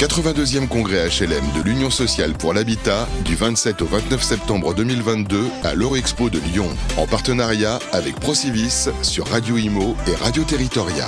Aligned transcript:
82e 0.00 0.66
congrès 0.66 1.10
HLM 1.10 1.44
de 1.54 1.62
l'Union 1.62 1.90
sociale 1.90 2.32
pour 2.32 2.54
l'habitat 2.54 3.06
du 3.26 3.34
27 3.34 3.82
au 3.82 3.84
29 3.84 4.22
septembre 4.22 4.72
2022 4.72 5.44
à 5.62 5.74
l'Eurexpo 5.74 6.30
de 6.30 6.38
Lyon, 6.38 6.68
en 6.96 7.06
partenariat 7.06 7.78
avec 7.92 8.14
Procivis 8.14 8.88
sur 9.02 9.26
Radio 9.26 9.58
Imo 9.58 9.94
et 10.06 10.14
Radio 10.14 10.42
Territoria. 10.44 11.04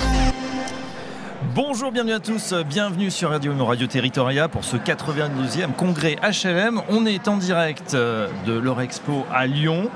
Bonjour, 1.55 1.91
bienvenue 1.91 2.13
à 2.13 2.19
tous, 2.19 2.53
bienvenue 2.69 3.09
sur 3.09 3.31
Radio 3.31 3.53
Imo 3.53 3.65
Radio 3.65 3.87
Territoria 3.87 4.47
pour 4.47 4.63
ce 4.63 4.77
82e 4.77 5.73
congrès 5.75 6.17
HLM. 6.21 6.79
On 6.89 7.07
est 7.07 7.27
en 7.27 7.37
direct 7.37 7.95
euh, 7.95 8.27
de 8.45 8.53
l'Eurexpo 8.53 9.25
à 9.33 9.47
Lyon. 9.47 9.89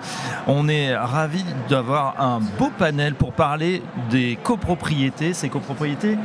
On 0.47 0.67
est 0.67 0.95
ravis 0.95 1.45
d'avoir 1.69 2.19
un 2.19 2.39
beau 2.39 2.71
panel 2.75 3.13
pour 3.13 3.33
parler 3.33 3.83
des 4.09 4.39
copropriétés, 4.41 5.33
ces 5.33 5.49
copropriétés 5.49 6.17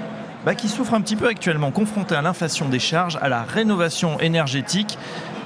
bah, 0.44 0.54
qui 0.54 0.68
souffrent 0.68 0.94
un 0.94 1.00
petit 1.00 1.16
peu 1.16 1.28
actuellement, 1.28 1.70
confrontées 1.70 2.14
à 2.14 2.22
l'inflation 2.22 2.68
des 2.68 2.78
charges, 2.78 3.18
à 3.22 3.28
la 3.28 3.42
rénovation 3.42 4.18
énergétique. 4.20 4.98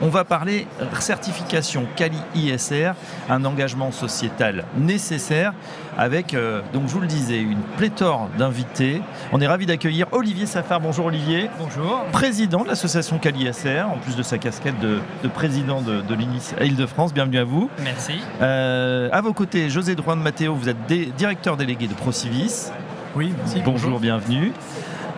On 0.02 0.09
va 0.09 0.24
parler 0.24 0.66
certification 1.00 1.86
Cali 1.96 2.19
ISR, 2.34 2.92
un 3.30 3.45
engagement 3.46 3.92
sociétal 3.92 4.64
nécessaire 4.77 5.55
avec, 5.96 6.34
euh, 6.34 6.60
donc 6.74 6.88
je 6.88 6.92
vous 6.92 7.00
le 7.00 7.06
disais, 7.06 7.38
une 7.38 7.62
pléthore 7.78 8.28
d'invités. 8.36 9.00
On 9.32 9.41
est 9.41 9.46
ravi 9.46 9.64
d'accueillir 9.64 10.06
Olivier 10.12 10.45
Safar. 10.45 10.80
Bonjour 10.80 11.06
Olivier. 11.06 11.48
Bonjour. 11.58 12.05
Président 12.12 12.62
de 12.62 12.69
l'association 12.69 13.19
Cali 13.19 13.47
ISR, 13.47 13.84
en 13.91 13.97
plus 13.97 14.16
de 14.16 14.22
sa 14.22 14.36
casquette 14.36 14.78
de, 14.80 15.00
président 15.28 15.80
de, 15.80 16.02
de 16.02 16.14
l'INIS 16.14 16.55
à 16.60 16.64
Île-de-France. 16.64 17.14
Bienvenue 17.14 17.38
à 17.38 17.44
vous. 17.44 17.70
Merci. 17.83 18.20
Euh, 18.42 19.08
à 19.12 19.22
vos 19.22 19.33
côtés, 19.33 19.70
José 19.70 19.94
Drouin 19.94 20.16
de 20.16 20.22
Matteo, 20.22 20.55
vous 20.55 20.69
êtes 20.69 20.86
directeur 20.86 21.56
délégué 21.56 21.86
de 21.86 21.94
Procivis. 21.94 22.70
Oui, 23.14 23.33
merci. 23.38 23.62
Bonjour, 23.64 23.98
bienvenue. 23.98 24.52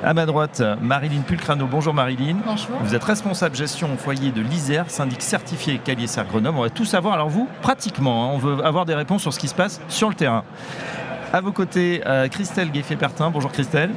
À 0.04 0.14
ma 0.14 0.26
droite, 0.26 0.62
Marilyn 0.80 1.22
Pulcrano. 1.22 1.66
Bonjour 1.66 1.92
Marilyn. 1.92 2.36
Bonjour. 2.46 2.76
Vous 2.82 2.94
êtes 2.94 3.02
responsable 3.02 3.56
gestion 3.56 3.92
au 3.92 3.96
foyer 3.96 4.30
de 4.30 4.40
l'ISER, 4.40 4.84
syndic 4.86 5.22
certifié 5.22 5.78
Calier 5.78 6.06
Grenoble. 6.28 6.56
On 6.56 6.62
va 6.62 6.70
tout 6.70 6.84
savoir. 6.84 7.14
Alors 7.14 7.28
vous, 7.28 7.48
pratiquement, 7.62 8.24
hein, 8.24 8.30
on 8.32 8.38
veut 8.38 8.64
avoir 8.64 8.86
des 8.86 8.94
réponses 8.94 9.22
sur 9.22 9.32
ce 9.32 9.40
qui 9.40 9.48
se 9.48 9.56
passe 9.56 9.80
sur 9.88 10.08
le 10.08 10.14
terrain. 10.14 10.44
À 11.32 11.40
vos 11.40 11.50
côtés, 11.50 12.02
euh, 12.06 12.28
Christelle 12.28 12.70
Gueffet-Pertin. 12.70 13.30
Bonjour 13.30 13.50
Christelle. 13.50 13.90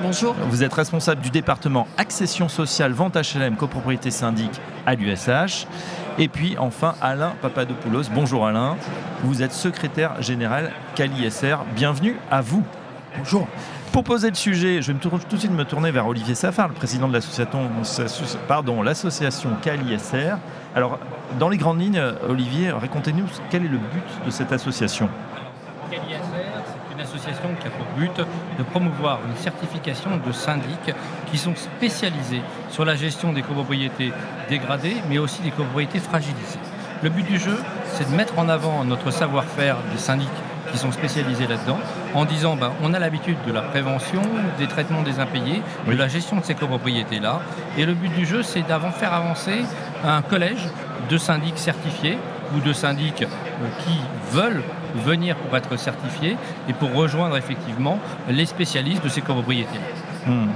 Bonjour. 0.00 0.34
Vous 0.48 0.62
êtes 0.62 0.72
responsable 0.72 1.20
du 1.20 1.30
département 1.30 1.86
Accession 1.98 2.48
sociale, 2.48 2.92
vente 2.92 3.16
HLM, 3.16 3.56
copropriété 3.56 4.10
syndic 4.10 4.50
à 4.86 4.94
l'USH. 4.94 5.66
Et 6.18 6.28
puis 6.28 6.56
enfin 6.58 6.94
Alain 7.02 7.34
Papadopoulos. 7.42 8.04
Bonjour 8.14 8.46
Alain. 8.46 8.76
Vous 9.22 9.42
êtes 9.42 9.52
secrétaire 9.52 10.22
général 10.22 10.72
Cali 10.94 11.30
SR. 11.30 11.64
Bienvenue 11.74 12.16
à 12.30 12.40
vous. 12.40 12.64
Bonjour. 13.18 13.46
Pour 13.92 14.04
poser 14.04 14.28
le 14.28 14.34
sujet, 14.34 14.82
je 14.82 14.92
vais 14.92 14.98
tout 14.98 15.10
de 15.10 15.36
suite 15.36 15.50
me 15.50 15.64
tourner 15.64 15.90
vers 15.90 16.06
Olivier 16.06 16.34
Safar, 16.34 16.68
le 16.68 16.74
président 16.74 17.08
de 17.08 17.12
l'association 18.84 19.50
CaliSR. 19.62 20.36
Alors, 20.74 20.98
dans 21.38 21.48
les 21.48 21.56
grandes 21.56 21.80
lignes, 21.80 22.02
Olivier, 22.28 22.70
racontez-nous 22.70 23.26
quel 23.50 23.64
est 23.64 23.68
le 23.68 23.78
but 23.78 24.24
de 24.24 24.30
cette 24.30 24.52
association. 24.52 25.08
CaliSR, 25.90 26.18
c'est 26.66 26.94
une 26.94 27.00
association 27.00 27.48
qui 27.60 27.66
a 27.66 27.70
pour 27.70 27.86
but 27.96 28.12
de 28.58 28.62
promouvoir 28.62 29.20
une 29.28 29.36
certification 29.36 30.10
de 30.24 30.32
syndics 30.32 30.94
qui 31.30 31.38
sont 31.38 31.56
spécialisés 31.56 32.42
sur 32.70 32.84
la 32.84 32.94
gestion 32.94 33.32
des 33.32 33.42
copropriétés 33.42 34.12
dégradées, 34.48 34.96
mais 35.08 35.18
aussi 35.18 35.42
des 35.42 35.50
copropriétés 35.50 35.98
fragilisées. 35.98 36.60
Le 37.02 37.10
but 37.10 37.26
du 37.26 37.38
jeu, 37.38 37.58
c'est 37.94 38.10
de 38.10 38.14
mettre 38.16 38.38
en 38.38 38.48
avant 38.48 38.84
notre 38.84 39.10
savoir-faire 39.10 39.76
des 39.92 39.98
syndics 39.98 40.28
qui 40.72 40.78
sont 40.78 40.92
spécialisés 40.92 41.46
là-dedans, 41.46 41.78
en 42.14 42.24
disant 42.24 42.56
ben, 42.56 42.72
on 42.82 42.94
a 42.94 42.98
l'habitude 42.98 43.36
de 43.46 43.52
la 43.52 43.62
prévention, 43.62 44.22
des 44.58 44.66
traitements 44.66 45.02
des 45.02 45.20
impayés, 45.20 45.62
de 45.86 45.92
la 45.96 46.08
gestion 46.08 46.36
de 46.36 46.44
ces 46.44 46.54
copropriétés-là. 46.54 47.40
Et 47.76 47.86
le 47.86 47.94
but 47.94 48.12
du 48.14 48.26
jeu, 48.26 48.42
c'est 48.42 48.62
d'avant 48.62 48.90
faire 48.90 49.12
avancer 49.12 49.64
un 50.04 50.22
collège 50.22 50.68
de 51.08 51.18
syndics 51.18 51.58
certifiés 51.58 52.18
ou 52.54 52.60
de 52.60 52.72
syndics 52.72 53.22
euh, 53.22 53.66
qui 53.84 53.98
veulent 54.32 54.62
venir 55.04 55.36
pour 55.36 55.56
être 55.56 55.76
certifiés 55.76 56.36
et 56.68 56.72
pour 56.72 56.92
rejoindre 56.94 57.36
effectivement 57.36 57.98
les 58.28 58.46
spécialistes 58.46 59.04
de 59.04 59.08
ces 59.08 59.20
copropriétés-là. 59.20 60.07
Hmm. 60.28 60.48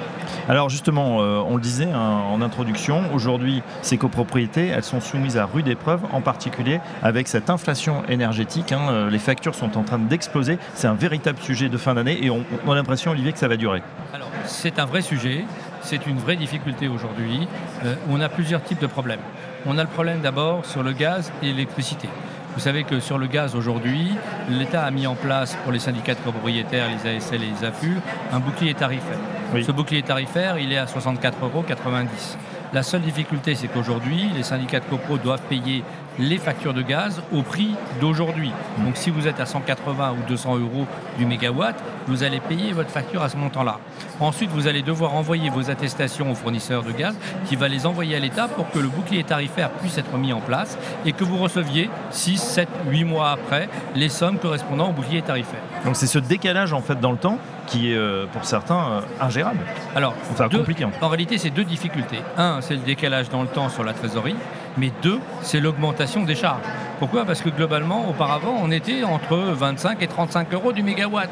Alors 0.49 0.69
justement, 0.69 1.23
euh, 1.23 1.43
on 1.47 1.57
le 1.57 1.63
disait 1.63 1.91
hein, 1.91 2.23
en 2.31 2.43
introduction, 2.43 3.03
aujourd'hui, 3.15 3.63
ces 3.81 3.97
copropriétés, 3.97 4.67
elles 4.67 4.83
sont 4.83 5.01
soumises 5.01 5.39
à 5.39 5.47
rude 5.47 5.67
épreuve, 5.67 6.01
en 6.13 6.21
particulier 6.21 6.81
avec 7.03 7.27
cette 7.27 7.49
inflation 7.49 8.03
énergétique. 8.09 8.73
Hein, 8.73 8.89
euh, 8.91 9.11
les 9.11 9.19
factures 9.19 9.55
sont 9.55 9.79
en 9.79 9.83
train 9.83 9.99
d'exploser. 9.99 10.59
C'est 10.75 10.89
un 10.89 10.95
véritable 10.95 11.39
sujet 11.39 11.71
de 11.71 11.77
fin 11.79 11.95
d'année 11.95 12.19
et 12.23 12.31
on, 12.31 12.45
a 12.71 12.75
l'impression, 12.75 13.13
Olivier, 13.13 13.33
que 13.33 13.39
ça 13.39 13.49
va 13.49 13.57
durer. 13.57 13.83
Alors, 14.13 14.29
c'est 14.45 14.79
un 14.79 14.85
vrai 14.85 15.01
sujet. 15.01 15.45
C'est 15.81 16.07
une 16.07 16.19
vraie 16.19 16.37
difficulté 16.37 16.87
aujourd'hui. 16.87 17.49
Euh, 17.85 17.95
on 18.11 18.21
a 18.21 18.29
plusieurs 18.29 18.63
types 18.63 18.81
de 18.81 18.87
problèmes. 18.87 19.21
On 19.65 19.79
a 19.79 19.83
le 19.83 19.89
problème 19.89 20.21
d'abord 20.21 20.67
sur 20.67 20.83
le 20.83 20.93
gaz 20.93 21.33
et 21.43 21.47
l'électricité. 21.47 22.09
Vous 22.55 22.61
savez 22.61 22.85
que 22.85 23.01
sur 23.01 23.17
le 23.17 23.27
gaz 23.27 23.57
aujourd'hui, 23.57 24.11
l'État 24.51 24.85
a 24.85 24.91
mis 24.91 25.07
en 25.07 25.15
place 25.15 25.57
pour 25.63 25.73
les 25.73 25.79
syndicats 25.79 26.15
de 26.15 26.21
copropriétaires, 26.21 26.89
les 26.89 27.17
ASL 27.17 27.43
et 27.43 27.47
les 27.47 27.67
AFU, 27.67 27.97
un 28.31 28.41
bouclier 28.41 28.75
tarifaire. 28.75 29.19
Ce 29.61 29.73
bouclier 29.73 30.03
tarifaire, 30.03 30.59
il 30.59 30.73
est 30.73 30.79
à 30.79 30.87
64,90 30.87 31.33
euros. 31.43 31.65
La 32.73 32.83
seule 32.83 33.03
difficulté, 33.03 33.55
c'est 33.55 33.69
qu'aujourd'hui, 33.69 34.31
les 34.35 34.43
syndicats 34.43 34.81
de 34.81 34.87
copro 34.87 35.19
doivent 35.19 35.43
payer 35.43 35.85
les 36.19 36.39
factures 36.39 36.73
de 36.73 36.81
gaz 36.81 37.23
au 37.31 37.43
prix 37.43 37.75
d'aujourd'hui. 38.01 38.51
Donc 38.79 38.97
si 38.97 39.11
vous 39.11 39.29
êtes 39.29 39.41
à 39.41 39.47
180 39.47 40.13
ou 40.13 40.29
200 40.29 40.59
euros 40.59 40.87
du 41.19 41.27
mégawatt, 41.27 41.77
vous 42.07 42.23
allez 42.23 42.41
payer 42.41 42.73
votre 42.73 42.89
facture 42.89 43.23
à 43.23 43.29
ce 43.29 43.37
montant-là. 43.37 43.79
Ensuite, 44.21 44.51
vous 44.51 44.69
allez 44.69 44.81
devoir 44.81 45.15
envoyer 45.15 45.51
vos 45.51 45.71
attestations 45.71 46.31
au 46.31 46.35
fournisseur 46.35 46.83
de 46.83 46.93
gaz 46.93 47.15
qui 47.47 47.57
va 47.57 47.69
les 47.69 47.85
envoyer 47.85 48.17
à 48.17 48.21
l'État 48.21 48.49
pour 48.49 48.71
que 48.71 48.79
le 48.79 48.89
bouclier 48.89 49.25
tarifaire 49.25 49.71
puisse 49.71 49.99
être 49.99 50.17
mis 50.17 50.33
en 50.33 50.41
place 50.41 50.79
et 51.05 51.13
que 51.13 51.25
vous 51.25 51.37
receviez 51.37 51.91
6, 52.11 52.39
7, 52.39 52.69
8 52.89 53.05
mois 53.05 53.31
après 53.31 53.69
les 53.95 54.09
sommes 54.09 54.39
correspondant 54.39 54.89
au 54.91 54.93
bouclier 54.93 55.21
tarifaire. 55.21 55.61
Donc 55.85 55.97
c'est 55.97 56.07
ce 56.07 56.19
décalage 56.19 56.73
en 56.73 56.81
fait 56.81 56.99
dans 57.01 57.13
le 57.13 57.19
temps 57.19 57.39
qui 57.67 57.93
est 57.93 57.97
euh, 57.97 58.27
pour 58.33 58.45
certains 58.45 58.75
euh, 58.77 59.01
ingérable. 59.21 59.61
Alors, 59.95 60.15
compliqué. 60.51 60.87
En 61.01 61.09
réalité, 61.09 61.39
c'est 61.39 61.51
deux 61.51 61.65
difficultés. 61.65 62.21
Un, 62.37 62.61
c'est 62.61 62.75
le 62.75 62.81
décalage 62.81 63.29
dans 63.29 63.43
le 63.43 63.49
temps 63.49 63.69
sur 63.69 63.85
la 63.85 63.93
trésorerie, 63.93 64.37
mais 64.77 64.93
deux, 65.03 65.21
c'est 65.43 65.61
l'augmentation 65.61 66.25
des 66.25 66.35
charges. 66.35 66.63
Pourquoi? 66.99 67.25
Parce 67.25 67.41
que 67.41 67.51
globalement, 67.51 68.09
auparavant, 68.09 68.57
on 68.63 68.71
était 68.71 69.03
entre 69.03 69.37
25 69.37 70.03
et 70.03 70.07
35 70.07 70.55
euros 70.55 70.73
du 70.73 70.83
mégawatt. 70.83 71.31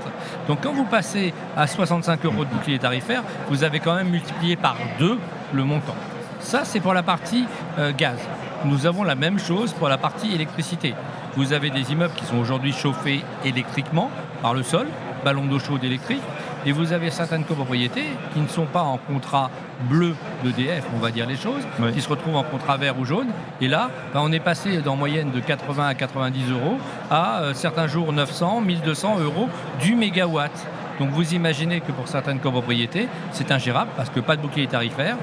Donc 0.48 0.60
quand 0.62 0.72
vous 0.72 0.84
passez 0.84 1.32
à 1.56 1.66
65 1.66 2.24
euros 2.24 2.44
de 2.44 2.50
bouclier 2.50 2.78
tarifaire, 2.78 3.22
vous 3.48 3.62
avez 3.62 3.78
quand 3.78 3.94
même 3.94 4.08
multiplié 4.08 4.56
par 4.56 4.76
deux 4.98 5.18
le 5.52 5.64
montant. 5.64 5.94
Ça, 6.40 6.64
c'est 6.64 6.80
pour 6.80 6.94
la 6.94 7.02
partie 7.02 7.44
euh, 7.78 7.92
gaz. 7.96 8.18
Nous 8.64 8.86
avons 8.86 9.04
la 9.04 9.14
même 9.14 9.38
chose 9.38 9.72
pour 9.72 9.88
la 9.88 9.96
partie 9.96 10.34
électricité. 10.34 10.94
Vous 11.36 11.52
avez 11.52 11.70
des 11.70 11.92
immeubles 11.92 12.14
qui 12.14 12.24
sont 12.24 12.38
aujourd'hui 12.38 12.72
chauffés 12.72 13.22
électriquement 13.44 14.10
par 14.42 14.54
le 14.54 14.62
sol, 14.62 14.86
ballon 15.24 15.46
d'eau 15.46 15.58
chaude 15.58 15.84
électrique, 15.84 16.22
et 16.66 16.72
vous 16.72 16.92
avez 16.92 17.10
certaines 17.10 17.44
copropriétés 17.44 18.04
qui 18.34 18.40
ne 18.40 18.48
sont 18.48 18.66
pas 18.66 18.82
en 18.82 18.98
contrat 18.98 19.50
bleu 19.88 20.14
d'EDF, 20.44 20.84
on 20.94 20.98
va 20.98 21.10
dire 21.10 21.26
les 21.26 21.36
choses, 21.36 21.62
qui 21.94 22.00
se 22.00 22.08
retrouvent 22.08 22.36
en 22.36 22.42
contrat 22.42 22.76
vert 22.76 22.98
ou 22.98 23.04
jaune. 23.04 23.28
Et 23.60 23.68
là, 23.68 23.90
ben, 24.12 24.20
on 24.22 24.32
est 24.32 24.40
passé 24.40 24.78
d'en 24.78 24.96
moyenne 24.96 25.30
de 25.30 25.40
80 25.40 25.86
à 25.86 25.94
90 25.94 26.50
euros 26.50 26.78
à 27.10 27.40
euh, 27.40 27.54
certains 27.54 27.86
jours 27.86 28.12
900, 28.12 28.60
1200 28.60 29.20
euros 29.20 29.48
du 29.80 29.94
mégawatt. 29.94 30.52
Donc 30.98 31.10
vous 31.10 31.32
imaginez 31.32 31.80
que 31.80 31.92
pour 31.92 32.08
certaines 32.08 32.40
copropriétés, 32.40 33.08
c'est 33.32 33.50
ingérable 33.52 33.90
parce 33.96 34.10
que 34.10 34.20
pas 34.20 34.36
de 34.36 34.42
bouclier 34.42 34.66
tarifaire, 34.66 35.16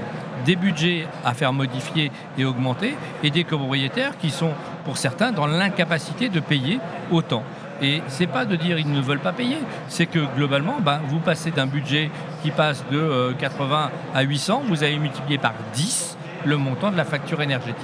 des 0.44 0.56
budgets 0.56 1.06
à 1.24 1.34
faire 1.34 1.54
modifier 1.54 2.12
et 2.38 2.46
augmenter, 2.46 2.96
et 3.22 3.30
des 3.30 3.44
copropriétaires 3.44 4.18
qui 4.18 4.32
sont, 4.32 4.52
pour 4.86 4.98
certains, 4.98 5.32
dans 5.32 5.46
l'incapacité 5.46 6.30
de 6.30 6.40
payer 6.40 6.80
autant. 7.12 7.44
Et 7.82 8.02
c'est 8.08 8.28
pas 8.28 8.46
de 8.46 8.56
dire 8.56 8.80
ils 8.80 8.92
ne 8.92 9.02
veulent 9.02 9.20
pas 9.20 9.34
payer, 9.34 9.58
c'est 9.88 10.08
que 10.08 10.20
globalement, 10.36 10.78
ben, 10.80 11.00
vous 11.08 11.20
passez 11.20 11.52
d'un 11.52 11.68
budget 11.68 12.10
qui 12.42 12.52
passe 12.52 12.84
de 12.92 13.34
80 13.38 13.76
euh, 13.76 14.18
à 14.18 14.22
800, 14.24 14.64
vous 14.68 14.84
avez 14.84 14.98
multiplié 14.98 15.38
par 15.38 15.54
10 15.74 16.18
le 16.46 16.58
montant 16.58 16.92
de 16.92 16.98
la 16.98 17.06
facture 17.06 17.42
énergétique. 17.42 17.76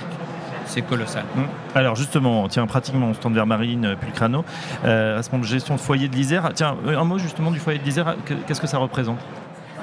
C'est 0.66 0.82
colossal. 0.82 1.26
Hum. 1.38 1.46
Alors 1.76 1.96
justement, 1.96 2.48
tiens, 2.48 2.66
pratiquement, 2.66 3.08
on 3.08 3.14
se 3.14 3.20
tourne 3.20 3.36
vers 3.36 3.46
Marine 3.46 3.86
euh, 3.86 3.96
Pulcrano, 3.96 4.44
euh, 4.86 5.18
responsable 5.18 5.44
de 5.44 5.50
gestion 5.50 5.76
de 5.76 5.80
foyer 5.80 6.08
de 6.08 6.16
l'Isère. 6.16 6.50
Tiens, 6.56 6.76
un 6.88 7.04
mot 7.04 7.20
justement 7.20 7.52
du 7.52 7.60
foyer 7.60 7.78
de 7.78 7.84
l'Isère, 7.84 8.16
qu'est-ce 8.48 8.62
que 8.62 8.68
ça 8.68 8.78
représente? 8.78 9.20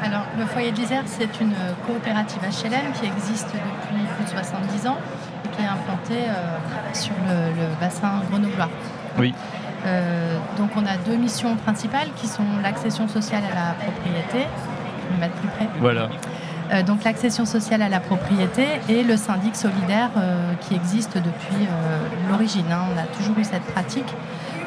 Alors, 0.02 0.24
le 0.38 0.46
foyer 0.46 0.72
de 0.72 0.76
l'Isère, 0.76 1.02
c'est 1.04 1.40
une 1.40 1.52
coopérative 1.86 2.40
HLM 2.40 2.92
qui 2.98 3.06
existe 3.06 3.48
depuis 3.48 4.02
plus 4.16 4.24
de 4.24 4.30
70 4.30 4.86
ans 4.86 4.96
et 5.44 5.48
qui 5.54 5.62
est 5.62 5.66
implantée 5.66 6.24
sur 6.94 7.12
le, 7.28 7.50
le 7.60 7.78
bassin 7.78 8.22
grenoblois. 8.30 8.70
Oui. 9.18 9.34
Euh, 9.86 10.36
donc 10.58 10.70
on 10.76 10.84
a 10.84 10.96
deux 11.06 11.16
missions 11.16 11.56
principales 11.56 12.08
qui 12.16 12.26
sont 12.26 12.44
l'accession 12.62 13.08
sociale 13.08 13.42
à 13.50 13.54
la 13.54 13.74
propriété. 13.74 14.46
Je 14.46 15.08
vais 15.08 15.14
me 15.14 15.20
mettre 15.20 15.34
plus 15.34 15.48
près. 15.48 15.68
Voilà. 15.80 16.08
Euh, 16.72 16.82
donc 16.82 17.02
l'accession 17.04 17.44
sociale 17.46 17.82
à 17.82 17.88
la 17.88 18.00
propriété 18.00 18.64
et 18.88 19.02
le 19.02 19.16
syndic 19.16 19.56
solidaire 19.56 20.10
euh, 20.16 20.52
qui 20.60 20.74
existe 20.74 21.16
depuis 21.16 21.66
l'origine. 22.28 22.66
Hein. 22.70 22.84
On 22.94 22.98
a 22.98 23.06
toujours 23.16 23.38
eu 23.38 23.44
cette 23.44 23.64
pratique. 23.64 24.12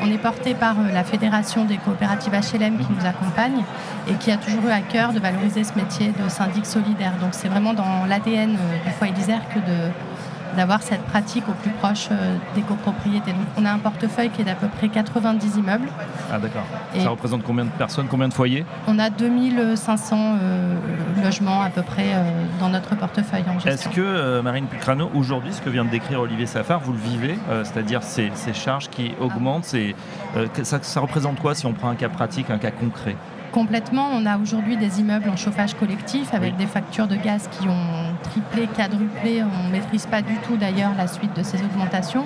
On 0.01 0.11
est 0.11 0.17
porté 0.17 0.53
par 0.53 0.75
la 0.93 1.05
Fédération 1.05 1.63
des 1.63 1.77
coopératives 1.77 2.33
HLM 2.33 2.77
qui 2.77 2.87
nous 2.91 3.05
accompagne 3.05 3.63
et 4.09 4.15
qui 4.15 4.31
a 4.31 4.37
toujours 4.37 4.65
eu 4.65 4.71
à 4.71 4.81
cœur 4.81 5.13
de 5.13 5.19
valoriser 5.19 5.63
ce 5.63 5.75
métier 5.75 6.11
de 6.21 6.27
syndic 6.27 6.65
solidaire. 6.65 7.13
Donc 7.21 7.29
c'est 7.31 7.47
vraiment 7.47 7.73
dans 7.73 8.05
l'ADN 8.05 8.57
du 8.85 8.91
foyer 8.97 9.13
d'Isère 9.13 9.41
que 9.53 9.59
de 9.59 9.91
d'avoir 10.55 10.81
cette 10.81 11.03
pratique 11.03 11.47
au 11.49 11.53
plus 11.53 11.71
proche 11.71 12.09
euh, 12.11 12.37
des 12.55 12.61
copropriétés. 12.61 13.31
Donc 13.31 13.47
on 13.57 13.65
a 13.65 13.71
un 13.71 13.79
portefeuille 13.79 14.29
qui 14.29 14.41
est 14.41 14.45
d'à 14.45 14.55
peu 14.55 14.67
près 14.67 14.89
90 14.89 15.57
immeubles. 15.57 15.87
Ah 16.31 16.39
d'accord. 16.39 16.63
Ça 16.97 17.09
représente 17.09 17.43
combien 17.43 17.65
de 17.65 17.69
personnes, 17.71 18.07
combien 18.07 18.27
de 18.27 18.33
foyers? 18.33 18.65
On 18.87 18.99
a 18.99 19.09
2500 19.09 20.37
euh, 20.41 20.75
logements 21.23 21.61
à 21.61 21.69
peu 21.69 21.81
près 21.81 22.13
euh, 22.13 22.23
dans 22.59 22.69
notre 22.69 22.95
portefeuille 22.95 23.43
en 23.49 23.59
gestion. 23.59 23.71
Est-ce 23.71 23.89
que, 23.89 24.41
Marine 24.41 24.67
Pucrano, 24.67 25.09
aujourd'hui, 25.13 25.53
ce 25.53 25.61
que 25.61 25.69
vient 25.69 25.85
de 25.85 25.89
décrire 25.89 26.21
Olivier 26.21 26.45
Safar, 26.45 26.79
vous 26.79 26.93
le 26.93 26.99
vivez? 26.99 27.37
C'est-à-dire 27.63 28.03
ces, 28.03 28.31
charges 28.53 28.89
qui 28.89 29.13
augmentent, 29.19 29.65
ça, 29.65 30.77
ça 30.81 30.99
représente 30.99 31.39
quoi 31.39 31.55
si 31.55 31.65
on 31.65 31.73
prend 31.73 31.89
un 31.89 31.95
cas 31.95 32.09
pratique, 32.09 32.49
un 32.49 32.57
cas 32.57 32.71
concret? 32.71 33.15
Complètement. 33.53 34.09
On 34.11 34.25
a 34.25 34.37
aujourd'hui 34.37 34.75
des 34.75 34.99
immeubles 34.99 35.29
en 35.29 35.37
chauffage 35.37 35.75
collectif 35.75 36.33
avec 36.33 36.57
des 36.57 36.65
factures 36.65 37.07
de 37.07 37.15
gaz 37.15 37.47
qui 37.51 37.67
ont 37.69 38.15
triplé, 38.23 38.67
quadruplé. 38.67 39.43
On 39.43 39.67
ne 39.67 39.71
maîtrise 39.71 40.07
pas 40.07 40.21
du 40.21 40.35
tout 40.37 40.57
d'ailleurs 40.57 40.91
la 40.97 41.07
suite 41.07 41.33
de 41.35 41.43
ces 41.43 41.63
augmentations. 41.63 42.25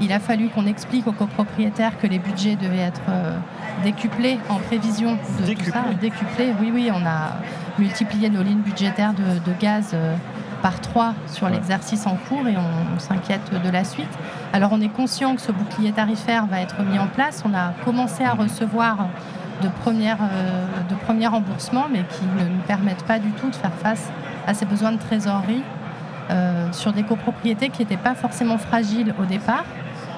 Il 0.00 0.12
a 0.12 0.20
fallu 0.20 0.48
qu'on 0.48 0.66
explique 0.66 1.06
aux 1.06 1.12
copropriétaires 1.12 1.98
que 1.98 2.06
les 2.06 2.18
budgets 2.18 2.56
devaient 2.56 2.78
être 2.78 3.02
euh, 3.08 3.36
décuplés 3.82 4.38
en 4.48 4.58
prévision 4.58 5.18
de 5.40 5.52
tout 5.52 5.64
ça. 5.70 5.84
Décuplés, 6.00 6.54
oui, 6.60 6.70
oui, 6.72 6.90
on 6.94 7.04
a 7.04 7.36
multiplié 7.78 8.30
nos 8.30 8.42
lignes 8.42 8.62
budgétaires 8.62 9.14
de, 9.14 9.52
gaz 9.60 9.90
euh, 9.94 10.16
par 10.62 10.80
trois 10.80 11.14
sur 11.26 11.48
l'exercice 11.48 12.06
en 12.06 12.16
cours 12.16 12.46
et 12.46 12.56
on 12.56 12.98
s'inquiète 12.98 13.50
de 13.52 13.70
la 13.70 13.84
suite. 13.84 14.08
Alors 14.52 14.70
on 14.72 14.80
est 14.80 14.88
conscient 14.88 15.34
que 15.34 15.40
ce 15.40 15.52
bouclier 15.52 15.92
tarifaire 15.92 16.46
va 16.46 16.60
être 16.60 16.82
mis 16.82 16.98
en 16.98 17.06
place. 17.06 17.42
On 17.44 17.54
a 17.54 17.72
commencé 17.84 18.24
à 18.24 18.32
recevoir 18.32 19.08
de 19.62 19.68
premiers 19.68 20.12
euh, 20.12 20.66
de 20.88 20.94
premier 20.94 21.26
remboursement, 21.26 21.86
mais 21.90 22.00
qui 22.00 22.24
ne 22.24 22.48
nous 22.48 22.62
permettent 22.66 23.04
pas 23.04 23.18
du 23.18 23.30
tout 23.32 23.50
de 23.50 23.54
faire 23.54 23.72
face 23.72 24.10
à 24.46 24.54
ces 24.54 24.64
besoins 24.64 24.92
de 24.92 24.98
trésorerie 24.98 25.62
euh, 26.30 26.70
sur 26.72 26.92
des 26.92 27.02
copropriétés 27.02 27.68
qui 27.68 27.82
n'étaient 27.82 27.96
pas 27.96 28.14
forcément 28.14 28.58
fragiles 28.58 29.14
au 29.20 29.24
départ, 29.24 29.64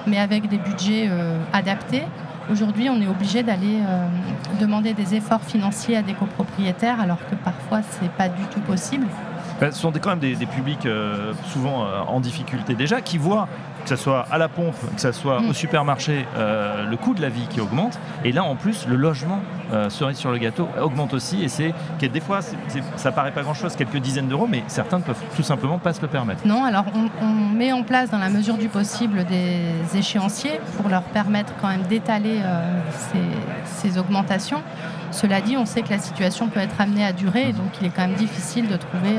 mais 0.07 0.19
avec 0.19 0.47
des 0.47 0.57
budgets 0.57 1.07
euh, 1.09 1.37
adaptés. 1.53 2.03
Aujourd'hui, 2.51 2.89
on 2.89 2.99
est 3.01 3.07
obligé 3.07 3.43
d'aller 3.43 3.77
demander 4.59 4.93
des 4.93 5.15
efforts 5.15 5.43
financiers 5.43 5.95
à 5.95 6.01
des 6.01 6.13
copropriétaires, 6.13 6.99
alors 6.99 7.19
que 7.29 7.35
parfois, 7.35 7.81
ce 7.81 8.03
n'est 8.03 8.09
pas 8.09 8.27
du 8.27 8.43
tout 8.51 8.59
possible. 8.61 9.05
Ce 9.61 9.71
sont 9.71 9.91
quand 9.91 10.09
même 10.09 10.19
des, 10.19 10.45
publics 10.45 10.87
souvent 11.51 11.85
en 12.07 12.19
difficulté 12.19 12.73
déjà, 12.73 13.01
qui 13.01 13.17
voient 13.17 13.47
que 13.81 13.89
ce 13.89 13.95
soit 13.95 14.25
à 14.31 14.37
la 14.37 14.47
pompe, 14.47 14.75
que 14.95 15.01
ce 15.01 15.11
soit 15.11 15.39
au 15.39 15.49
mm. 15.49 15.53
supermarché, 15.53 16.25
euh, 16.35 16.85
le 16.85 16.97
coût 16.97 17.13
de 17.13 17.21
la 17.21 17.29
vie 17.29 17.47
qui 17.49 17.59
augmente. 17.59 17.99
Et 18.23 18.31
là, 18.31 18.43
en 18.43 18.55
plus, 18.55 18.87
le 18.87 18.95
logement, 18.95 19.39
euh, 19.73 19.89
cerise 19.89 20.17
sur 20.17 20.31
le 20.31 20.37
gâteau, 20.37 20.67
augmente 20.79 21.13
aussi. 21.13 21.43
Et 21.43 21.47
c'est 21.47 21.73
que 21.99 22.05
des 22.05 22.19
fois, 22.19 22.39
ça 22.95 23.11
paraît 23.11 23.31
pas 23.31 23.41
grand-chose, 23.41 23.75
quelques 23.75 23.97
dizaines 23.97 24.27
d'euros, 24.27 24.47
mais 24.49 24.63
certains 24.67 24.99
ne 24.99 25.03
peuvent 25.03 25.23
tout 25.35 25.43
simplement 25.43 25.79
pas 25.79 25.93
se 25.93 26.01
le 26.01 26.07
permettre. 26.07 26.45
Non, 26.45 26.63
alors 26.63 26.85
on, 27.21 27.31
met 27.55 27.71
en 27.71 27.83
place 27.83 28.09
dans 28.09 28.17
la 28.17 28.29
mesure 28.29 28.57
du 28.57 28.69
possible 28.69 29.25
des 29.25 29.97
échéanciers 29.97 30.59
pour 30.77 30.89
leur 30.89 31.03
permettre 31.03 31.53
quand 31.61 31.67
même 31.67 31.83
d'étaler 31.83 32.39
euh, 32.43 32.79
ces, 33.65 33.97
augmentations. 33.97 34.61
Cela 35.11 35.41
dit, 35.41 35.57
on 35.57 35.65
sait 35.65 35.81
que 35.81 35.89
la 35.89 35.99
situation 35.99 36.47
peut 36.47 36.59
être 36.59 36.79
amenée 36.79 37.05
à 37.05 37.13
durer, 37.13 37.49
et 37.49 37.53
donc 37.53 37.67
il 37.79 37.87
est 37.87 37.89
quand 37.89 38.07
même 38.07 38.15
difficile 38.15 38.67
de 38.67 38.77
trouver 38.77 39.17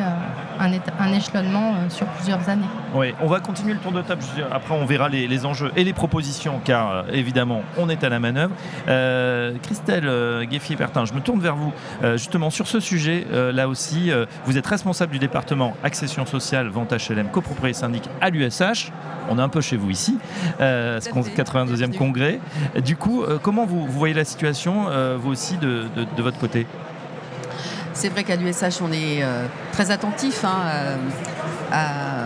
un, 0.62 0.73
un, 0.73 1.12
échelonnement 1.12 1.75
sur 1.88 2.06
plusieurs 2.06 2.49
années. 2.49 2.67
Oui, 2.94 3.14
on 3.20 3.26
va 3.26 3.41
continuer 3.41 3.75
le 3.75 3.81
tour 3.81 3.93
de 3.93 4.03
table. 4.03 4.23
Après, 4.50 4.75
on 4.75 4.85
verra 4.85 5.09
les, 5.09 5.47
enjeux 5.47 5.73
et 5.76 5.85
les 5.85 5.93
propositions, 5.93 6.61
car 6.64 6.91
euh, 6.91 7.03
évidemment, 7.12 7.62
on 7.79 7.88
est 7.88 8.05
à 8.05 8.09
la 8.09 8.20
manœuvre. 8.20 8.55
Euh, 8.88 9.56
Christelle 9.62 10.06
euh, 10.06 10.44
Gueffier-Pertin, 10.44 11.05
je 11.05 11.14
me 11.14 11.20
tourne 11.20 11.41
vers 11.41 11.56
vous. 11.56 11.73
justement, 12.14 12.50
sur 12.50 12.67
ce 12.67 12.81
sujet, 12.81 13.26
là 13.31 13.69
aussi, 13.69 14.11
vous 14.44 14.59
êtes 14.59 14.67
responsable 14.67 15.12
du 15.12 15.19
département 15.19 15.75
Accession 15.82 16.26
sociale, 16.26 16.69
vente 16.69 16.93
HLM, 16.93 17.29
copropriété 17.29 17.79
syndic 17.79 18.09
à 18.20 18.31
l'USH. 18.31 18.93
On 19.31 19.38
est 19.38 19.43
un 19.43 19.49
peu 19.49 19.61
chez 19.61 19.76
vous 19.76 19.91
ici, 19.91 20.19
ce 20.59 21.11
82e 21.11 21.97
congrès. 21.97 22.41
Du 22.85 22.97
coup, 22.97 23.25
comment 23.43 23.67
vous, 23.67 23.87
voyez 23.87 24.14
la 24.14 24.25
situation, 24.25 24.87
vous 25.19 25.31
aussi, 25.31 25.56
de, 25.56 25.88
votre 26.19 26.38
côté? 26.38 26.67
C'est 27.94 28.08
vrai 28.08 28.24
qu'à 28.24 28.36
l'USH, 28.36 28.80
on 28.82 28.92
est 28.92 29.24
très 29.72 29.90
attentif 29.90 30.44
hein, 30.44 30.98
à 31.72 32.22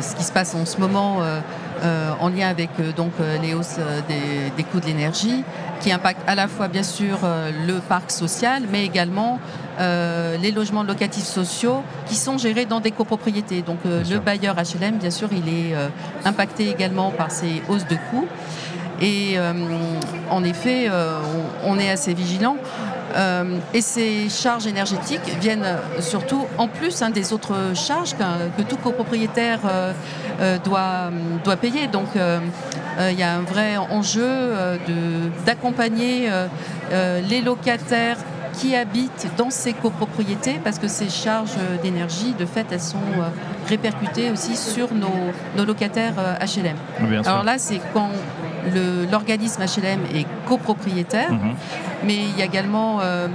ce 0.00 0.14
qui 0.14 0.24
se 0.24 0.32
passe 0.32 0.54
en 0.54 0.64
ce 0.66 0.78
moment 0.78 1.18
euh, 1.20 1.40
euh, 1.82 2.12
en 2.20 2.28
lien 2.28 2.48
avec 2.48 2.70
euh, 2.78 2.92
donc, 2.92 3.12
les 3.42 3.54
hausses 3.54 3.78
des, 4.08 4.62
coûts 4.64 4.80
de 4.80 4.86
l'énergie, 4.86 5.42
qui 5.80 5.92
impactent 5.92 6.26
à 6.26 6.34
la 6.34 6.48
fois 6.48 6.68
bien 6.68 6.82
sûr 6.82 7.18
le 7.66 7.78
parc 7.80 8.10
social, 8.10 8.64
mais 8.70 8.84
également 8.84 9.38
les 9.78 10.52
logements 10.52 10.82
locatifs 10.82 11.24
sociaux 11.24 11.82
qui 12.06 12.14
sont 12.14 12.38
gérés 12.38 12.64
dans 12.64 12.80
des 12.80 12.90
copropriétés. 12.90 13.62
Donc 13.62 13.78
le 13.84 14.18
bailleur 14.18 14.56
HLM, 14.56 14.96
bien 14.98 15.10
sûr, 15.10 15.28
il 15.32 15.48
est 15.48 15.74
impacté 16.24 16.70
également 16.70 17.10
par 17.10 17.30
ces 17.30 17.62
hausses 17.68 17.86
de 17.86 17.96
coûts. 18.10 18.26
Et 19.02 19.36
en 20.30 20.44
effet, 20.44 20.88
on, 21.64 21.78
est 21.78 21.90
assez 21.90 22.14
vigilant. 22.14 22.56
Euh, 23.14 23.58
et 23.72 23.80
ces 23.80 24.28
charges 24.28 24.66
énergétiques 24.66 25.36
viennent 25.40 25.78
surtout 26.00 26.46
en 26.58 26.68
plus 26.68 27.02
hein, 27.02 27.10
des 27.10 27.32
autres 27.32 27.72
charges 27.74 28.14
que, 28.16 28.62
tout 28.62 28.76
copropriétaire 28.76 29.60
euh, 29.64 29.92
euh, 30.40 30.58
doit, 30.58 31.10
doit 31.44 31.56
payer. 31.56 31.86
Donc 31.86 32.08
il 32.16 33.18
y 33.18 33.22
a 33.22 33.34
un 33.34 33.42
vrai 33.42 33.76
enjeu 33.76 34.78
d'accompagner 35.46 36.28
les 36.90 37.40
locataires 37.40 38.18
qui 38.52 38.76
habitent 38.76 39.26
dans 39.36 39.50
ces 39.50 39.72
copropriétés 39.72 40.60
parce 40.62 40.78
que 40.78 40.86
ces 40.86 41.08
charges 41.08 41.56
d'énergie, 41.82 42.34
de 42.38 42.46
fait, 42.46 42.66
elles 42.70 42.80
sont 42.80 42.98
répercutées 43.68 44.30
aussi 44.30 44.56
sur 44.56 44.88
nos, 44.94 45.64
locataires 45.64 46.14
HLM. 46.40 46.76
Alors 47.26 47.42
là, 47.42 47.58
c'est 47.58 47.80
quand 47.92 48.10
l'organisme 49.10 49.62
HLM 49.62 50.00
est 50.14 50.26
copropriétaire, 50.46 51.32
mhm. 51.32 51.54
mais 52.04 52.16
il 52.16 52.38
y 52.38 52.42
a 52.42 52.44
également 52.44 53.00
euh, 53.00 53.28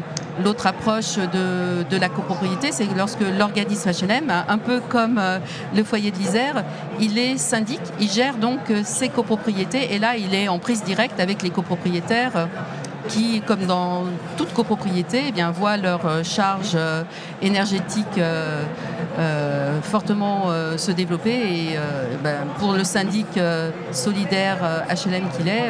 l'autre 0.43 0.67
approche 0.67 1.17
de, 1.17 1.97
la 1.97 2.09
copropriété, 2.09 2.71
c'est 2.71 2.87
lorsque 2.95 3.21
l'organisme 3.37 3.89
HLM, 3.91 4.31
un 4.47 4.57
peu 4.57 4.79
comme 4.79 5.17
euh, 5.17 5.39
le 5.75 5.83
foyer 5.83 6.11
de 6.11 6.17
l'Isère, 6.17 6.63
il 6.99 7.17
est 7.17 7.37
syndic, 7.37 7.81
il 7.99 8.09
gère 8.09 8.35
donc 8.35 8.59
euh, 8.69 8.81
ses 8.83 9.09
copropriétés 9.09 9.93
et 9.93 9.99
là 9.99 10.15
il 10.15 10.33
est 10.33 10.47
en 10.47 10.59
prise 10.59 10.83
directe 10.83 11.19
avec 11.19 11.41
les 11.41 11.49
copropriétaires 11.49 12.47
qui, 13.09 13.41
comme 13.41 13.65
dans 13.65 14.03
toute 14.37 14.53
copropriété, 14.53 15.23
eh 15.27 15.31
bien, 15.31 15.51
voient 15.51 15.77
leur 15.77 16.05
euh, 16.05 16.23
charge 16.23 16.73
euh, 16.75 17.03
énergétique 17.41 18.17
euh, 18.17 19.81
fortement 19.81 20.47
se 20.77 20.91
développer. 20.91 21.31
Et 21.31 21.77
ben, 22.23 22.37
pour 22.59 22.73
le 22.73 22.83
syndic 22.83 23.27
solidaire 23.91 24.57
HLM 24.89 25.27
qu'il 25.35 25.47
est, 25.47 25.69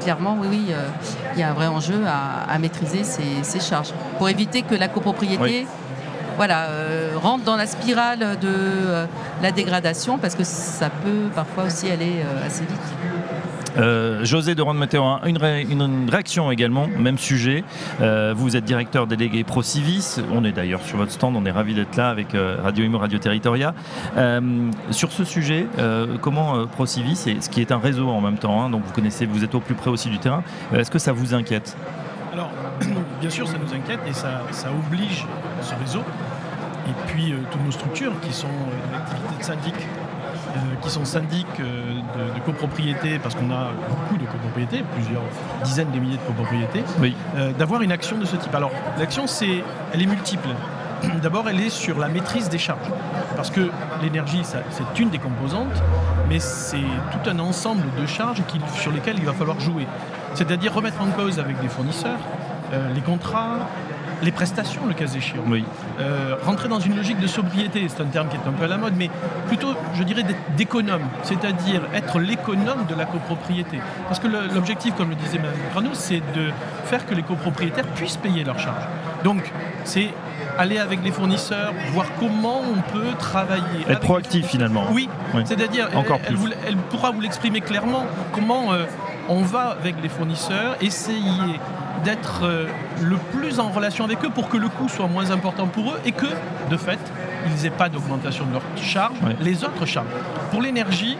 clairement, 0.00 0.36
oui, 0.40 0.46
oui, 0.50 0.72
il 1.34 1.40
y 1.40 1.42
a 1.42 1.50
un 1.50 1.52
vrai 1.52 1.66
enjeu 1.66 2.00
à, 2.06 2.58
maîtriser 2.58 3.02
ces, 3.04 3.60
charges 3.60 3.92
pour 4.16 4.28
éviter 4.28 4.62
que 4.62 4.74
la 4.74 4.88
copropriété. 4.88 5.66
Voilà, 6.36 6.68
rentre 7.16 7.44
dans 7.44 7.56
la 7.56 7.66
spirale 7.66 8.38
de 8.40 9.06
la 9.42 9.50
dégradation 9.50 10.16
parce 10.16 10.34
que 10.34 10.44
ça 10.44 10.88
peut 10.88 11.28
parfois 11.34 11.64
aussi 11.64 11.90
aller 11.90 12.22
assez 12.46 12.62
vite. 12.64 13.15
Euh, 13.76 14.24
José 14.24 14.54
de 14.54 14.62
Ronde 14.62 14.78
Météo, 14.78 15.02
une, 15.26 16.08
réaction 16.08 16.50
également, 16.50 16.86
même 16.98 17.18
sujet. 17.18 17.64
Euh, 18.00 18.34
vous 18.36 18.56
êtes 18.56 18.64
directeur 18.64 19.06
délégué 19.06 19.44
ProCivis. 19.44 20.16
On 20.32 20.44
est 20.44 20.52
d'ailleurs 20.52 20.82
sur 20.82 20.96
votre 20.96 21.12
stand, 21.12 21.36
on 21.36 21.44
est 21.44 21.50
ravi 21.50 21.74
d'être 21.74 21.96
là 21.96 22.08
avec 22.08 22.34
euh, 22.34 22.56
Radio 22.62 22.84
Imo, 22.84 22.98
Radio 22.98 23.18
Territoria. 23.18 23.74
sur 24.90 25.12
ce 25.12 25.24
sujet, 25.24 25.66
comment 26.20 26.66
ProCivis, 26.66 27.16
ce 27.40 27.48
qui 27.48 27.60
est 27.60 27.72
un 27.72 27.78
réseau 27.78 28.08
en 28.08 28.20
même 28.20 28.38
temps, 28.38 28.62
hein, 28.62 28.70
donc 28.70 28.82
vous 28.84 28.92
connaissez, 28.92 29.26
vous 29.26 29.44
êtes 29.44 29.54
au 29.54 29.60
plus 29.60 29.74
près 29.74 29.90
aussi 29.90 30.08
du 30.08 30.18
terrain, 30.18 30.42
est-ce 30.74 30.90
que 30.90 30.98
ça 30.98 31.12
vous 31.12 31.34
inquiète? 31.34 31.76
Alors, 32.32 32.50
bien 33.20 33.30
sûr, 33.30 33.46
ça 33.46 33.56
nous 33.58 33.74
inquiète 33.74 34.00
et 34.08 34.12
ça, 34.12 34.42
oblige 34.88 35.26
ce 35.60 35.74
réseau 35.74 36.00
et 36.88 36.92
puis 37.06 37.34
toutes 37.50 37.64
nos 37.64 37.72
structures 37.72 38.12
qui 38.20 38.32
sont 38.32 38.48
l'activité 38.92 39.34
de 39.38 39.44
syndic 39.44 39.74
euh, 40.56 40.74
qui 40.80 40.90
sont 40.90 41.04
syndics 41.04 41.60
euh, 42.16 42.34
de, 42.34 42.40
copropriété, 42.40 43.18
parce 43.18 43.34
qu'on 43.34 43.50
a 43.50 43.70
beaucoup 43.88 44.16
de 44.16 44.26
copropriétés, 44.26 44.84
plusieurs 44.94 45.22
dizaines 45.64 45.90
de 45.90 45.98
milliers 45.98 46.16
de 46.16 46.22
copropriétés, 46.22 46.84
euh, 47.36 47.52
d'avoir 47.52 47.82
une 47.82 47.92
action 47.92 48.18
de 48.18 48.24
ce 48.24 48.36
type. 48.36 48.54
Alors 48.54 48.72
l'action, 48.98 49.26
c'est, 49.26 49.62
elle 49.92 50.02
est 50.02 50.06
multiple. 50.06 50.48
D'abord, 51.22 51.48
elle 51.48 51.60
est 51.60 51.70
sur 51.70 51.98
la 51.98 52.08
maîtrise 52.08 52.48
des 52.48 52.58
charges, 52.58 52.90
parce 53.36 53.50
que 53.50 53.70
l'énergie, 54.02 54.42
c'est 54.44 55.00
une 55.00 55.10
des 55.10 55.18
composantes, 55.18 55.82
mais 56.28 56.38
c'est 56.38 56.76
tout 56.76 57.30
un 57.30 57.38
ensemble 57.38 57.84
de 58.00 58.06
charges 58.06 58.42
sur 58.74 58.92
lesquelles 58.92 59.18
il 59.18 59.26
va 59.26 59.32
falloir 59.32 59.60
jouer. 59.60 59.86
C'est-à-dire 60.34 60.74
remettre 60.74 61.00
en 61.00 61.10
cause 61.10 61.38
avec 61.38 61.60
des 61.60 61.68
fournisseurs 61.68 62.18
les 62.94 63.00
contrats, 63.00 63.68
les 64.22 64.32
prestations, 64.32 64.86
le 64.86 64.94
cas 64.94 65.06
échéant. 65.06 65.42
Oui. 65.46 65.64
Euh, 66.00 66.36
rentrer 66.44 66.68
dans 66.68 66.80
une 66.80 66.96
logique 66.96 67.20
de 67.20 67.26
sobriété, 67.26 67.86
c'est 67.88 68.02
un 68.02 68.06
terme 68.06 68.28
qui 68.28 68.36
est 68.36 68.48
un 68.48 68.52
peu 68.52 68.64
à 68.64 68.68
la 68.68 68.78
mode, 68.78 68.94
mais 68.96 69.10
plutôt, 69.46 69.74
je 69.94 70.02
dirais, 70.02 70.22
d'économe, 70.56 71.02
c'est-à-dire 71.22 71.82
être 71.94 72.18
l'économe 72.18 72.86
de 72.88 72.94
la 72.94 73.04
copropriété. 73.04 73.78
Parce 74.08 74.18
que 74.20 74.26
l'objectif, 74.54 74.94
comme 74.96 75.10
le 75.10 75.16
disait 75.16 75.38
Mme 75.38 75.52
Grano, 75.72 75.90
c'est 75.92 76.22
de 76.34 76.50
faire 76.84 77.06
que 77.06 77.14
les 77.14 77.22
copropriétaires 77.22 77.86
puissent 77.88 78.16
payer 78.16 78.44
leurs 78.44 78.58
charges. 78.58 78.84
Donc, 79.24 79.50
c'est 79.84 80.08
aller 80.58 80.78
avec 80.78 81.02
les 81.04 81.10
fournisseurs, 81.10 81.72
voir 81.92 82.06
comment 82.18 82.60
on 82.62 82.80
peut 82.92 83.12
travailler. 83.18 83.84
Être 83.88 84.00
proactif 84.00 84.46
finalement. 84.46 84.86
oui, 84.92 85.08
Oui. 85.34 85.42
c'est-à-dire, 85.44 85.88
elle- 85.92 85.98
Encore 85.98 86.18
elle, 86.26 86.34
plus. 86.36 86.52
elle 86.66 86.76
pourra 86.76 87.10
vous 87.10 87.20
l'exprimer 87.20 87.60
clairement, 87.60 88.04
comment 88.32 88.72
euh, 88.72 88.84
on 89.28 89.42
va 89.42 89.76
avec 89.78 89.96
les 90.02 90.08
fournisseurs, 90.08 90.76
essayer 90.80 91.60
d'être 92.04 92.44
euh, 92.44 92.66
le 93.02 93.16
plus 93.16 93.58
en 93.60 93.70
relation 93.70 94.04
avec 94.04 94.24
eux 94.24 94.30
pour 94.30 94.48
que 94.48 94.56
le 94.56 94.68
coût 94.68 94.88
soit 94.88 95.08
moins 95.08 95.30
important 95.30 95.66
pour 95.66 95.92
eux 95.92 96.00
et 96.04 96.12
que, 96.12 96.26
de 96.70 96.76
fait, 96.76 96.98
ils 97.46 97.62
n'aient 97.62 97.70
pas 97.70 97.88
d'augmentation 97.88 98.44
de 98.46 98.52
leurs 98.52 98.62
charges, 98.76 99.16
Oui. 99.24 99.34
les 99.40 99.64
autres 99.64 99.86
charges. 99.86 100.06
Pour 100.50 100.62
l'énergie, 100.62 101.16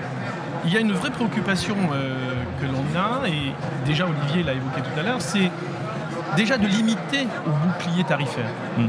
il 0.65 0.73
y 0.73 0.77
a 0.77 0.81
une 0.81 0.93
vraie 0.93 1.11
préoccupation 1.11 1.77
euh, 1.93 2.15
que 2.61 2.67
l'on 2.67 3.01
a, 3.01 3.29
et 3.29 3.53
déjà 3.85 4.05
Olivier 4.07 4.43
l'a 4.43 4.53
évoqué 4.53 4.81
tout 4.81 5.01
à 5.01 5.03
l'heure, 5.03 5.21
c'est 5.21 5.51
déjà 6.37 6.59
de 6.59 6.67
limiter 6.67 7.27
au 7.47 7.51
bouclier 7.51 8.05
tarifaire. 8.05 8.51
Mm. 8.77 8.87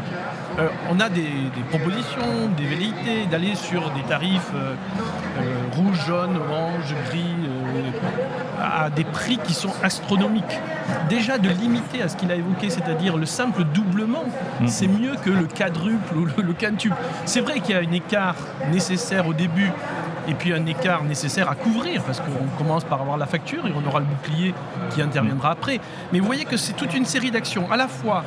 Euh, 0.59 0.69
on 0.89 0.99
a 0.99 1.07
des, 1.09 1.21
des 1.21 1.61
propositions, 1.69 2.49
des 2.57 2.65
velléités 2.65 3.27
d'aller 3.29 3.53
sur 3.53 3.91
des 3.91 4.01
tarifs 4.01 4.51
euh, 4.55 4.73
rouge, 5.75 5.99
jaune, 6.07 6.35
orange, 6.49 6.95
gris, 7.09 7.35
à 8.87 8.89
des 8.89 9.03
prix 9.03 9.37
qui 9.43 9.53
sont 9.53 9.73
astronomiques. 9.83 10.59
Déjà 11.09 11.37
de 11.37 11.49
limiter 11.49 12.01
à 12.01 12.07
ce 12.09 12.15
qu'il 12.15 12.31
a 12.31 12.35
évoqué, 12.35 12.69
c'est-à-dire 12.69 13.17
le 13.17 13.25
simple 13.25 13.63
doublement, 13.65 14.23
Mm. 14.61 14.67
c'est 14.67 14.87
mieux 14.87 15.15
que 15.23 15.29
le 15.29 15.45
quadruple 15.45 16.15
ou 16.15 16.25
le, 16.25 16.33
le 16.43 16.53
quintuple. 16.53 16.95
C'est 17.25 17.41
vrai 17.41 17.59
qu'il 17.59 17.75
y 17.75 17.77
a 17.77 17.81
un 17.87 17.91
écart 17.91 18.35
nécessaire 18.71 19.27
au 19.27 19.33
début 19.33 19.71
et 20.29 20.33
puis 20.33 20.53
un 20.53 20.65
écart 20.65 21.03
nécessaire 21.03 21.49
à 21.49 21.55
couvrir 21.55 22.01
parce 22.03 22.19
qu'on 22.21 22.57
commence 22.57 22.83
par 22.85 23.01
avoir 23.01 23.17
la 23.17 23.25
facture 23.27 23.67
et 23.67 23.73
on 23.75 23.87
aura 23.87 23.99
le 23.99 24.05
bouclier 24.05 24.53
qui 24.91 25.01
interviendra 25.01 25.51
après. 25.51 25.79
Mais 26.11 26.19
vous 26.19 26.25
voyez 26.25 26.45
que 26.45 26.57
c'est 26.57 26.73
toute 26.73 26.93
une 26.95 27.05
série 27.05 27.31
d'actions, 27.31 27.69
à 27.71 27.77
la 27.77 27.87
fois 27.87 28.23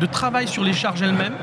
de 0.00 0.06
travail 0.06 0.46
sur 0.48 0.62
les 0.64 0.72
charges 0.72 1.02
elles-mêmes 1.02 1.34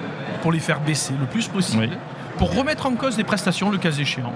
pour 0.41 0.51
les 0.51 0.59
faire 0.59 0.79
baisser 0.79 1.13
le 1.19 1.25
plus 1.25 1.47
possible, 1.47 1.89
Oui. 1.91 1.97
pour 2.37 2.55
remettre 2.55 2.85
en 2.85 2.91
cause 2.95 3.15
des 3.17 3.23
prestations 3.23 3.69
le 3.69 3.77
cas 3.77 3.91
échéant. 3.91 4.33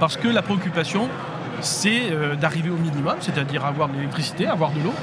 Parce 0.00 0.16
que 0.16 0.28
la 0.28 0.42
préoccupation, 0.42 1.08
c'est 1.60 2.10
euh, 2.12 2.34
d'arriver 2.36 2.70
au 2.70 2.76
minimum, 2.76 3.16
c'est-à-dire 3.20 3.64
avoir 3.64 3.88
de 3.88 3.94
l'électricité, 3.94 4.46
avoir 4.46 4.70
de 4.72 4.80
l'eau 4.80 4.94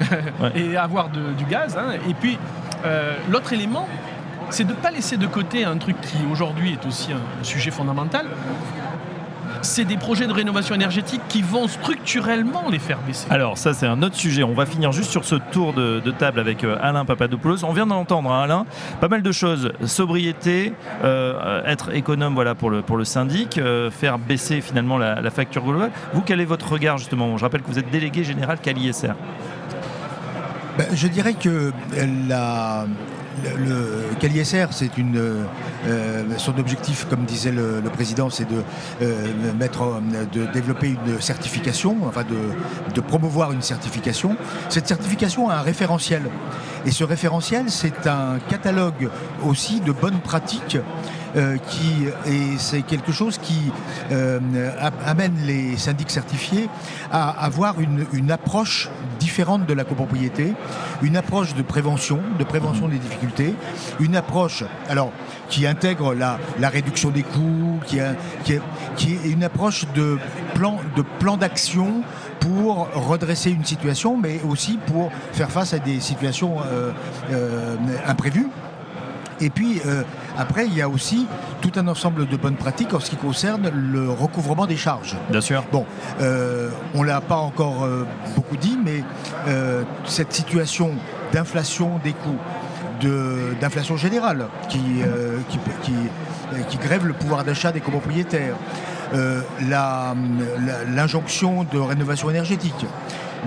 Ouais. 0.40 0.52
et 0.54 0.76
avoir 0.76 1.08
de- 1.10 1.32
du 1.36 1.44
gaz. 1.44 1.76
hein. 1.76 1.92
Et 2.08 2.14
puis, 2.14 2.38
euh, 2.84 3.14
l'autre 3.30 3.52
élément, 3.52 3.86
c'est 4.48 4.64
de 4.64 4.70
ne 4.72 4.76
pas 4.76 4.90
laisser 4.90 5.16
de 5.16 5.26
côté 5.26 5.64
un 5.64 5.76
truc 5.76 6.00
qui 6.00 6.16
aujourd'hui 6.32 6.72
est 6.72 6.86
aussi 6.86 7.12
un 7.12 7.44
sujet 7.44 7.70
fondamental. 7.70 8.26
C'est 9.62 9.84
des 9.84 9.96
projets 9.96 10.26
de 10.26 10.32
rénovation 10.32 10.74
énergétique 10.74 11.20
qui 11.28 11.42
vont 11.42 11.68
structurellement 11.68 12.64
les 12.70 12.78
faire 12.78 12.98
baisser. 13.06 13.26
Alors 13.30 13.58
ça 13.58 13.74
c'est 13.74 13.86
un 13.86 14.02
autre 14.02 14.16
sujet. 14.16 14.42
On 14.42 14.54
va 14.54 14.66
finir 14.66 14.92
juste 14.92 15.10
sur 15.10 15.24
ce 15.24 15.36
tour 15.36 15.72
de, 15.72 16.00
de 16.00 16.10
table 16.10 16.40
avec 16.40 16.64
euh, 16.64 16.76
Alain 16.80 17.04
Papadopoulos. 17.04 17.64
On 17.64 17.72
vient 17.72 17.86
d'entendre 17.86 18.32
hein, 18.32 18.42
Alain, 18.42 18.66
pas 19.00 19.08
mal 19.08 19.22
de 19.22 19.32
choses. 19.32 19.72
Sobriété, 19.84 20.72
euh, 21.04 21.62
être 21.66 21.94
économe 21.94 22.34
voilà 22.34 22.54
pour 22.54 22.70
le 22.70 22.82
pour 22.82 22.96
le 22.96 23.04
syndic, 23.04 23.58
euh, 23.58 23.90
faire 23.90 24.18
baisser 24.18 24.60
finalement 24.60 24.98
la, 24.98 25.20
la 25.20 25.30
facture 25.30 25.62
globale. 25.64 25.90
Vous 26.14 26.22
quel 26.22 26.40
est 26.40 26.44
votre 26.46 26.72
regard 26.72 26.98
justement? 26.98 27.36
Je 27.36 27.44
rappelle 27.44 27.62
que 27.62 27.68
vous 27.68 27.78
êtes 27.78 27.90
délégué 27.90 28.24
général 28.24 28.58
qu'à 28.60 28.72
l'ISR. 28.72 29.14
Ben, 30.78 30.86
je 30.94 31.08
dirais 31.08 31.34
que 31.34 31.72
la, 32.28 32.86
le, 33.58 34.14
CalISR, 34.20 34.66
c'est 34.72 34.98
une 34.98 35.46
euh, 35.86 36.24
son 36.36 36.58
objectif, 36.58 37.06
comme 37.08 37.24
disait 37.24 37.52
le, 37.52 37.80
président, 37.92 38.30
c'est 38.30 38.44
de 38.44 38.62
euh, 39.02 39.26
mettre, 39.58 40.00
de 40.32 40.46
développer 40.46 40.88
une 40.88 41.20
certification, 41.20 41.96
enfin 42.06 42.24
de, 42.24 42.94
de 42.94 43.00
promouvoir 43.00 43.52
une 43.52 43.62
certification. 43.62 44.36
Cette 44.68 44.88
certification 44.88 45.48
a 45.48 45.56
un 45.56 45.62
référentiel, 45.62 46.22
et 46.86 46.90
ce 46.90 47.04
référentiel, 47.04 47.66
c'est 47.68 48.06
un 48.06 48.38
catalogue 48.48 49.10
aussi 49.44 49.80
de 49.80 49.92
bonnes 49.92 50.20
pratiques. 50.20 50.78
Euh, 51.36 51.56
qui 51.58 52.06
et 52.26 52.58
c'est 52.58 52.82
quelque 52.82 53.12
chose 53.12 53.38
qui 53.38 53.70
euh, 54.10 54.40
amène 55.06 55.36
les 55.46 55.76
syndics 55.76 56.10
certifiés 56.10 56.68
à 57.12 57.30
avoir 57.44 57.76
une, 57.80 58.30
approche 58.30 58.88
différente 59.18 59.66
de 59.66 59.74
la 59.74 59.84
copropriété, 59.84 60.54
une 61.02 61.16
approche 61.16 61.54
de 61.54 61.62
prévention, 61.62 62.20
de 62.38 62.44
prévention 62.44 62.88
des 62.88 62.98
difficultés, 62.98 63.54
une 63.98 64.16
approche 64.16 64.64
qui 65.48 65.66
intègre 65.66 66.14
la, 66.14 66.38
réduction 66.68 67.10
des 67.10 67.22
coûts, 67.22 67.80
qui, 67.86 67.98
est, 67.98 68.60
une 69.24 69.42
approche 69.42 69.86
de 69.94 70.18
plan 70.54 70.78
de 70.96 71.02
plan 71.18 71.36
d'action 71.36 72.02
pour 72.40 72.88
redresser 72.94 73.50
une 73.50 73.64
situation, 73.64 74.16
mais 74.16 74.40
aussi 74.48 74.78
pour 74.86 75.10
faire 75.32 75.50
face 75.50 75.74
à 75.74 75.78
des 75.78 76.00
situations 76.00 76.56
euh, 77.30 77.76
imprévues. 78.06 78.48
Et 79.40 79.50
puis, 79.50 79.80
euh, 79.86 80.02
après, 80.38 80.66
il 80.66 80.74
y 80.74 80.82
a 80.82 80.88
aussi 80.88 81.26
tout 81.60 81.72
un 81.76 81.88
ensemble 81.88 82.26
de 82.26 82.36
bonnes 82.36 82.56
pratiques 82.56 82.92
en 82.94 83.00
ce 83.00 83.10
qui 83.10 83.16
concerne 83.16 83.70
le 83.74 84.10
recouvrement 84.10 84.66
des 84.66 84.76
charges. 84.76 85.16
Bien 85.30 85.40
sûr. 85.40 85.64
Bon, 85.72 85.86
euh, 86.20 86.68
on 86.94 87.02
ne 87.02 87.06
l'a 87.08 87.20
pas 87.20 87.36
encore 87.36 87.84
euh, 87.84 88.06
beaucoup 88.36 88.56
dit, 88.56 88.78
mais 88.84 89.02
cette 90.04 90.32
situation 90.32 90.90
d'inflation 91.32 91.98
des 92.04 92.12
coûts, 92.12 92.36
de- 93.00 93.54
d'inflation 93.60 93.96
générale 93.96 94.46
qui, 94.68 94.78
qui, 95.48 95.58
qui, 95.82 95.92
qui 96.68 96.76
grève 96.78 97.06
le 97.06 97.14
pouvoir 97.14 97.44
d'achat 97.44 97.72
des 97.72 97.80
copropriétaires, 97.80 98.54
euh, 99.14 99.40
l'injonction 100.94 101.64
de 101.64 101.78
rénovation 101.78 102.30
énergétique, 102.30 102.86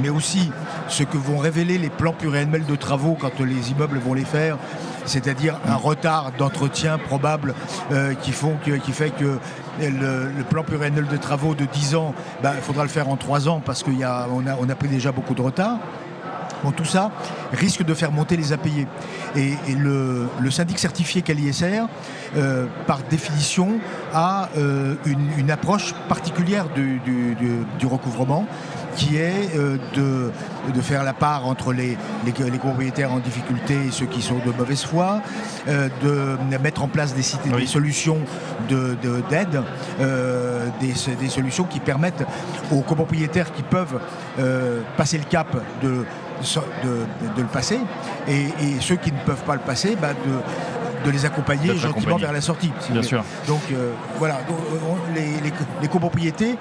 mais 0.02 0.10
aussi 0.10 0.52
ce 0.88 1.04
que 1.04 1.18
vont 1.18 1.38
révéler 1.38 1.78
les 1.78 1.90
plans 1.90 2.14
pluriannuels 2.14 2.66
de 2.66 2.76
travaux 2.76 3.18
quand 3.20 3.40
les 3.40 3.72
immeubles 3.72 4.00
vont 4.00 4.14
les 4.14 4.26
faire, 4.26 4.58
c'est-à-dire 5.06 5.60
un 5.68 5.76
retard 5.76 6.32
d'entretien 6.38 6.98
probable 6.98 7.54
euh, 7.92 8.14
qui, 8.14 8.32
fait 8.32 9.10
que 9.12 9.38
le, 9.80 10.44
plan 10.50 10.64
pluriannuel 10.64 11.08
de 11.08 11.18
travaux 11.18 11.56
de 11.56 11.66
10 11.66 11.96
ans, 11.96 12.14
ben, 12.42 12.54
il 12.56 12.62
faudra 12.62 12.84
le 12.84 12.90
faire 12.90 13.10
en 13.10 13.18
3 13.18 13.48
ans 13.50 13.62
parce 13.64 13.84
qu'on 13.84 13.92
a, 14.02 14.76
pris 14.76 14.88
déjà 14.88 15.12
beaucoup 15.12 15.34
de 15.34 15.42
retard. 15.42 15.78
Tout 16.78 16.86
ça 16.86 17.12
risque 17.52 17.84
de 17.84 17.94
faire 17.94 18.14
monter 18.14 18.38
les 18.38 18.54
impayés. 18.54 18.88
Et, 19.36 19.56
le, 19.78 20.30
syndic 20.50 20.80
certifié 20.80 21.22
CalISR, 21.22 21.88
euh, 22.38 22.68
par 22.88 23.00
définition, 23.10 23.80
a 24.14 24.48
euh, 24.58 24.96
une, 25.06 25.52
approche 25.52 25.94
particulière 26.08 26.68
du 26.74 27.86
recouvrement 27.86 28.48
qui 28.96 29.18
est 29.18 29.56
euh, 29.56 29.78
de, 29.96 30.32
de 30.74 30.82
faire 30.82 31.04
la 31.04 31.14
part 31.14 31.46
entre 31.48 31.74
les, 31.74 31.98
les, 32.26 32.50
les 32.52 32.58
propriétaires 32.58 33.12
en 33.12 33.20
difficulté 33.20 33.74
et 33.88 33.92
ceux 33.92 34.06
qui 34.06 34.22
sont 34.22 34.36
de 34.46 34.52
mauvaise 34.58 34.84
foi, 34.84 35.22
euh, 35.68 35.90
de 36.04 36.58
mettre 36.58 36.84
en 36.84 36.88
place 36.88 37.14
des, 37.16 37.22
sites- 37.24 37.42
Oui. 37.54 37.62
des 37.62 37.68
solutions 37.68 38.20
de- 38.70 38.96
de- 39.02 39.22
d'aide, 39.30 39.62
euh, 40.00 40.68
des, 40.80 40.94
des 41.20 41.30
solutions 41.30 41.64
qui 41.66 41.80
permettent 41.80 42.26
aux 42.72 42.82
copropriétaires 42.82 43.52
qui 43.54 43.64
peuvent 43.64 44.00
passer 44.98 45.18
le 45.18 45.26
cap 45.26 45.56
de, 45.82 45.90
de, 45.90 46.04
de- 46.84 47.36
de 47.36 47.42
le 47.42 47.48
passer 47.48 47.80
et, 48.28 48.46
et 48.62 48.80
ceux 48.80 48.96
qui 48.96 49.12
ne 49.12 49.20
peuvent 49.26 49.44
pas 49.44 49.54
le 49.56 49.62
passer, 49.62 49.96
bah, 50.00 50.10
de, 50.14 50.83
de 51.06 51.12
les 51.12 51.26
accompagner 51.26 51.76
gentiment 51.78 52.18
vers 52.18 52.32
la 52.34 52.42
sortie. 52.42 52.72
si 52.80 52.92
Bien 52.92 53.02
sûr. 53.04 53.24
Donc 53.48 53.62
euh, 53.72 53.92
voilà, 54.18 54.36
euh, 54.36 55.14
les, 55.16 55.22
les- 55.42 55.54
les 55.82 55.88
copropriétés 55.88 56.56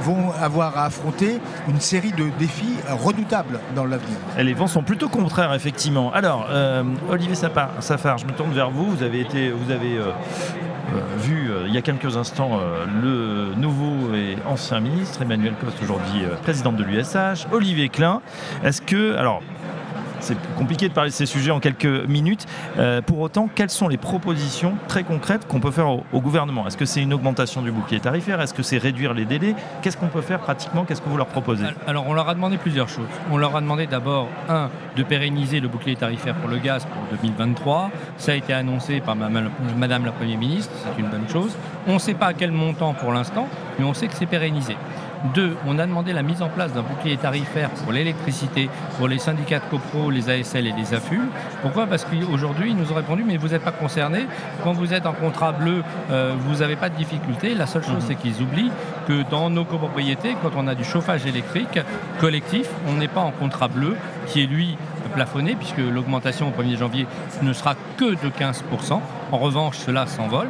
vont 0.00 0.30
avoir 0.40 0.76
à 0.76 0.84
affronter 0.86 1.38
une 1.68 1.80
série 1.80 2.12
de 2.12 2.28
défis 2.38 2.76
redoutables 2.90 3.60
dans 3.74 3.84
l'avenir. 3.84 4.16
Et 4.38 4.44
les 4.44 4.54
vents 4.54 4.66
sont 4.66 4.82
plutôt 4.82 5.08
contraires, 5.08 5.52
effectivement. 5.54 6.12
Alors, 6.12 6.46
euh, 6.50 6.82
Olivier 7.10 7.34
Safar, 7.34 8.18
je 8.18 8.26
me 8.26 8.32
tourne 8.32 8.52
vers 8.52 8.70
vous. 8.70 8.84
Vous 8.90 9.02
avez 9.02 9.20
été, 9.20 9.50
vous 9.50 9.70
avez 9.70 9.96
euh, 9.96 10.10
vu 11.18 11.50
il 11.66 11.74
y 11.74 11.78
a 11.78 11.82
quelques 11.82 12.16
instants 12.16 12.60
le 13.02 13.54
nouveau 13.56 14.14
et 14.14 14.36
ancien 14.46 14.80
ministre 14.80 15.22
Emmanuel 15.22 15.54
Coste, 15.60 15.78
aujourd'hui 15.82 16.22
présidente 16.42 16.76
de 16.76 16.84
l'USH, 16.84 17.46
Olivier 17.52 17.88
Klein. 17.88 18.20
Est-ce 18.64 18.80
que, 18.82 19.16
alors, 19.16 19.42
c'est 20.20 20.36
compliqué 20.56 20.88
de 20.88 20.94
parler 20.94 21.10
de 21.10 21.14
ces 21.14 21.26
sujets 21.26 21.50
en 21.50 21.60
quelques 21.60 21.84
minutes. 22.08 22.46
Euh, 22.78 23.02
pour 23.02 23.20
autant, 23.20 23.48
quelles 23.54 23.70
sont 23.70 23.88
les 23.88 23.96
propositions 23.96 24.74
très 24.88 25.02
concrètes 25.04 25.46
qu'on 25.46 25.60
peut 25.60 25.70
faire 25.70 25.88
au, 25.88 26.04
au 26.12 26.20
gouvernement? 26.20 26.66
Est-ce 26.66 26.76
que 26.76 26.84
c'est 26.84 27.02
une 27.02 27.12
augmentation 27.12 27.62
du 27.62 27.70
bouclier 27.70 28.00
tarifaire? 28.00 28.40
Est-ce 28.40 28.54
que 28.54 28.62
c'est 28.62 28.78
réduire 28.78 29.14
les 29.14 29.24
délais? 29.24 29.54
Qu'est-ce 29.82 29.96
qu'on 29.96 30.08
peut 30.08 30.20
faire 30.22 30.40
pratiquement? 30.40 30.84
Qu'est-ce 30.84 31.00
que 31.02 31.08
vous 31.08 31.16
leur 31.16 31.26
proposez? 31.26 31.64
Alors, 31.86 32.04
on 32.08 32.14
leur 32.14 32.28
a 32.28 32.34
demandé 32.34 32.56
plusieurs 32.56 32.88
choses. 32.88 33.06
On 33.30 33.36
leur 33.36 33.54
a 33.56 33.60
demandé 33.60 33.86
d'abord, 33.86 34.28
un, 34.48 34.70
de 34.96 35.02
pérenniser 35.02 35.60
le 35.60 35.68
bouclier 35.68 35.96
tarifaire 35.96 36.34
pour 36.36 36.48
le 36.50 36.58
gaz 36.58 36.84
pour 36.86 37.02
2023. 37.22 37.90
Ça 38.18 38.32
a 38.32 38.34
été 38.34 38.52
annoncé 38.52 39.00
par 39.00 39.16
ma- 39.16 39.28
Madame 39.76 40.04
la 40.04 40.12
Première 40.12 40.38
ministre, 40.38 40.72
c'est 40.82 41.00
une 41.00 41.08
bonne 41.08 41.28
chose. 41.28 41.56
On 41.86 41.94
ne 41.94 41.98
sait 41.98 42.14
pas 42.14 42.26
à 42.26 42.32
quel 42.34 42.50
montant 42.52 42.94
pour 42.94 43.12
l'instant, 43.12 43.48
mais 43.78 43.84
on 43.84 43.94
sait 43.94 44.06
que 44.08 44.14
c'est 44.14 44.26
pérennisé. 44.26 44.76
Deux, 45.34 45.56
on 45.66 45.78
a 45.78 45.86
demandé 45.86 46.12
la 46.12 46.22
mise 46.22 46.42
en 46.42 46.48
place 46.48 46.72
d'un 46.72 46.82
bouclier 46.82 47.16
tarifaire 47.16 47.70
pour 47.70 47.92
l'électricité, 47.92 48.68
pour 48.96 49.08
les 49.08 49.18
syndicats 49.18 49.58
de 49.58 49.64
copro, 49.70 50.10
les 50.10 50.28
ASL 50.28 50.66
et 50.66 50.72
les 50.72 50.94
AFU. 50.94 51.20
Pourquoi? 51.62 51.86
Parce 51.86 52.04
qu'aujourd'hui, 52.04 52.70
ils 52.70 52.76
nous 52.76 52.92
ont 52.92 52.94
répondu, 52.94 53.24
mais 53.26 53.36
vous 53.36 53.48
n'êtes 53.48 53.62
pas 53.62 53.72
concernés. 53.72 54.26
Quand 54.62 54.72
vous 54.72 54.92
êtes 54.92 55.06
en 55.06 55.12
contrat 55.12 55.52
bleu, 55.52 55.82
euh, 56.10 56.34
vous 56.38 56.56
n'avez 56.56 56.76
pas 56.76 56.88
de 56.88 56.96
difficulté. 56.96 57.54
La 57.54 57.66
seule 57.66 57.84
chose, 57.84 57.94
mhm. 57.94 58.04
c'est 58.06 58.14
qu'ils 58.14 58.42
oublient 58.42 58.70
que 59.08 59.28
dans 59.30 59.50
nos 59.50 59.64
copropriétés, 59.64 60.36
quand 60.42 60.52
on 60.56 60.66
a 60.66 60.74
du 60.74 60.84
chauffage 60.84 61.26
électrique 61.26 61.78
collectif, 62.20 62.68
on 62.88 62.94
n'est 62.94 63.08
pas 63.08 63.20
en 63.20 63.30
contrat 63.30 63.68
bleu, 63.68 63.96
qui 64.26 64.42
est 64.42 64.46
lui 64.46 64.76
plafonné, 65.14 65.54
puisque 65.54 65.78
l'augmentation 65.78 66.48
au 66.48 66.62
1er 66.62 66.76
janvier 66.76 67.06
ne 67.42 67.52
sera 67.52 67.74
que 67.96 68.10
de 68.10 68.30
15%. 68.30 69.00
En 69.32 69.38
revanche, 69.38 69.78
cela 69.78 70.06
s'envole. 70.06 70.48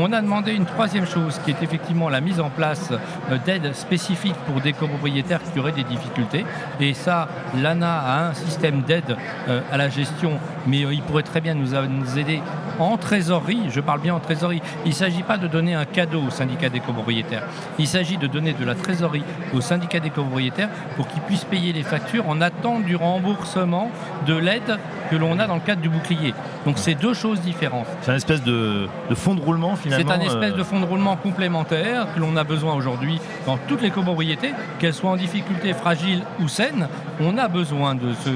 On 0.00 0.12
a 0.12 0.22
demandé 0.22 0.52
une 0.52 0.64
troisième 0.64 1.08
chose 1.08 1.40
qui 1.44 1.50
est 1.50 1.60
effectivement 1.60 2.08
la 2.08 2.20
mise 2.20 2.38
en 2.38 2.50
place 2.50 2.92
euh, 2.92 3.36
d'aides 3.44 3.74
spécifiques 3.74 4.36
pour 4.46 4.60
des 4.60 4.72
copropriétaires 4.72 5.40
qui 5.52 5.58
auraient 5.58 5.72
des 5.72 5.82
difficultés. 5.82 6.46
Et 6.78 6.94
ça, 6.94 7.28
l'ANA 7.60 7.98
a 7.98 8.28
un 8.28 8.32
système 8.32 8.82
d'aide 8.82 9.16
euh, 9.48 9.60
à 9.72 9.76
la 9.76 9.88
gestion, 9.88 10.38
mais 10.68 10.84
euh, 10.84 10.94
il 10.94 11.02
pourrait 11.02 11.24
très 11.24 11.40
bien 11.40 11.54
nous, 11.54 11.74
aider 12.16 12.40
en 12.78 12.96
trésorerie. 12.96 13.62
Je 13.70 13.80
parle 13.80 14.00
bien 14.00 14.14
en 14.14 14.20
trésorerie. 14.20 14.62
Il 14.84 14.90
ne 14.90 14.94
s'agit 14.94 15.24
pas 15.24 15.36
de 15.36 15.48
donner 15.48 15.74
un 15.74 15.84
cadeau 15.84 16.22
au 16.28 16.30
syndicat 16.30 16.68
des 16.68 16.78
copropriétaires. 16.78 17.42
Il 17.80 17.88
s'agit 17.88 18.18
de 18.18 18.28
donner 18.28 18.52
de 18.52 18.64
la 18.64 18.76
trésorerie 18.76 19.24
au 19.52 19.60
syndicat 19.60 19.98
des 19.98 20.10
copropriétaires 20.10 20.70
pour 20.94 21.08
qu'ils 21.08 21.22
puissent 21.22 21.42
payer 21.42 21.72
les 21.72 21.82
factures 21.82 22.28
en 22.28 22.40
attente 22.40 22.84
du 22.84 22.94
remboursement 22.94 23.90
de 24.28 24.36
l'aide 24.36 24.78
que 25.10 25.16
l'on 25.16 25.38
a 25.38 25.46
dans 25.46 25.56
le 25.56 25.60
cadre 25.60 25.80
du 25.80 25.88
bouclier. 25.88 26.34
Donc 26.64 26.78
c'est 26.78 26.94
deux 26.94 27.14
choses 27.14 27.40
différentes. 27.40 27.86
C'est 28.02 28.12
un 28.12 28.16
espèce 28.16 28.42
de, 28.42 28.88
fonds 29.14 29.34
de 29.34 29.40
roulement 29.40 29.74
finalement. 29.76 29.87
C'est 29.90 30.10
un 30.10 30.20
espèce 30.20 30.54
de 30.54 30.62
fonds 30.62 30.80
de 30.80 30.86
roulement 30.86 31.16
complémentaire 31.16 32.06
que 32.14 32.20
l'on 32.20 32.36
a 32.36 32.44
besoin 32.44 32.74
aujourd'hui 32.74 33.20
dans 33.46 33.56
toutes 33.56 33.82
les 33.82 33.90
copropriétés, 33.90 34.52
qu'elles 34.78 34.94
soient 34.94 35.10
en 35.10 35.16
difficulté, 35.16 35.72
fragiles 35.72 36.22
ou 36.40 36.48
saines. 36.48 36.88
On 37.20 37.36
a 37.38 37.48
besoin 37.48 37.94
de 37.94 38.12
ce, 38.12 38.30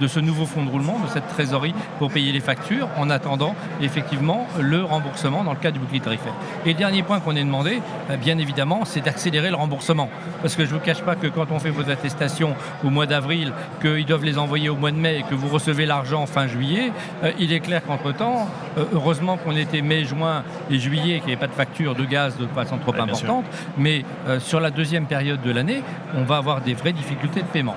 de 0.00 0.06
ce 0.06 0.20
nouveau 0.20 0.46
fonds 0.46 0.64
de 0.64 0.70
roulement, 0.70 0.98
de 0.98 1.08
cette 1.08 1.26
trésorerie 1.28 1.74
pour 1.98 2.10
payer 2.10 2.32
les 2.32 2.40
factures 2.40 2.88
en 2.96 3.10
attendant 3.10 3.54
effectivement 3.80 4.46
le 4.60 4.82
remboursement 4.82 5.44
dans 5.44 5.52
le 5.52 5.58
cadre 5.58 5.74
du 5.74 5.80
bouclier 5.80 6.00
tarifaire. 6.00 6.34
Et 6.64 6.72
le 6.72 6.78
dernier 6.78 7.02
point 7.02 7.20
qu'on 7.20 7.36
a 7.36 7.40
demandé, 7.40 7.80
euh, 8.10 8.16
bien 8.16 8.38
évidemment, 8.38 8.84
c'est 8.84 9.00
d'accélérer 9.00 9.50
le 9.50 9.56
remboursement. 9.56 10.08
Parce 10.42 10.54
que 10.56 10.64
je 10.64 10.70
ne 10.72 10.78
vous 10.78 10.84
cache 10.84 11.02
pas 11.02 11.16
que 11.16 11.26
quand 11.26 11.50
on 11.50 11.58
fait 11.58 11.70
vos 11.70 11.88
attestations 11.90 12.54
au 12.84 12.90
mois 12.90 13.06
d'avril, 13.06 13.52
qu'ils 13.80 14.06
doivent 14.06 14.24
les 14.24 14.38
envoyer 14.38 14.68
au 14.68 14.76
mois 14.76 14.90
de 14.90 14.96
mai 14.96 15.18
et 15.18 15.22
que 15.22 15.34
vous 15.34 15.48
recevez 15.48 15.86
l'argent 15.86 16.26
fin 16.26 16.46
juillet, 16.46 16.92
euh, 17.24 17.32
il 17.38 17.52
est 17.52 17.60
clair 17.60 17.82
qu'entre-temps, 17.86 18.48
euh, 18.76 18.84
heureusement 18.92 19.36
qu'on 19.36 19.56
était 19.56 19.82
mai, 19.82 20.04
juin 20.04 20.44
et 20.70 20.78
juillet, 20.78 20.87
qu'il 20.96 21.26
n'y 21.26 21.32
avait 21.32 21.36
pas 21.36 21.46
de 21.46 21.52
facture 21.52 21.94
de 21.94 22.04
gaz 22.04 22.36
de 22.38 22.46
façon 22.46 22.78
trop 22.78 22.94
importante, 22.94 23.44
mais 23.76 24.04
euh, 24.26 24.40
sur 24.40 24.60
la 24.60 24.70
deuxième 24.70 25.06
période 25.06 25.42
de 25.42 25.50
l'année, 25.50 25.82
on 26.16 26.24
va 26.24 26.36
avoir 26.36 26.60
des 26.60 26.74
vraies 26.74 26.92
difficultés 26.92 27.42
de 27.42 27.46
paiement. 27.46 27.76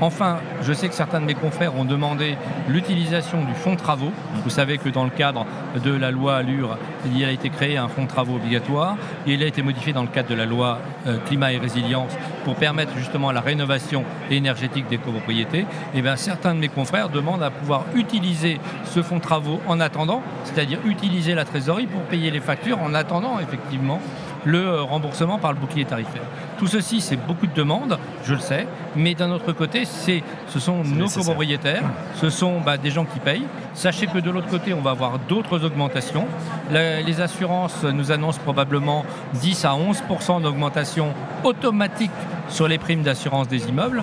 Enfin, 0.00 0.38
je 0.62 0.72
sais 0.72 0.88
que 0.88 0.94
certains 0.94 1.20
de 1.20 1.26
mes 1.26 1.34
confrères 1.34 1.76
ont 1.76 1.84
demandé 1.84 2.36
l'utilisation 2.68 3.44
du 3.44 3.52
fonds 3.52 3.76
travaux. 3.76 4.12
Vous 4.42 4.50
savez 4.50 4.78
que 4.78 4.88
dans 4.88 5.04
le 5.04 5.10
cadre 5.10 5.44
de 5.84 5.92
la 5.92 6.10
loi 6.10 6.36
Allure, 6.36 6.78
il 7.14 7.22
a 7.22 7.30
été 7.30 7.50
créé 7.50 7.76
un 7.76 7.88
fonds 7.88 8.06
travaux 8.06 8.36
obligatoire 8.36 8.96
et 9.26 9.34
il 9.34 9.42
a 9.42 9.46
été 9.46 9.60
modifié 9.62 9.92
dans 9.92 10.02
le 10.02 10.08
cadre 10.08 10.30
de 10.30 10.34
la 10.34 10.46
loi 10.46 10.78
euh, 11.06 11.18
climat 11.26 11.52
et 11.52 11.58
résilience 11.58 12.12
pour 12.44 12.54
permettre 12.54 12.96
justement 12.96 13.30
la 13.30 13.42
rénovation 13.42 14.04
énergétique 14.30 14.88
des 14.88 14.96
copropriétés. 14.96 15.60
Et 15.60 15.66
eh 15.96 16.02
bien 16.02 16.16
certains 16.16 16.54
de 16.54 16.60
mes 16.60 16.68
confrères 16.68 17.10
demandent 17.10 17.42
à 17.42 17.50
pouvoir 17.50 17.84
utiliser 17.94 18.58
ce 18.86 19.02
fonds 19.02 19.20
travaux 19.20 19.60
en 19.68 19.80
attendant, 19.80 20.22
c'est-à-dire 20.44 20.78
utiliser 20.86 21.34
la 21.34 21.44
trésorerie 21.44 21.86
pour 21.86 22.00
payer 22.02 22.30
les 22.30 22.40
factures 22.40 22.80
en 22.82 22.94
attendant 22.94 23.38
effectivement 23.38 24.00
le 24.44 24.58
euh, 24.58 24.82
remboursement 24.82 25.38
par 25.38 25.52
le 25.52 25.58
bouclier 25.58 25.84
tarifaire. 25.84 26.22
Tout 26.58 26.66
ceci, 26.66 27.00
c'est 27.00 27.16
beaucoup 27.16 27.46
de 27.46 27.54
demandes, 27.54 27.98
je 28.24 28.34
le 28.34 28.40
sais, 28.40 28.66
mais 28.96 29.14
d'un 29.14 29.30
autre 29.30 29.52
côté, 29.52 29.84
ce 29.84 30.58
sont 30.58 30.84
nos 30.84 31.08
copropriétaires, 31.08 31.84
ce 32.16 32.28
sont 32.28 32.60
bah, 32.60 32.76
des 32.76 32.90
gens 32.90 33.04
qui 33.04 33.18
payent. 33.18 33.46
Sachez 33.74 34.06
que 34.06 34.18
de 34.18 34.30
l'autre 34.30 34.48
côté, 34.48 34.74
on 34.74 34.80
va 34.80 34.90
avoir 34.90 35.18
d'autres 35.18 35.64
augmentations. 35.64 36.26
les 36.70 37.20
assurances 37.20 37.84
nous 37.84 38.12
annoncent 38.12 38.40
probablement 38.40 39.04
10 39.34 39.64
à 39.64 39.70
11% 39.70 40.42
d'augmentation 40.42 41.14
automatique 41.44 42.10
sur 42.50 42.68
les 42.68 42.78
primes 42.78 43.02
d'assurance 43.02 43.48
des 43.48 43.68
immeubles. 43.68 44.02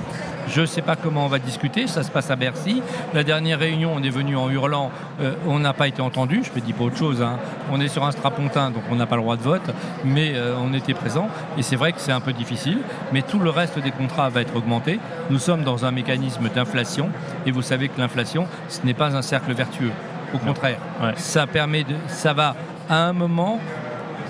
Je 0.50 0.62
ne 0.62 0.66
sais 0.66 0.82
pas 0.82 0.96
comment 0.96 1.26
on 1.26 1.28
va 1.28 1.40
discuter, 1.40 1.88
ça 1.88 2.04
se 2.04 2.12
passe 2.12 2.32
à 2.32 2.36
Bercy. 2.38 2.82
La 3.14 3.24
dernière 3.24 3.60
réunion, 3.60 3.92
on 3.94 4.02
est 4.02 4.10
venu 4.10 4.38
en 4.38 4.50
hurlant, 4.50 4.92
euh, 5.22 5.34
on 5.46 5.60
n'a 5.60 5.74
pas 5.74 5.88
été 5.88 6.02
entendu, 6.02 6.42
je 6.44 6.52
peux 6.52 6.62
dire 6.62 6.76
pas 6.76 6.86
autre 6.86 6.98
chose. 6.98 7.22
Hein. 7.22 7.38
On 7.72 7.82
est 7.82 7.90
sur 7.90 8.06
un 8.06 8.12
strapontin, 8.12 8.72
donc 8.72 8.84
on 8.90 8.96
n'a 8.96 9.06
pas 9.06 9.18
le 9.18 9.22
droit 9.22 9.36
de 9.36 9.42
vote, 9.42 9.70
mais 10.06 10.34
euh, 10.36 10.56
on 10.58 10.74
était 10.74 10.94
présent. 10.94 11.28
Et 11.58 11.64
c'est 11.64 11.76
vrai 11.76 11.92
que 11.92 12.00
c'est 12.00 12.14
un 12.14 12.22
peu 12.22 12.32
difficile, 12.32 12.80
mais 13.12 13.22
tout 13.22 13.40
le 13.40 13.50
reste 13.50 13.78
des 13.80 13.92
contrats 13.92 14.30
va 14.30 14.42
être 14.42 14.56
augmenté. 14.56 15.00
Nous 15.30 15.40
sommes 15.40 15.64
dans 15.64 15.86
un 15.86 15.92
mécanisme 15.92 16.48
d'inflation, 16.50 17.10
et 17.46 17.52
vous 17.52 17.62
savez 17.62 17.90
que 17.90 18.00
l'inflation, 18.00 18.48
ce 18.70 18.86
n'est 18.86 18.94
pas 18.94 19.18
un 19.18 19.22
cercle 19.22 19.54
vertueux. 19.54 19.92
Au 20.34 20.38
contraire, 20.38 20.78
ça, 21.16 21.48
permet 21.48 21.84
de, 21.84 21.96
ça 22.08 22.34
va 22.34 22.56
à 22.90 23.04
un 23.04 23.14
moment 23.14 23.60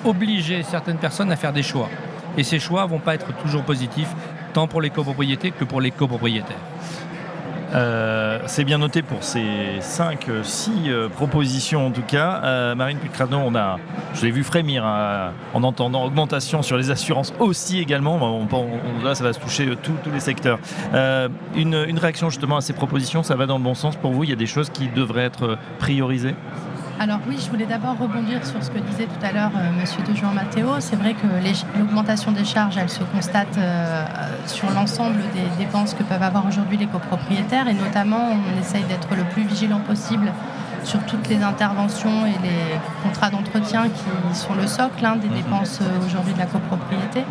obliger 0.05 0.63
certaines 0.63 0.97
personnes 0.97 1.31
à 1.31 1.35
faire 1.35 1.53
des 1.53 1.63
choix. 1.63 1.89
Et 2.37 2.43
ces 2.43 2.59
choix 2.59 2.83
ne 2.83 2.89
vont 2.89 2.99
pas 2.99 3.15
être 3.15 3.33
toujours 3.41 3.63
positifs 3.63 4.13
tant 4.53 4.67
pour 4.67 4.81
les 4.81 4.89
copropriétés 4.89 5.51
que 5.51 5.63
pour 5.63 5.81
les 5.81 5.91
copropriétaires. 5.91 6.57
Euh, 7.73 8.39
c'est 8.45 8.63
bien 8.63 8.77
noté 8.77 9.01
pour 9.01 9.23
ces 9.23 9.43
5, 9.81 10.29
6 10.41 10.71
euh, 10.87 11.09
propositions 11.09 11.87
en 11.87 11.91
tout 11.91 12.01
cas. 12.01 12.41
Euh, 12.43 12.75
Marine 12.75 12.97
Pucrano, 12.97 13.37
on 13.37 13.55
a, 13.55 13.77
je 14.13 14.25
l'ai 14.25 14.31
vu 14.31 14.43
frémir 14.43 14.85
hein, 14.85 15.33
en 15.53 15.63
entendant 15.63 16.05
augmentation 16.05 16.61
sur 16.61 16.77
les 16.77 16.91
assurances 16.91 17.33
aussi 17.39 17.79
également. 17.79 18.47
Là, 19.03 19.15
ça 19.15 19.23
va 19.23 19.33
se 19.33 19.39
toucher 19.39 19.69
tous 19.83 20.11
les 20.11 20.19
secteurs. 20.19 20.59
Une, 21.55 21.85
une, 21.87 21.99
réaction 21.99 22.29
justement 22.29 22.57
à 22.57 22.61
ces 22.61 22.73
propositions, 22.73 23.23
ça 23.23 23.35
va 23.35 23.45
dans 23.45 23.57
le 23.57 23.63
bon 23.63 23.75
sens 23.75 23.95
pour 23.95 24.11
vous? 24.11 24.23
Il 24.23 24.29
y 24.29 24.33
a 24.33 24.37
des 24.37 24.47
choses 24.47 24.69
qui 24.69 24.87
devraient 24.87 25.25
être 25.25 25.57
priorisées? 25.79 26.35
Alors 26.99 27.19
oui, 27.27 27.37
je 27.39 27.49
voulais 27.49 27.65
d'abord 27.65 27.95
rebondir 27.97 28.43
sur 28.45 28.63
ce 28.63 28.71
que 28.71 28.79
disait 28.79 29.05
tout 29.05 29.23
à 29.23 29.31
l'heure 29.31 29.51
M. 29.55 29.75
Monsieur 29.79 30.01
de 30.01 30.15
Jean 30.15 30.31
Matteo. 30.31 30.79
C'est 30.79 30.95
vrai 30.95 31.13
que 31.13 31.27
l'augmentation 31.77 32.31
des 32.31 32.43
charges, 32.43 32.77
elle 32.77 32.89
se 32.89 33.03
constate 33.03 33.55
euh, 33.57 34.03
sur 34.47 34.69
l'ensemble 34.71 35.21
des 35.33 35.63
dépenses 35.63 35.93
que 35.93 36.01
peuvent 36.01 36.23
avoir 36.23 36.47
aujourd'hui 36.47 36.77
les 36.77 36.87
copropriétaires 36.87 37.67
et 37.67 37.73
notamment 37.73 38.31
on 38.31 38.59
essaye 38.59 38.83
d'être 38.85 39.09
le 39.15 39.23
plus 39.25 39.43
vigilant 39.43 39.79
possible 39.79 40.31
sur 40.83 41.03
toutes 41.05 41.27
les 41.27 41.43
interventions 41.43 42.25
et 42.25 42.35
les 42.41 42.79
contrats 43.03 43.29
d'entretien 43.29 43.89
qui 43.89 44.35
sont 44.35 44.55
le 44.55 44.65
socle 44.65 45.05
hein, 45.05 45.17
des 45.17 45.27
mhm. 45.27 45.35
dépenses 45.35 45.79
euh, 45.81 46.05
aujourd'hui 46.05 46.33
de 46.33 46.39
la 46.39 46.45
copropriété. 46.45 47.23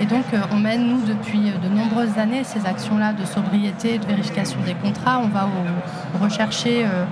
Et 0.00 0.06
donc, 0.06 0.24
euh, 0.32 0.40
on 0.50 0.56
mène, 0.56 0.86
nous, 0.88 1.02
depuis 1.02 1.52
de 1.62 1.68
nombreuses 1.68 2.16
années, 2.18 2.42
ces 2.42 2.64
actions-là 2.66 3.12
de 3.12 3.24
sobriété, 3.26 3.98
de 3.98 4.06
vérification 4.06 4.58
des 4.64 4.72
contrats. 4.72 5.20
On 5.22 5.28
va 5.28 5.46
rechercher 6.18 6.86
euh, 6.86 7.04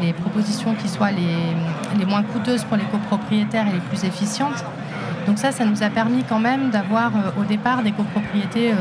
les, 0.00 0.12
propositions 0.12 0.74
qui 0.74 0.88
soient 0.88 1.10
les, 1.10 2.06
moins 2.06 2.22
coûteuses 2.22 2.62
pour 2.64 2.76
les 2.76 2.84
copropriétaires 2.84 3.66
et 3.66 3.72
les 3.72 3.80
plus 3.80 4.04
efficientes. 4.04 4.64
Donc 5.26 5.38
ça, 5.38 5.50
ça 5.50 5.64
nous 5.64 5.82
a 5.82 5.90
permis 5.90 6.22
quand 6.22 6.38
même 6.38 6.70
d'avoir 6.70 7.10
euh, 7.16 7.40
au 7.40 7.44
départ 7.44 7.82
des 7.82 7.92
copropriétés 7.92 8.72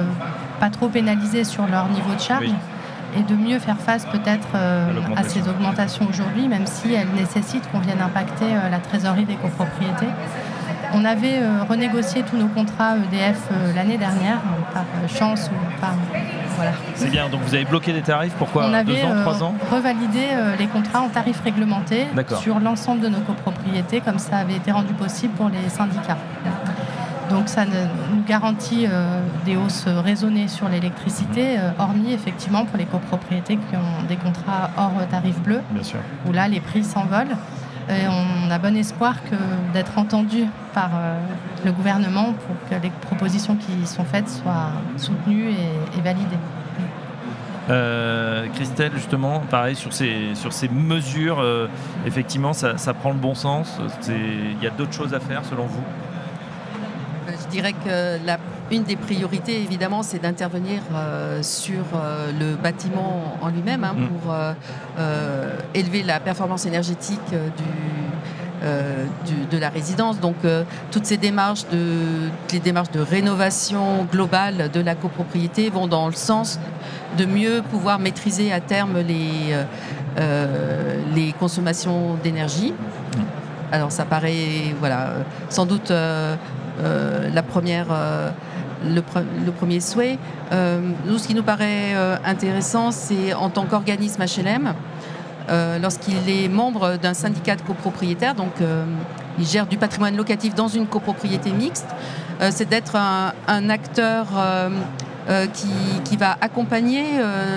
pas 0.60 0.69
trop 0.69 0.89
pénalisées 0.89 1.43
sur 1.43 1.65
leur 1.65 1.88
niveau 1.89 2.13
de 2.13 2.21
charge. 2.21 2.45
et 3.17 3.23
de 3.23 3.36
mieux 3.36 3.60
faire 3.60 3.77
face 3.77 4.06
peut-être 4.06 4.47
à 5.17 5.23
ces 5.23 5.41
augmentations 5.49 6.08
aujourd'hui, 6.08 6.47
même 6.47 6.65
si 6.65 6.93
elles 6.93 7.10
nécessitent 7.15 7.69
qu'on 7.71 7.80
vienne 7.80 7.99
impacter 7.99 8.54
la 8.69 8.77
trésorerie 8.77 9.25
des 9.25 9.36
copropriétés. 9.36 10.08
On 10.93 11.06
avait 11.06 11.39
euh, 11.39 11.63
renégocié 11.67 12.23
tous 12.23 12.38
nos 12.38 12.47
contrats 12.47 12.95
EDF 12.97 13.39
euh, 13.51 13.73
l'année 13.73 13.97
dernière, 13.97 14.39
par 14.73 14.84
euh, 14.84 15.08
chance 15.08 15.49
ou 15.49 15.82
par. 15.82 15.93
Voilà. 16.58 16.71
C'est 16.95 17.10
bien, 17.10 17.30
donc 17.30 17.41
vous 17.41 17.56
avez 17.56 17.63
bloqué 17.65 17.93
des 17.93 18.01
tarifs, 18.01 18.34
pourquoi 18.38 18.67
On 18.67 18.73
avait 18.73 19.04
ans, 19.04 19.21
trois 19.21 19.41
ans 19.41 19.56
revalidé 19.71 20.27
les 20.60 20.67
contrats 20.67 21.01
en 21.01 21.08
tarifs 21.08 21.41
réglementés 21.41 22.06
sur 22.41 22.60
l'ensemble 22.60 23.01
de 23.01 23.08
nos 23.08 23.21
copropriétés, 23.21 24.01
comme 24.01 24.19
ça 24.19 24.38
avait 24.38 24.56
été 24.56 24.71
rendu 24.71 24.93
possible 24.93 25.34
pour 25.34 25.49
les 25.49 25.69
syndicats. 25.69 26.17
Donc 27.30 27.47
ça 27.47 27.65
nous 27.65 28.23
garantit 28.27 28.86
des 29.45 29.56
hausses 29.56 29.88
raisonnées 29.88 30.49
sur 30.49 30.69
l'électricité, 30.69 31.58
hormis 31.80 32.13
effectivement 32.13 32.65
pour 32.65 32.77
les 32.77 32.86
copropriétés 32.86 33.56
qui 33.56 33.75
ont 33.75 34.06
des 34.08 34.17
contrats 34.17 34.69
hors 34.77 35.08
tarif 35.10 35.39
bleu, 35.39 35.62
où 36.27 36.34
là 36.34 36.47
les 36.47 36.60
prix 36.60 36.84
s'envolent. 36.84 37.38
Et 37.89 38.08
on 38.08 38.52
a 38.52 38.58
bon 38.58 38.76
espoir 38.76 39.15
d'être 39.74 39.98
entendu 39.98 40.46
par 40.74 40.91
euh, 40.96 41.20
le 41.65 41.72
gouvernement 41.72 42.34
pour 42.34 42.56
que 42.70 42.82
les 42.82 42.89
propositions 42.89 43.56
qui 43.56 43.86
sont 43.86 44.06
faites 44.06 44.30
soient 44.30 44.72
soutenues 44.98 45.50
et, 45.50 46.02
validées. 46.02 46.38
Euh, 47.70 48.48
Christelle, 48.56 48.91
justement, 48.96 49.39
pareil 49.39 49.76
sur 49.76 49.94
ces, 49.94 50.36
sur 50.36 50.52
ces 50.52 50.67
mesures, 50.67 51.39
euh, 51.39 51.67
effectivement, 52.06 52.54
ça, 52.54 52.94
prend 52.94 53.12
le 53.12 53.17
bon 53.17 53.36
sens. 53.36 53.78
Il 54.08 54.62
y 54.62 54.67
a 54.67 54.72
d'autres 54.72 54.94
choses 54.94 55.13
à 55.13 55.20
faire 55.20 55.44
selon 55.46 55.65
vous? 55.65 55.84
Je 57.28 57.48
dirais 57.50 57.74
que 57.74 58.26
la 58.26 58.38
une 58.71 58.84
des 58.84 58.95
priorités, 58.95 59.62
évidemment, 59.62 60.01
c'est 60.01 60.19
d'intervenir 60.19 60.81
euh, 60.93 61.43
sur 61.43 61.84
euh, 61.93 62.31
le 62.39 62.55
bâtiment 62.55 63.38
en 63.41 63.49
lui-même 63.49 63.84
hein, 63.84 63.93
mm. 63.97 64.07
pour 64.07 64.34
euh, 64.34 65.55
élever 65.73 66.03
la 66.03 66.19
performance 66.19 66.65
énergétique 66.65 67.19
de 68.62 69.57
la 69.57 69.69
résidence. 69.69 70.19
Donc 70.19 70.36
toutes 70.91 71.05
ces 71.05 71.17
démarches 71.17 71.65
de, 71.71 72.29
les 72.51 72.60
démarches 72.60 72.91
de 72.91 72.99
rénovation 72.99 74.05
globale 74.12 74.69
de 74.71 74.79
la 74.79 74.93
copropriété 74.95 75.69
vont 75.69 75.88
dans 75.88 76.07
le 76.07 76.13
sens 76.13 76.60
de 77.17 77.25
mieux 77.25 77.63
pouvoir 77.71 77.97
maîtriser 77.97 78.53
à 78.53 78.60
terme 78.60 78.99
les, 78.99 79.55
les 81.15 81.34
consommations 81.34 82.15
d'énergie. 82.23 82.75
Alors 83.71 83.91
ça 83.91 84.05
paraît 84.05 84.75
voilà, 84.79 85.13
sans 85.49 85.65
doute 85.65 85.91
la 86.79 87.43
première 87.43 87.88
le, 88.86 89.51
premier 89.51 89.79
souhait. 89.79 90.17
Euh, 90.51 90.79
nous, 91.05 91.17
ce 91.17 91.27
qui 91.27 91.36
nous 91.36 91.43
paraît 91.43 91.93
euh, 91.95 92.17
intéressant, 92.25 92.91
c'est 92.91 93.34
en 93.34 93.49
tant 93.49 93.65
qu'organisme 93.65 94.23
HLM, 94.23 94.73
euh, 95.49 95.79
lorsqu'il 95.79 96.29
est 96.29 96.47
membre 96.47 96.97
d'un 96.97 97.13
syndicat 97.13 97.55
de 97.55 97.62
copropriétaires, 97.62 98.36
donc 98.36 98.53
il 99.39 99.45
gère 99.45 99.67
du 99.67 99.77
patrimoine 99.77 100.15
locatif 100.15 100.55
dans 100.55 100.67
une 100.67 100.88
copropriété 100.88 101.51
mixte, 101.51 101.88
c'est 102.49 102.67
d'être 102.67 102.95
un, 102.95 103.69
acteur 103.69 104.27
qui, 105.53 106.17
va 106.17 106.38
accompagner 106.41 107.03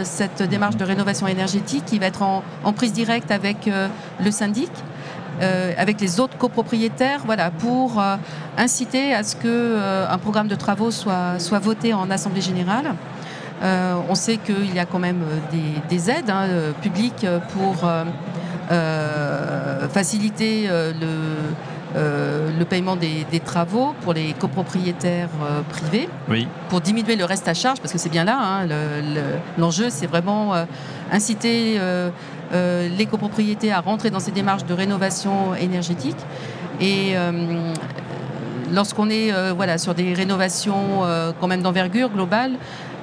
cette 0.02 0.42
démarche 0.42 0.76
de 0.76 0.84
rénovation 0.84 1.26
énergétique, 1.26 1.84
qui 1.84 1.98
va 1.98 2.06
être 2.06 2.22
en 2.22 2.72
prise 2.72 2.92
directe 2.92 3.30
avec 3.30 3.70
le 4.20 4.30
syndic 4.30 4.70
euh, 5.40 5.72
avec 5.76 6.00
les 6.00 6.20
autres 6.20 6.38
copropriétaires, 6.38 7.20
voilà, 7.24 7.50
pour 7.50 8.00
euh, 8.00 8.16
inciter 8.56 9.12
à 9.12 9.22
ce 9.24 9.34
que 9.34 9.46
euh, 9.46 10.06
un 10.08 10.18
programme 10.18 10.46
de 10.48 10.54
travaux 10.54 10.90
soit, 10.90 11.38
soit 11.38 11.58
voté 11.58 11.92
en 11.92 12.10
assemblée 12.10 12.40
générale. 12.40 12.94
on 14.10 14.14
sait 14.14 14.36
qu'il 14.36 14.74
y 14.74 14.78
a 14.78 14.86
quand 14.86 14.98
même 14.98 15.22
des, 15.90 16.10
aides 16.10 16.30
hein, 16.30 16.46
publiques 16.82 17.26
pour 17.54 17.88
faciliter 19.92 20.68
le, 20.68 21.14
le 22.58 22.64
paiement 22.64 22.96
des, 22.96 23.40
travaux 23.40 23.94
pour 24.02 24.12
les 24.12 24.34
copropriétaires 24.34 25.30
privés, 25.70 26.08
oui. 26.28 26.46
pour 26.68 26.80
diminuer 26.80 27.16
le 27.16 27.24
reste 27.24 27.48
à 27.48 27.54
charge, 27.54 27.80
parce 27.80 27.92
que 27.92 27.98
c'est 27.98 28.10
bien 28.10 28.24
là, 28.24 28.36
hein, 28.38 28.68
l'enjeu, 29.56 29.86
c'est 29.88 30.06
vraiment 30.06 30.52
inciter 31.10 31.80
euh, 32.54 32.88
les 32.88 33.06
copropriétés 33.06 33.72
à 33.72 33.80
rentrer 33.80 34.10
dans 34.10 34.20
ces 34.20 34.30
démarches 34.30 34.64
de 34.64 34.74
rénovation 34.74 35.54
énergétique. 35.56 36.16
Et 36.80 37.12
euh, 37.16 37.72
lorsqu'on 38.72 39.10
est 39.10 39.32
euh, 39.32 39.52
voilà, 39.56 39.76
sur 39.78 39.94
des 39.94 40.14
rénovations 40.14 41.02
quand 41.40 41.48
même 41.48 41.62
d'envergure 41.62 42.10
globale, 42.10 42.52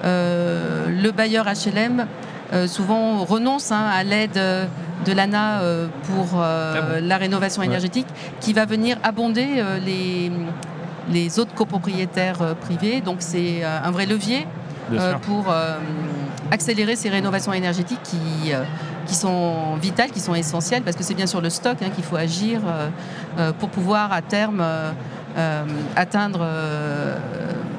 le 0.04 1.12
bailleur 1.12 1.46
HLM 1.46 2.06
souvent 2.68 3.24
renonce 3.24 3.72
hein, 3.72 3.90
à 3.94 4.04
l'aide 4.04 4.40
de 5.06 5.14
l'ANA 5.14 5.62
pour 6.04 6.42
ah 6.42 7.00
la 7.02 7.18
rénovation 7.18 7.62
énergétique 7.62 8.08
qui 8.40 8.54
va 8.54 8.66
venir 8.66 8.98
abonder 9.04 9.64
les, 9.86 10.32
les 11.12 11.40
autres 11.40 11.54
copropriétaires 11.54 12.56
privés. 12.62 13.02
Donc 13.02 13.18
c'est 13.20 13.64
un 13.64 13.92
vrai 13.92 14.06
levier 14.06 14.48
pour 15.22 15.54
accélérer 16.52 16.96
ces 16.96 17.10
rénovations 17.10 17.54
énergétiques 17.54 18.02
qui 18.04 18.54
qui 19.12 19.17
sont 19.17 19.76
vitales, 19.76 20.10
qui 20.10 20.21
sont 20.21 20.36
essentielles, 20.36 20.84
parce 20.84 20.95
que 20.95 21.04
c'est 21.04 21.13
bien 21.13 21.28
sur 21.28 21.41
le 21.41 21.50
stock 21.50 21.82
hein, 21.82 21.89
qu'il 21.93 22.06
faut 22.06 22.15
agir 22.15 22.62
euh, 22.65 22.88
euh, 23.38 23.52
pour 23.52 23.67
pouvoir 23.67 24.13
à 24.13 24.21
terme 24.21 24.62
euh, 24.62 25.63
atteindre 25.97 26.47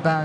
ben, 0.04 0.24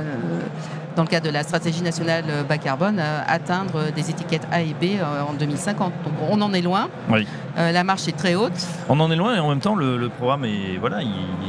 dans 0.98 1.04
le 1.04 1.08
cadre 1.08 1.28
de 1.28 1.32
la 1.32 1.44
stratégie 1.44 1.82
nationale 1.82 2.26
bas 2.48 2.58
carbone, 2.58 3.02
atteindre 3.26 3.92
des 3.96 4.10
étiquettes 4.10 4.48
A 4.52 4.62
et 4.62 4.74
B 4.74 5.02
en 5.30 5.34
2050. 5.34 5.94
Donc 6.04 6.14
on 6.30 6.42
en 6.42 6.54
est 6.54 6.62
loin. 6.62 6.90
Oui. 7.10 7.26
Euh, 7.58 7.72
la 7.72 7.84
marche 7.84 8.08
est 8.08 8.16
très 8.16 8.36
haute. 8.36 8.68
On 8.88 9.00
en 9.00 9.10
est 9.10 9.16
loin 9.16 9.36
et 9.36 9.40
en 9.40 9.50
même 9.50 9.60
temps 9.60 9.76
le, 9.76 10.10
programme 10.10 10.46
est 10.46 10.78
voilà, 10.80 11.00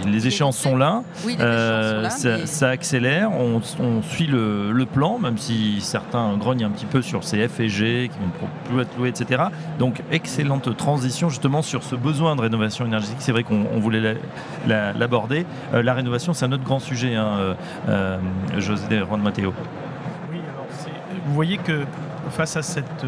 les 0.06 0.26
échéances 0.26 0.56
sont 0.56 0.76
là. 0.76 1.02
Oui, 1.24 1.36
les 1.38 1.44
échéances 1.44 2.20
sont 2.20 2.28
là 2.28 2.46
ça, 2.46 2.68
accélère. 2.68 3.30
On, 3.32 3.60
suit 4.02 4.26
le, 4.26 4.86
plan, 4.90 5.18
même 5.18 5.36
si 5.36 5.80
certains 5.80 6.36
grognent 6.38 6.64
un 6.64 6.70
petit 6.70 6.86
peu 6.86 7.02
sur 7.02 7.24
ces 7.24 7.46
F 7.46 7.60
et 7.60 7.68
G 7.68 8.10
qui 8.10 8.18
vont 8.18 8.48
plus 8.64 8.80
être 8.80 8.96
loués, 8.96 9.10
etc. 9.10 9.44
Donc 9.78 10.02
excellente 10.10 10.74
transition 10.76 11.28
justement 11.28 11.60
sur 11.60 11.82
ce 11.82 11.94
besoin 11.94 12.36
de 12.36 12.40
rénovation 12.40 12.86
énergétique. 12.86 13.18
C'est 13.20 13.32
vrai 13.32 13.42
qu'on 13.42 13.78
voulait 13.78 14.16
l'aborder. 14.66 15.44
Euh, 15.74 15.82
la 15.82 15.92
rénovation, 15.92 16.32
c'est 16.32 16.46
un 16.46 16.52
autre 16.52 16.64
grand 16.64 16.78
sujet, 16.78 17.14
hein, 17.16 17.56
euh, 17.88 18.18
José 18.56 19.00
Juan 19.06 19.20
Mateo. 19.20 19.52
Oui, 20.32 20.38
alors 20.54 20.66
vous 21.26 21.34
voyez 21.34 21.58
que 21.58 21.84
face 22.30 22.56
à 22.56 22.62
cette 22.62 23.04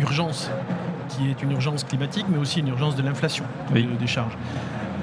urgence 0.00 0.50
qui 1.08 1.30
est 1.30 1.42
une 1.42 1.52
urgence 1.52 1.84
climatique, 1.84 2.26
mais 2.28 2.38
aussi 2.38 2.60
une 2.60 2.68
urgence 2.68 2.96
de 2.96 3.02
l'inflation 3.02 3.44
des 3.72 4.06
charges. 4.06 4.36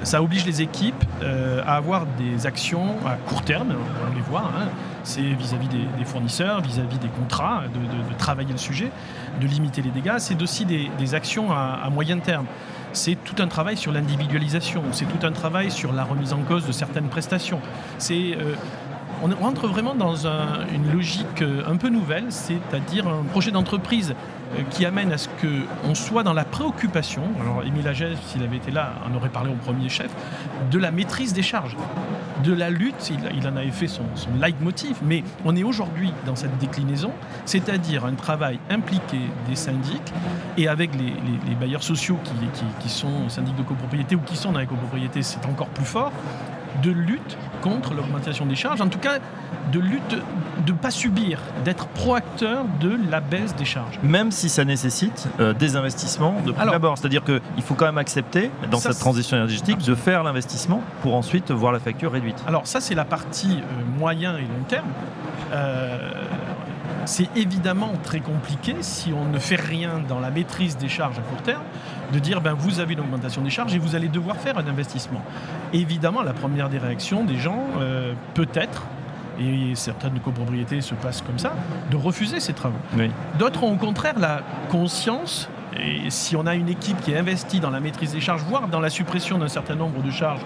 Ça 0.04 0.20
oblige 0.20 0.44
les 0.44 0.62
équipes 0.62 1.04
euh, 1.22 1.62
à 1.64 1.76
avoir 1.76 2.06
des 2.18 2.46
actions 2.46 2.96
à 3.06 3.14
court 3.14 3.42
terme, 3.42 3.72
on 4.04 4.14
les 4.14 4.20
voit, 4.20 4.50
hein. 4.58 4.68
c'est 5.04 5.20
vis-à-vis 5.20 5.68
des, 5.68 6.04
fournisseurs, 6.04 6.60
vis-à-vis 6.60 6.98
des 6.98 7.08
contrats, 7.08 7.62
de, 7.72 8.14
travailler 8.18 8.50
le 8.50 8.58
sujet, 8.58 8.90
de 9.40 9.46
limiter 9.46 9.80
les 9.80 9.90
dégâts. 9.90 10.18
C'est 10.18 10.42
aussi 10.42 10.64
des, 10.64 11.14
actions 11.14 11.52
à, 11.52 11.88
moyen 11.90 12.18
terme 12.18 12.46
c'est 12.94 13.16
tout 13.24 13.40
un 13.42 13.46
travail 13.46 13.78
sur 13.78 13.90
l'individualisation, 13.90 14.82
c'est 14.92 15.06
tout 15.06 15.26
un 15.26 15.32
travail 15.32 15.70
sur 15.70 15.94
la 15.94 16.04
remise 16.04 16.34
en 16.34 16.42
cause 16.42 16.66
de 16.66 16.72
certaines 16.72 17.08
prestations. 17.08 17.58
C'est 17.96 18.36
euh, 18.36 18.54
on 19.22 19.28
rentre 19.36 19.68
vraiment 19.68 19.94
dans 19.94 20.26
une 20.26 20.92
logique 20.92 21.42
euh, 21.42 21.62
un 21.66 21.76
peu 21.76 21.88
nouvelle, 21.88 22.26
c'est-à-dire 22.30 23.06
un 23.06 23.22
projet 23.22 23.50
d'entreprise 23.50 24.14
euh, 24.56 24.62
qui 24.70 24.84
amène 24.84 25.12
à 25.12 25.18
ce 25.18 25.28
qu'on 25.40 25.94
soit 25.94 26.22
dans 26.22 26.32
la 26.32 26.44
préoccupation, 26.44 27.22
alors 27.40 27.62
Émile 27.64 27.86
Agès, 27.86 28.16
s'il 28.26 28.42
avait 28.42 28.56
été 28.56 28.70
là, 28.70 28.94
en 29.08 29.14
aurait 29.14 29.28
parlé 29.28 29.50
au 29.50 29.54
premier 29.54 29.88
chef, 29.88 30.10
de 30.70 30.78
la 30.78 30.90
maîtrise 30.90 31.32
des 31.32 31.42
charges, 31.42 31.76
de 32.42 32.52
la 32.52 32.70
lutte, 32.70 33.12
il, 33.36 33.46
en 33.46 33.56
avait 33.56 33.70
fait 33.70 33.86
son, 33.86 34.02
leitmotiv, 34.40 34.96
mais 35.04 35.22
on 35.44 35.54
est 35.54 35.62
aujourd'hui 35.62 36.12
dans 36.26 36.34
cette 36.34 36.58
déclinaison, 36.58 37.12
c'est-à-dire 37.44 38.04
un 38.04 38.14
travail 38.14 38.58
impliqué 38.70 39.18
des 39.48 39.54
syndics 39.54 40.12
et 40.56 40.66
avec 40.66 40.90
les, 40.96 41.54
bailleurs 41.54 41.84
sociaux 41.84 42.18
qui, 42.80 42.88
sont 42.88 43.28
syndics 43.28 43.54
de 43.54 43.62
copropriété 43.62 44.16
ou 44.16 44.20
qui 44.20 44.36
sont 44.36 44.50
dans 44.50 44.58
les 44.58 44.66
copropriétés, 44.66 45.22
c'est 45.22 45.44
encore 45.46 45.68
plus 45.68 45.84
fort, 45.84 46.12
de 46.82 46.90
lutte 46.90 47.36
contre 47.60 47.94
l'augmentation 47.94 48.46
des 48.46 48.54
charges, 48.54 48.80
en 48.80 48.88
tout 48.88 48.98
cas 48.98 49.18
de 49.72 49.78
lutte, 49.78 50.16
de 50.66 50.72
ne 50.72 50.76
pas 50.76 50.90
subir, 50.90 51.40
d'être 51.64 51.86
proacteur 51.88 52.64
de 52.80 52.98
la 53.10 53.20
baisse 53.20 53.54
des 53.56 53.64
charges. 53.64 53.98
Même 54.02 54.30
si 54.30 54.48
ça 54.48 54.64
nécessite 54.64 55.28
euh, 55.40 55.52
des 55.52 55.76
investissements 55.76 56.36
de 56.44 56.52
prime 56.52 56.68
abord. 56.68 56.98
C'est-à-dire 56.98 57.24
qu'il 57.24 57.62
faut 57.62 57.74
quand 57.74 57.86
même 57.86 57.98
accepter, 57.98 58.50
dans 58.70 58.78
cette 58.78 58.98
transition 58.98 59.36
énergétique, 59.36 59.78
de 59.78 59.94
faire 59.94 60.22
l'investissement 60.24 60.82
pour 61.02 61.14
ensuite 61.14 61.50
voir 61.50 61.72
la 61.72 61.78
facture 61.78 62.12
réduite. 62.12 62.42
Alors 62.46 62.66
ça, 62.66 62.80
c'est 62.80 62.94
la 62.94 63.04
partie 63.04 63.58
euh, 63.58 63.98
moyen 63.98 64.36
et 64.36 64.42
long 64.42 64.64
terme. 64.68 64.88
Euh, 65.52 66.10
c'est 67.04 67.28
évidemment 67.36 67.92
très 68.02 68.20
compliqué 68.20 68.76
si 68.80 69.12
on 69.12 69.24
ne 69.28 69.38
fait 69.38 69.60
rien 69.60 70.00
dans 70.08 70.20
la 70.20 70.30
maîtrise 70.30 70.76
des 70.76 70.88
charges 70.88 71.18
à 71.18 71.22
court 71.22 71.42
terme 71.42 71.62
de 72.12 72.18
dire 72.18 72.40
ben, 72.40 72.54
vous 72.54 72.80
avez 72.80 72.94
une 72.94 73.00
augmentation 73.00 73.42
des 73.42 73.50
charges 73.50 73.74
et 73.74 73.78
vous 73.78 73.94
allez 73.94 74.08
devoir 74.08 74.36
faire 74.36 74.58
un 74.58 74.66
investissement. 74.66 75.22
évidemment, 75.72 76.22
la 76.22 76.32
première 76.32 76.68
des 76.68 76.78
réactions 76.78 77.24
des 77.24 77.38
gens, 77.38 77.64
euh, 77.80 78.12
peut-être, 78.34 78.84
et 79.40 79.74
certaines 79.74 80.20
copropriétés 80.20 80.80
se 80.80 80.94
passent 80.94 81.22
comme 81.22 81.38
ça, 81.38 81.54
de 81.90 81.96
refuser 81.96 82.40
ces 82.40 82.52
travaux. 82.52 82.78
D'autres 83.38 83.64
ont 83.64 83.72
au 83.72 83.76
contraire 83.76 84.18
la 84.18 84.42
conscience, 84.70 85.48
et 85.78 86.10
si 86.10 86.36
on 86.36 86.46
a 86.46 86.54
une 86.54 86.68
équipe 86.68 87.00
qui 87.00 87.12
est 87.12 87.18
investie 87.18 87.60
dans 87.60 87.70
la 87.70 87.80
maîtrise 87.80 88.12
des 88.12 88.20
charges, 88.20 88.42
voire 88.42 88.68
dans 88.68 88.80
la 88.80 88.90
suppression 88.90 89.38
d'un 89.38 89.48
certain 89.48 89.74
nombre 89.74 90.02
de 90.02 90.10
charges 90.10 90.42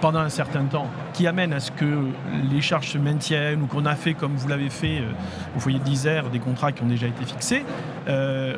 pendant 0.00 0.20
un 0.20 0.28
certain 0.28 0.64
temps, 0.64 0.88
qui 1.12 1.26
amène 1.26 1.52
à 1.52 1.58
ce 1.58 1.72
que 1.72 2.06
les 2.52 2.60
charges 2.60 2.90
se 2.90 2.98
maintiennent 2.98 3.62
ou 3.62 3.66
qu'on 3.66 3.84
a 3.84 3.96
fait 3.96 4.14
comme 4.14 4.36
vous 4.36 4.46
l'avez 4.46 4.70
fait 4.70 5.00
euh, 5.00 5.10
au 5.56 5.60
foyer 5.60 5.80
de 5.80 5.84
l'Isère, 5.84 6.30
des 6.30 6.38
contrats 6.38 6.70
qui 6.70 6.84
ont 6.84 6.86
déjà 6.86 7.08
été 7.08 7.24
fixés, 7.24 7.64
euh, 8.08 8.56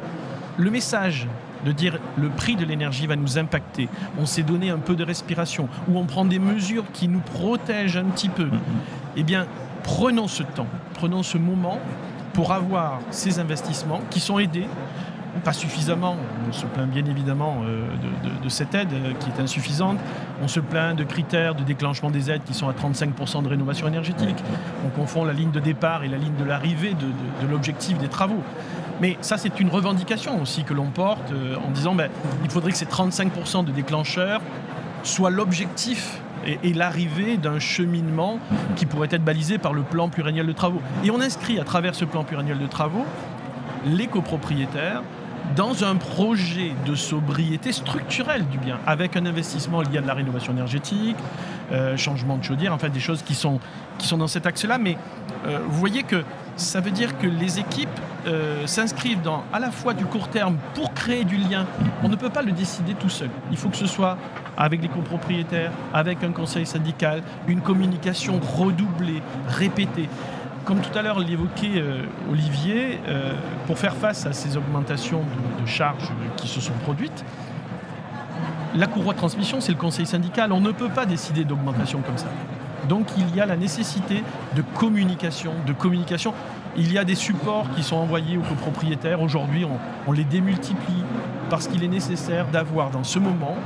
le 0.59 0.71
message 0.71 1.27
de 1.65 1.73
dire 1.73 1.99
le 2.17 2.29
prix 2.29 2.57
de 2.57 2.65
l'énergie 2.65 3.07
va 3.07 3.17
nous 3.17 3.39
impacter, 3.39 3.89
on 4.19 4.27
s'est 4.27 4.43
donné 4.43 4.71
un 4.71 4.79
peu 4.79 4.95
de 4.95 5.05
respiration, 5.05 5.69
ou 5.89 5.99
on 5.99 6.05
prend 6.05 6.25
des 6.25 6.39
mesures 6.39 6.85
qui 6.93 7.09
nous 7.09 7.21
protègent 7.21 7.97
un 7.97 8.05
petit 8.05 8.29
peu, 8.29 8.45
mm-hmm. 8.45 9.17
eh 9.17 9.23
bien, 9.23 9.47
prenons 9.83 10.29
ce 10.29 10.43
temps, 10.43 10.69
prenons 10.95 11.23
ce 11.23 11.39
moment 11.39 11.79
pour 12.33 12.53
avoir 12.53 13.01
ces 13.11 13.39
investissements 13.39 14.01
qui 14.11 14.21
sont 14.21 14.39
aidés, 14.39 14.67
pas 15.45 15.53
suffisamment. 15.53 16.17
On 16.49 16.53
se 16.53 16.67
plaint 16.67 16.89
bien 16.89 17.05
évidemment 17.05 17.63
euh, 17.65 17.87
de, 18.43 18.49
cette 18.49 18.75
aide 18.75 18.93
euh, 18.93 19.13
qui 19.19 19.31
est 19.31 19.43
insuffisante. 19.43 19.99
On 20.43 20.49
se 20.49 20.61
plaint 20.61 20.97
de 20.97 21.05
critères 21.05 21.55
de 21.55 21.63
déclenchement 21.63 22.11
des 22.11 22.31
aides 22.31 22.43
qui 22.45 22.55
sont 22.55 22.69
à 22.69 22.73
35% 22.73 23.43
de 23.43 23.49
rénovation 23.49 23.87
énergétique. 23.89 24.37
On 24.85 24.89
confond 24.89 25.25
la 25.25 25.33
ligne 25.33 25.51
de 25.51 25.61
départ 25.61 26.05
et 26.05 26.09
la 26.09 26.19
ligne 26.19 26.35
de 26.37 26.45
l'arrivée 26.45 26.95
de 26.95 27.47
l'objectif 27.51 27.99
des 27.99 28.09
travaux. 28.09 28.43
Mais 29.01 29.17
ça, 29.21 29.39
c'est 29.39 29.61
une 29.61 29.69
revendication 29.69 30.41
aussi 30.43 30.65
que 30.65 30.75
l'on 30.75 30.91
porte 30.91 31.33
euh, 31.33 31.57
en 31.67 31.71
disant 31.71 31.95
ben, 31.95 32.11
il 32.45 32.51
faudrait 32.51 32.73
que 32.73 32.77
ces 32.77 32.87
35% 32.87 33.65
de 33.65 33.73
déclencheurs 33.73 34.41
soient 35.03 35.31
l'objectif 35.31 36.21
et, 36.47 36.73
l'arrivée 36.73 37.37
d'un 37.37 37.59
cheminement 37.59 38.39
qui 38.77 38.87
pourrait 38.87 39.09
être 39.11 39.25
balisé 39.25 39.59
par 39.59 39.73
le 39.73 39.83
plan 39.83 40.09
pluriannuel 40.09 40.47
de 40.47 40.53
travaux. 40.53 40.81
Et 41.05 41.11
on 41.11 41.21
inscrit 41.21 41.59
à 41.59 41.65
travers 41.65 41.95
ce 41.95 42.05
plan 42.05 42.25
pluriannuel 42.25 42.59
de 42.59 42.67
travaux 42.67 43.05
les 43.85 44.07
copropriétaires 44.07 45.03
dans 45.57 45.85
un 45.85 45.97
projet 45.97 46.73
de 46.87 46.95
sobriété 46.95 47.73
structurelle 47.73 48.47
du 48.49 48.59
bien, 48.59 48.79
avec 48.87 49.17
un 49.17 49.27
investissement 49.27 49.83
lié 49.83 49.99
à 49.99 50.01
la 50.03 50.15
rénovation 50.15 50.53
énergétique, 50.53 51.17
euh, 51.73 51.97
changement 51.97 52.37
de 52.37 52.45
chaudière, 52.45 52.73
enfin 52.73 52.89
des 52.89 53.01
choses 53.01 53.23
qui 53.23 53.35
sont, 53.35 53.61
qui 53.99 54.07
sont 54.07 54.19
dans 54.19 54.27
cet 54.27 54.47
axe-là. 54.47 54.79
Mais 54.79 54.97
euh, 55.47 55.59
vous 55.67 55.79
voyez 55.79 56.03
que 56.03 56.23
ça 56.57 56.81
veut 56.81 56.91
dire 56.91 57.19
que 57.19 57.27
les 57.27 57.59
équipes 57.59 57.89
euh, 58.27 58.67
s'inscrivent 58.67 59.21
à 59.53 59.59
la 59.59 59.71
fois 59.71 59.95
du 59.95 60.05
court 60.05 60.29
terme 60.29 60.57
pour 60.75 60.93
créer 60.93 61.25
du 61.25 61.37
lien. 61.37 61.67
On 62.03 62.09
ne 62.09 62.17
peut 62.17 62.29
pas 62.29 62.43
le 62.43 62.53
décider 62.53 62.95
tout 62.95 63.09
seul. 63.09 63.31
Il 63.51 63.57
faut 63.57 63.69
que 63.69 63.77
ce 63.77 63.87
soit 63.87 64.19
avec 64.57 64.83
les 64.83 64.89
copropriétaires, 64.89 65.73
avec 65.95 66.23
un 66.23 66.33
conseil 66.33 66.67
syndical, 66.67 67.23
une 67.49 67.61
communication 67.61 68.39
redoublée, 68.41 69.23
répétée 69.49 70.09
comme 70.67 70.81
tout 70.83 70.97
à 70.97 71.03
l'heure 71.03 71.19
l'évoquait 71.19 71.79
euh, 71.79 72.03
Olivier, 72.31 73.01
pour 73.67 73.79
faire 73.79 73.95
face 73.95 74.27
à 74.27 74.33
ces 74.33 74.57
augmentations 74.57 75.23
de, 75.61 75.67
charges 75.67 76.13
qui 76.37 76.47
se 76.47 76.61
sont 76.61 76.75
produites, 76.85 77.25
la 78.75 78.87
courroie 78.87 79.15
de 79.15 79.19
transmission, 79.19 79.61
c'est 79.61 79.73
le 79.73 79.79
conseil 79.79 80.07
syndical. 80.07 80.53
On 80.53 80.61
ne 80.61 80.73
peut 80.73 80.89
pas 80.89 81.07
décider 81.07 81.45
d'augmentation 81.45 82.01
comme 82.03 82.19
ça. 82.19 82.29
Donc 82.89 83.07
il 83.19 83.35
y 83.35 83.41
a 83.41 83.47
la 83.47 83.57
nécessité 83.57 84.23
de 84.57 84.63
communication, 84.63 85.53
de 85.67 85.73
communication. 85.73 86.35
Il 86.77 86.93
y 86.93 86.99
a 86.99 87.05
des 87.05 87.15
supports 87.15 87.71
qui 87.75 87.83
sont 87.83 87.97
envoyés 87.97 88.37
aux 88.37 88.43
copropriétaires. 88.43 89.23
Aujourd'hui, 89.23 89.67
on, 90.07 90.13
les 90.13 90.25
démultiplie 90.25 91.05
parce 91.51 91.67
qu'il 91.69 91.83
est 91.85 91.89
nécessaire 91.89 92.47
d'avoir 92.47 92.91
dans 92.91 93.05
ce 93.05 93.19
moment 93.19 93.57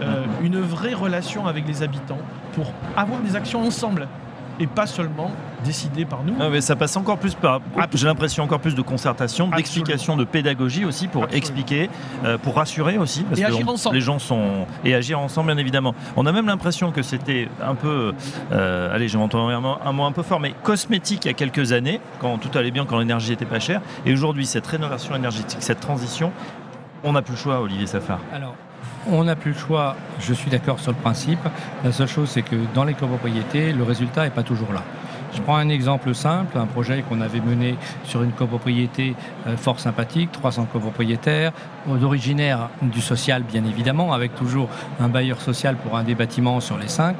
euh, 0.00 0.24
une 0.42 0.60
vraie 0.60 0.94
relation 0.94 1.46
avec 1.46 1.66
les 1.66 1.82
habitants 1.82 2.18
pour 2.54 2.72
avoir 2.96 3.20
des 3.20 3.36
actions 3.36 3.62
ensemble 3.62 4.08
et 4.60 4.66
pas 4.66 4.86
seulement 4.86 5.30
décidé 5.64 6.04
par 6.04 6.22
nous. 6.22 6.34
Ah, 6.40 6.48
mais 6.50 6.60
ça 6.60 6.76
passe 6.76 6.96
encore 6.96 7.18
plus 7.18 7.34
par, 7.34 7.60
j'ai 7.92 8.06
l'impression 8.06 8.44
encore 8.44 8.60
plus 8.60 8.74
de 8.74 8.82
concertation, 8.82 9.48
d'explication, 9.48 10.16
de 10.16 10.24
pédagogie 10.24 10.84
aussi 10.84 11.08
pour 11.08 11.26
expliquer, 11.32 11.90
euh, 12.24 12.38
pour 12.38 12.56
rassurer 12.56 12.98
aussi, 12.98 13.24
parce 13.24 13.40
et 13.40 13.44
que 13.44 13.48
agir 13.48 13.68
ensemble. 13.68 13.96
les 13.96 14.00
gens 14.00 14.18
sont 14.18 14.66
et 14.84 14.94
agir 14.94 15.18
ensemble 15.18 15.48
bien 15.52 15.58
évidemment. 15.58 15.94
On 16.16 16.26
a 16.26 16.32
même 16.32 16.46
l'impression 16.46 16.92
que 16.92 17.02
c'était 17.02 17.48
un 17.62 17.74
peu, 17.74 18.12
euh, 18.52 18.94
allez, 18.94 19.08
j'ai 19.08 19.18
entendu 19.18 19.52
un, 19.52 19.78
un, 19.84 19.92
mot 19.92 20.04
un 20.04 20.12
peu 20.12 20.22
fort, 20.22 20.40
mais 20.40 20.54
cosmétique 20.62 21.24
il 21.24 21.28
y 21.28 21.30
a 21.30 21.34
quelques 21.34 21.72
années, 21.72 22.00
quand 22.20 22.38
tout 22.38 22.56
allait 22.56 22.70
bien, 22.70 22.84
quand 22.84 22.98
l'énergie 22.98 23.32
était 23.32 23.44
pas 23.44 23.60
chère, 23.60 23.80
et 24.04 24.12
aujourd'hui 24.12 24.46
cette 24.46 24.66
rénovation 24.66 25.14
énergétique, 25.16 25.58
cette 25.60 25.80
transition, 25.80 26.32
on 27.04 27.12
n'a 27.12 27.22
plus 27.22 27.34
le 27.34 27.38
choix, 27.38 27.60
Olivier 27.60 27.86
Safar. 27.86 28.18
Alors, 28.32 28.54
on 29.08 29.24
n'a 29.24 29.36
plus 29.36 29.52
le 29.52 29.58
choix, 29.58 29.96
je 30.20 30.34
suis 30.34 30.50
d'accord 30.50 30.80
sur 30.80 30.92
le 30.92 30.98
principe. 30.98 31.38
La 31.84 31.92
seule 31.92 32.08
chose, 32.08 32.28
c'est 32.30 32.42
que 32.42 32.56
dans 32.74 32.84
les 32.84 32.94
copropriétés, 32.94 33.72
le 33.72 33.82
résultat 33.82 34.24
n'est 34.24 34.30
pas 34.30 34.42
toujours 34.42 34.72
là. 34.72 34.82
Je 35.36 35.42
prends 35.42 35.56
un 35.56 35.68
exemple 35.68 36.14
simple, 36.14 36.56
un 36.56 36.64
projet 36.64 37.04
qu'on 37.06 37.20
avait 37.20 37.40
mené 37.40 37.76
sur 38.04 38.22
une 38.22 38.32
copropriété 38.32 39.14
euh, 39.46 39.56
fort 39.56 39.78
sympathique, 39.78 40.32
300 40.32 40.66
copropriétaires, 40.72 41.52
originaires 42.02 42.70
du 42.80 43.00
social 43.00 43.42
bien 43.42 43.64
évidemment, 43.64 44.14
avec 44.14 44.34
toujours 44.34 44.68
un 44.98 45.08
bailleur 45.08 45.40
social 45.40 45.76
pour 45.76 45.96
un 45.96 46.04
des 46.04 46.14
bâtiments 46.14 46.60
sur 46.60 46.78
les 46.78 46.88
cinq, 46.88 47.16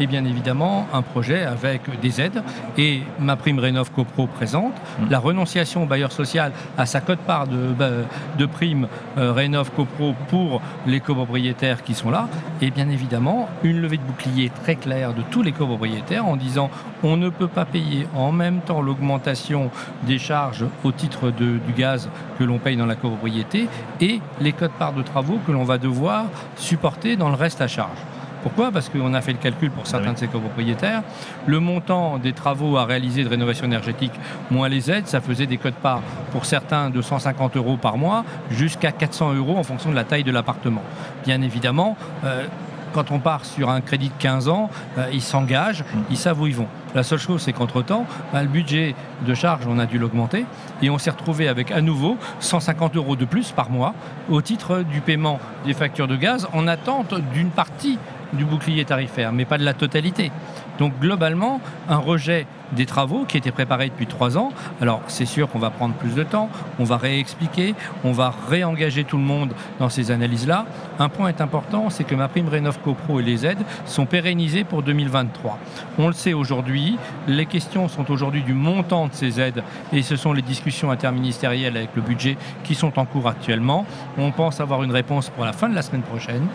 et 0.00 0.06
bien 0.06 0.24
évidemment 0.24 0.88
un 0.92 1.02
projet 1.02 1.44
avec 1.44 1.82
des 2.00 2.20
aides. 2.20 2.42
Et 2.76 3.02
ma 3.20 3.36
prime 3.36 3.60
Rénov 3.60 3.92
CoPro 3.92 4.26
présente 4.26 4.74
mmh. 4.74 5.10
la 5.10 5.18
renonciation 5.20 5.84
au 5.84 5.86
bailleur 5.86 6.10
social 6.10 6.52
à 6.76 6.86
sa 6.86 7.00
cote-part 7.00 7.46
de, 7.46 7.72
bah, 7.78 7.90
de 8.36 8.46
prime 8.46 8.88
euh, 9.16 9.32
Rénov 9.32 9.70
CoPro 9.70 10.14
pour 10.28 10.60
les 10.86 11.00
copropriétaires 11.00 11.84
qui 11.84 11.94
sont 11.94 12.10
là, 12.10 12.28
et 12.60 12.70
bien 12.70 12.88
évidemment 12.90 13.48
une 13.62 13.80
levée 13.80 13.98
de 13.98 14.02
bouclier 14.02 14.50
très 14.64 14.74
claire 14.74 15.14
de 15.14 15.22
tous 15.30 15.42
les 15.42 15.52
copropriétaires 15.52 16.26
en 16.26 16.36
disant 16.36 16.68
on 17.02 17.16
ne 17.16 17.28
peut 17.28 17.48
pas 17.48 17.59
payer 17.64 18.06
en 18.14 18.32
même 18.32 18.60
temps 18.60 18.80
l'augmentation 18.80 19.70
des 20.02 20.18
charges 20.18 20.64
au 20.84 20.92
titre 20.92 21.30
du 21.30 21.72
gaz 21.76 22.08
que 22.38 22.44
l'on 22.44 22.58
paye 22.58 22.76
dans 22.76 22.86
la 22.86 22.96
copropriété 22.96 23.68
et 24.00 24.20
les 24.40 24.52
codes-parts 24.52 24.92
de 24.92 25.02
travaux 25.02 25.38
que 25.46 25.52
l'on 25.52 25.64
va 25.64 25.78
devoir 25.78 26.26
supporter 26.56 27.16
dans 27.16 27.28
le 27.28 27.34
reste 27.34 27.60
à 27.60 27.68
charge. 27.68 27.98
Pourquoi? 28.42 28.70
Parce 28.72 28.88
qu'on 28.88 29.12
a 29.12 29.20
fait 29.20 29.32
le 29.32 29.38
calcul 29.38 29.70
pour 29.70 29.86
certains 29.86 30.14
de 30.14 30.18
ces 30.18 30.28
copropriétaires. 30.28 31.02
Le 31.46 31.60
montant 31.60 32.18
des 32.18 32.32
travaux 32.32 32.76
à 32.78 32.84
réaliser 32.84 33.22
de 33.22 33.28
rénovation 33.28 33.66
énergétique 33.66 34.12
moins 34.50 34.68
les 34.68 34.90
aides, 34.90 35.06
ça 35.06 35.20
faisait 35.20 35.46
des 35.46 35.58
codes-parts 35.58 36.02
pour 36.32 36.46
certains 36.46 36.90
de 36.90 37.02
150 37.02 37.56
euros 37.56 37.76
par 37.76 37.98
mois 37.98 38.24
jusqu'à 38.50 38.92
400 38.92 39.34
euros 39.34 39.58
en 39.58 39.62
fonction 39.62 39.90
de 39.90 39.94
la 39.94 40.04
taille 40.04 40.24
de 40.24 40.32
l'appartement. 40.32 40.82
Bien 41.24 41.42
évidemment, 41.42 41.96
euh, 42.24 42.46
quand 42.92 43.10
on 43.10 43.18
part 43.18 43.44
sur 43.44 43.70
un 43.70 43.80
crédit 43.80 44.08
de 44.08 44.14
15 44.18 44.48
ans, 44.48 44.70
euh, 44.98 45.06
ils 45.12 45.22
s'engagent, 45.22 45.84
ils 46.10 46.16
savent 46.16 46.40
où 46.40 46.46
ils 46.46 46.56
vont. 46.56 46.68
La 46.94 47.04
seule 47.04 47.18
chose, 47.18 47.42
c'est 47.42 47.52
qu'entre-temps, 47.52 48.06
bah, 48.32 48.42
le 48.42 48.48
budget 48.48 48.94
de 49.26 49.34
charge, 49.34 49.62
on 49.68 49.78
a 49.78 49.86
dû 49.86 49.98
l'augmenter 49.98 50.44
et 50.82 50.90
on 50.90 50.98
s'est 50.98 51.10
retrouvé 51.10 51.46
avec 51.46 51.70
à 51.70 51.80
nouveau 51.80 52.16
150 52.40 52.96
euros 52.96 53.14
de 53.14 53.24
plus 53.24 53.52
par 53.52 53.70
mois 53.70 53.94
au 54.28 54.42
titre 54.42 54.82
du 54.82 55.00
paiement 55.00 55.38
des 55.64 55.74
factures 55.74 56.08
de 56.08 56.16
gaz 56.16 56.48
en 56.52 56.66
attente 56.66 57.14
d'une 57.32 57.50
partie 57.50 57.98
du 58.32 58.44
bouclier 58.44 58.84
tarifaire, 58.84 59.32
mais 59.32 59.44
pas 59.44 59.58
de 59.58 59.64
la 59.64 59.74
totalité. 59.74 60.30
Donc 60.78 60.98
globalement, 60.98 61.60
un 61.88 61.98
rejet 61.98 62.46
des 62.72 62.86
travaux 62.86 63.24
qui 63.24 63.36
étaient 63.36 63.50
préparés 63.50 63.88
depuis 63.88 64.06
trois 64.06 64.38
ans. 64.38 64.50
Alors 64.80 65.02
c'est 65.08 65.26
sûr 65.26 65.50
qu'on 65.50 65.58
va 65.58 65.70
prendre 65.70 65.94
plus 65.94 66.14
de 66.14 66.22
temps, 66.22 66.48
on 66.78 66.84
va 66.84 66.96
réexpliquer, 66.96 67.74
on 68.04 68.12
va 68.12 68.32
réengager 68.48 69.04
tout 69.04 69.18
le 69.18 69.22
monde 69.22 69.52
dans 69.78 69.88
ces 69.88 70.10
analyses-là. 70.10 70.66
Un 70.98 71.08
point 71.08 71.28
est 71.28 71.40
important, 71.40 71.90
c'est 71.90 72.04
que 72.04 72.14
ma 72.14 72.28
prime 72.28 72.48
Rénov 72.48 72.78
CoPro 72.80 73.20
et 73.20 73.22
les 73.22 73.44
aides 73.44 73.62
sont 73.84 74.06
pérennisées 74.06 74.64
pour 74.64 74.82
2023. 74.82 75.58
On 75.98 76.06
le 76.06 76.12
sait 76.12 76.32
aujourd'hui, 76.32 76.96
les 77.26 77.46
questions 77.46 77.88
sont 77.88 78.10
aujourd'hui 78.10 78.42
du 78.42 78.54
montant 78.54 79.08
de 79.08 79.12
ces 79.12 79.40
aides 79.40 79.62
et 79.92 80.02
ce 80.02 80.16
sont 80.16 80.32
les 80.32 80.42
discussions 80.42 80.90
interministérielles 80.90 81.76
avec 81.76 81.90
le 81.94 82.02
budget 82.02 82.36
qui 82.64 82.74
sont 82.74 82.98
en 82.98 83.04
cours 83.04 83.28
actuellement. 83.28 83.84
On 84.16 84.30
pense 84.30 84.60
avoir 84.60 84.82
une 84.82 84.92
réponse 84.92 85.30
pour 85.30 85.44
la 85.44 85.52
fin 85.52 85.68
de 85.68 85.74
la 85.74 85.82
semaine 85.82 86.02
prochaine. 86.02 86.46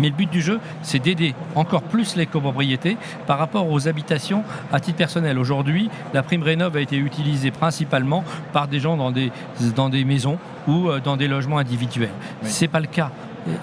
Mais 0.00 0.08
le 0.08 0.14
but 0.14 0.30
du 0.30 0.40
jeu, 0.40 0.60
c'est 0.82 0.98
d'aider 0.98 1.34
encore 1.54 1.82
plus 1.82 2.16
les 2.16 2.26
copropriétés 2.26 2.96
par 3.26 3.38
rapport 3.38 3.70
aux 3.70 3.88
habitations 3.88 4.44
à 4.72 4.80
titre 4.80 4.98
personnel. 4.98 5.38
Aujourd'hui, 5.38 5.90
la 6.14 6.22
prime 6.22 6.42
rénov 6.42 6.76
a 6.76 6.80
été 6.80 6.96
utilisée 6.96 7.50
principalement 7.50 8.24
par 8.52 8.68
des 8.68 8.80
gens 8.80 8.96
dans 8.96 9.10
des, 9.10 9.32
dans 9.74 9.88
des 9.88 10.04
maisons 10.04 10.38
ou 10.66 10.88
euh, 10.88 11.00
dans 11.00 11.16
des 11.16 11.28
logements 11.28 11.58
individuels. 11.58 12.10
Ce 12.42 12.62
n'est 12.62 12.68
pas 12.68 12.80
le 12.80 12.86
cas. 12.86 13.10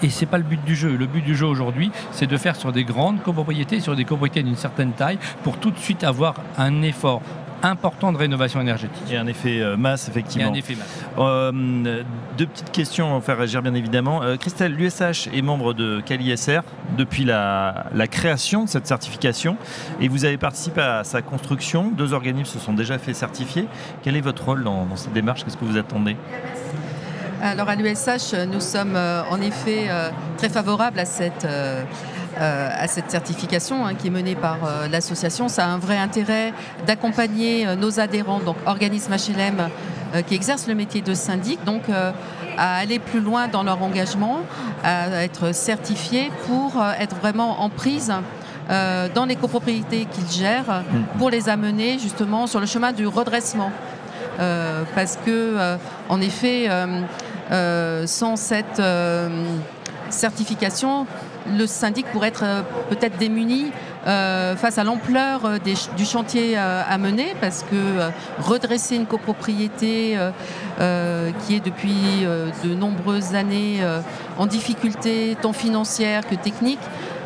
Et 0.01 0.09
ce 0.09 0.21
n'est 0.21 0.25
pas 0.25 0.37
le 0.37 0.43
but 0.43 0.63
du 0.63 0.75
jeu. 0.75 0.95
Le 0.95 1.05
but 1.05 1.23
du 1.23 1.35
jeu 1.35 1.45
aujourd'hui, 1.45 1.91
c'est 2.11 2.27
de 2.27 2.37
faire 2.37 2.55
sur 2.55 2.71
des 2.71 2.83
grandes 2.83 3.21
copropriétés, 3.21 3.79
sur 3.79 3.95
des 3.95 4.03
copropriétés 4.03 4.41
d'une 4.41 4.55
certaine 4.55 4.93
taille, 4.93 5.19
pour 5.43 5.57
tout 5.57 5.69
de 5.69 5.77
suite 5.77 6.03
avoir 6.03 6.35
un 6.57 6.81
effort 6.81 7.21
important 7.69 8.11
de 8.11 8.17
rénovation 8.17 8.61
énergétique. 8.61 9.03
Il 9.07 9.13
y 9.13 9.17
a 9.17 9.21
un 9.21 9.27
effet 9.27 9.61
euh, 9.61 9.77
masse, 9.77 10.07
effectivement. 10.09 10.43
Il 10.43 10.47
y 10.47 10.49
a 10.49 10.53
un 10.53 10.59
effet 10.59 10.75
masse. 10.75 11.05
Euh, 11.17 12.03
deux 12.37 12.47
petites 12.47 12.71
questions 12.71 13.15
à 13.15 13.21
faire 13.21 13.37
réagir, 13.37 13.61
bien 13.61 13.73
évidemment. 13.73 14.23
Euh, 14.23 14.37
Christelle, 14.37 14.73
l'USH 14.73 15.27
est 15.33 15.41
membre 15.41 15.73
de 15.73 16.01
CaliSR 16.01 16.61
depuis 16.97 17.25
la, 17.25 17.85
création 18.09 18.65
de 18.65 18.69
cette 18.69 18.87
certification 18.87 19.57
et 19.99 20.07
vous 20.07 20.25
avez 20.25 20.37
participé 20.37 20.81
à 20.81 21.03
sa 21.03 21.21
construction. 21.21 21.91
Deux 21.91 22.13
organismes 22.13 22.45
se 22.45 22.59
sont 22.59 22.73
déjà 22.73 22.97
fait 22.97 23.13
certifier. 23.13 23.67
Quel 24.03 24.15
est 24.15 24.21
votre 24.21 24.45
rôle 24.45 24.63
dans, 24.63 24.87
cette 24.95 25.13
démarche? 25.13 25.43
Qu'est-ce 25.43 25.57
que 25.57 25.65
vous 25.65 25.77
attendez? 25.77 26.15
Alors 27.41 27.67
à 27.69 27.75
l'USH, 27.75 28.33
nous 28.47 28.61
sommes 28.61 28.95
en 28.95 29.41
effet 29.41 29.89
très 30.37 30.49
favorables 30.49 30.99
à 30.99 31.05
cette, 31.05 31.45
euh, 32.41 32.69
à 32.77 32.87
cette 32.87 33.09
certification 33.09 33.85
hein, 33.85 33.93
qui 33.93 34.07
est 34.07 34.09
menée 34.09 34.35
par 34.35 34.57
euh, 34.65 34.89
l'association. 34.89 35.47
Ça 35.47 35.65
a 35.65 35.69
un 35.69 35.77
vrai 35.77 35.97
intérêt 35.97 36.51
d'accompagner 36.85 37.65
euh, 37.65 37.77
nos 37.77 38.01
adhérents, 38.01 38.39
donc 38.39 38.57
organismes 38.65 39.13
HLM 39.13 39.69
qui 40.27 40.35
exercent 40.35 40.67
le 40.67 40.75
métier 40.75 41.01
de 41.01 41.13
syndic, 41.13 41.61
donc 41.65 41.81
à 42.57 42.75
aller 42.77 42.99
plus 42.99 43.19
loin 43.19 43.49
dans 43.49 43.63
leur 43.63 43.83
engagement, 43.83 44.39
à 44.81 45.25
être 45.25 45.53
certifiés 45.53 46.31
pour 46.47 46.81
être 46.97 47.17
vraiment 47.17 47.61
en 47.61 47.69
prise 47.69 48.13
dans 48.69 49.25
les 49.27 49.35
copropriétés 49.35 50.05
qu'ils 50.05 50.31
gèrent 50.31 50.83
mmh. 50.83 51.17
pour 51.17 51.29
les 51.29 51.49
amener 51.49 51.99
justement 51.99 52.47
sur 52.47 52.61
le 52.61 52.65
chemin 52.65 52.93
du 52.93 53.05
redressement. 53.07 53.71
parce 54.37 55.17
que, 55.25 55.77
en 56.07 56.21
effet, 56.21 56.69
sans 58.05 58.37
cette 58.37 58.81
certification, 60.09 61.07
le 61.51 61.67
syndic 61.67 62.05
pourrait 62.07 62.29
être 62.29 62.43
euh, 62.43 62.61
peut-être 62.89 63.17
démuni 63.17 63.71
euh, 64.07 64.55
face 64.55 64.77
à 64.77 64.83
l'ampleur 64.83 65.45
euh, 65.45 65.57
du 65.97 66.05
chantier 66.05 66.57
à 66.57 66.97
mener, 66.97 67.35
parce 67.41 67.63
que 67.63 68.11
redresser 68.39 68.95
une 68.95 69.05
copropriété 69.05 70.17
qui 70.77 71.55
est 71.55 71.59
depuis 71.63 72.25
de 72.63 72.75
nombreuses 72.75 73.35
années 73.35 73.81
en 74.37 74.45
difficulté, 74.45 75.37
tant 75.41 75.53
financière 75.53 76.27
que 76.27 76.35
technique, 76.35 76.79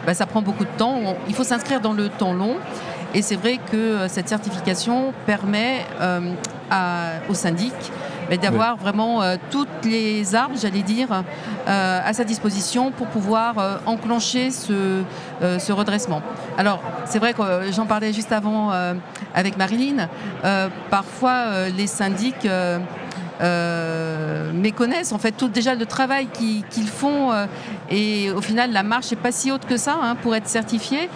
bah, 0.06 0.14
ça 0.14 0.26
prend 0.26 0.42
beaucoup 0.42 0.64
de 0.64 0.78
temps. 0.78 1.16
il 1.28 1.36
faut 1.36 1.44
s'inscrire 1.44 1.82
dans 1.82 1.94
le 1.94 2.10
temps 2.10 2.34
long. 2.34 2.56
Et 3.14 3.22
c'est 3.22 3.36
vrai 3.36 3.60
que 3.72 4.08
cette 4.08 4.30
certification 4.30 5.14
permet 5.26 5.86
au 7.30 7.34
syndic 7.34 7.74
mais 8.30 8.38
d'avoir 8.38 8.78
vraiment 8.78 9.22
euh, 9.22 9.36
toutes 9.50 9.68
les 9.84 10.36
armes, 10.36 10.54
j'allais 10.56 10.84
dire, 10.84 11.08
euh, 11.12 12.00
à 12.04 12.14
sa 12.14 12.24
disposition 12.24 12.92
pour 12.92 13.08
pouvoir 13.08 13.58
euh, 13.58 13.78
enclencher 13.86 14.52
ce, 14.52 15.04
ce, 15.42 15.72
redressement. 15.72 16.22
Alors, 16.58 16.82
c'est 17.06 17.20
vrai 17.20 17.34
que 17.34 17.42
j'en 17.72 17.86
parlais 17.86 18.14
juste 18.14 18.32
avant 18.32 18.72
avec 19.34 19.58
Marilyn, 19.58 20.10
parfois 20.90 21.70
les 21.70 21.88
syndics 21.88 22.48
méconnaissent 24.54 25.14
en 25.14 25.18
fait 25.18 25.32
tout 25.32 25.48
déjà 25.48 25.76
le 25.76 25.86
travail 25.86 26.28
qu'ils 26.34 26.88
font 26.88 27.32
et 27.90 28.32
au 28.32 28.42
final 28.42 28.72
la 28.72 28.84
marche 28.84 29.12
n'est 29.12 29.18
pas 29.18 29.32
si 29.32 29.52
haute 29.52 29.66
que 29.66 29.78
ça 29.78 29.98
hein, 30.02 30.16
pour 30.16 30.36
être 30.36 30.48
certifié. 30.48 31.10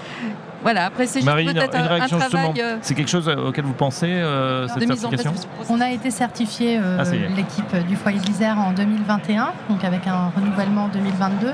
Voilà, 0.64 0.86
après 0.86 1.06
c'est 1.06 1.20
peut-être 1.20 1.76
un, 1.76 2.02
un, 2.02 2.08
travail. 2.08 2.54
C'est 2.82 2.96
quelque 2.96 3.10
chose 3.10 3.30
auquel 3.30 3.66
vous 3.66 3.74
pensez 3.74 4.24
cette 4.74 4.88
certification 4.88 5.34
On 5.70 5.82
a 5.82 5.92
été 5.92 6.10
certifié 6.10 6.80
ah, 6.80 7.04
l'équipe 7.36 7.76
du 7.88 7.96
foyer 7.96 8.20
d'Isère 8.20 8.58
en 8.58 8.72
2021, 8.72 9.52
donc 9.70 9.84
avec 9.84 10.08
un 10.08 10.32
renouvellement 10.36 10.86
en 10.86 10.90
2022 10.90 11.54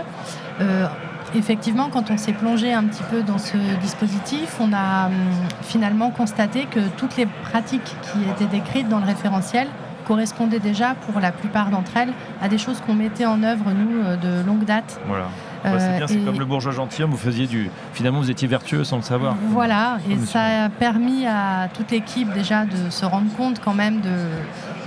effectivement, 1.36 1.90
quand 1.90 2.10
on 2.12 2.18
s'est 2.18 2.34
plongé 2.34 2.74
un 2.74 2.84
petit 2.84 3.04
peu 3.04 3.22
dans 3.24 3.38
ce 3.38 3.58
dispositif, 3.82 4.58
on 4.60 4.74
a 4.74 5.08
hum, 5.08 5.14
finalement 5.62 6.12
constaté 6.12 6.66
que 6.66 6.80
toutes 6.98 7.18
les 7.18 7.26
pratiques 7.26 7.96
qui 8.02 8.20
étaient 8.30 8.52
décrites 8.52 8.90
dans 8.90 9.00
le 9.00 9.06
référentiel 9.06 9.68
correspondaient 10.08 10.60
déjà, 10.60 10.96
pour 10.96 11.20
la 11.20 11.32
plupart 11.32 11.70
d'entre 11.70 11.96
elles, 11.98 12.14
à 12.42 12.48
des 12.48 12.58
choses 12.58 12.82
qu'on 12.82 12.96
mettait 12.96 13.28
en 13.28 13.44
œuvre, 13.44 13.66
nous, 13.72 14.04
euh, 14.04 14.16
de 14.16 14.46
longue 14.46 14.66
date. 14.66 15.00
Voilà. 15.06 15.26
C'est 15.64 15.70
euh, 15.70 15.98
bien, 15.98 16.08
c'est 16.08 16.26
comme 16.26 16.40
le 16.40 16.46
bourgeois 16.46 16.72
gentilhomme, 16.72 17.12
vous 17.12 17.18
faisiez 17.18 17.48
du. 17.48 17.70
Finalement, 17.94 18.20
vous 18.20 18.32
étiez 18.32 18.48
vertueux 18.48 18.84
sans 18.84 18.98
le 18.98 19.02
savoir. 19.02 19.36
Voilà, 19.50 19.98
et 20.10 20.18
ça 20.18 20.66
a 20.66 20.70
permis 20.70 21.26
à 21.26 21.68
toute 21.74 21.92
l'équipe 21.92 22.32
déjà 22.34 22.66
de 22.66 22.90
se 22.90 23.06
rendre 23.06 23.32
compte 23.36 23.60
quand 23.60 23.74
même 23.74 24.02
de 24.02 24.10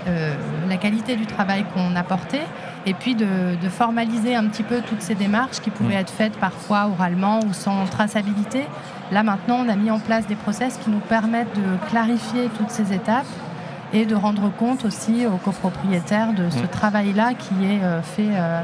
euh, 0.09 0.35
la 0.69 0.77
qualité 0.77 1.17
du 1.17 1.27
travail 1.27 1.65
qu'on 1.75 1.95
apportait 1.95 2.43
et 2.87 2.95
puis 2.95 3.15
de, 3.15 3.57
formaliser 3.69 4.35
un 4.35 4.47
petit 4.49 4.65
peu 4.65 4.81
toutes 4.81 5.01
ces 5.01 5.15
démarches 5.15 5.61
qui 5.61 5.71
pouvaient 5.71 5.95
mm. 5.95 6.01
être 6.01 6.11
faites 6.11 6.37
parfois 6.37 6.89
oralement 6.89 7.41
ou 7.41 7.53
sans 7.53 7.85
traçabilité. 7.87 8.65
Là 9.13 9.23
maintenant, 9.23 9.65
on 9.65 9.69
a 9.69 9.77
mis 9.77 9.91
en 9.91 9.99
place 9.99 10.27
des 10.27 10.35
process 10.35 10.79
qui 10.79 10.91
nous 10.91 10.99
permettent 10.99 11.55
de 11.55 11.89
clarifier 11.89 12.51
toutes 12.59 12.71
ces 12.71 12.93
étapes 12.93 13.27
et 13.93 14.07
de 14.07 14.15
rendre 14.15 14.51
compte 14.51 14.85
aussi 14.85 15.27
aux 15.27 15.37
copropriétaires 15.37 16.33
de 16.33 16.51
ce 16.51 16.65
mm. 16.65 16.69
travail-là 16.69 17.35
qui 17.35 17.55
est 17.65 17.83
euh, 17.83 18.03
fait 18.03 18.31
euh, 18.33 18.63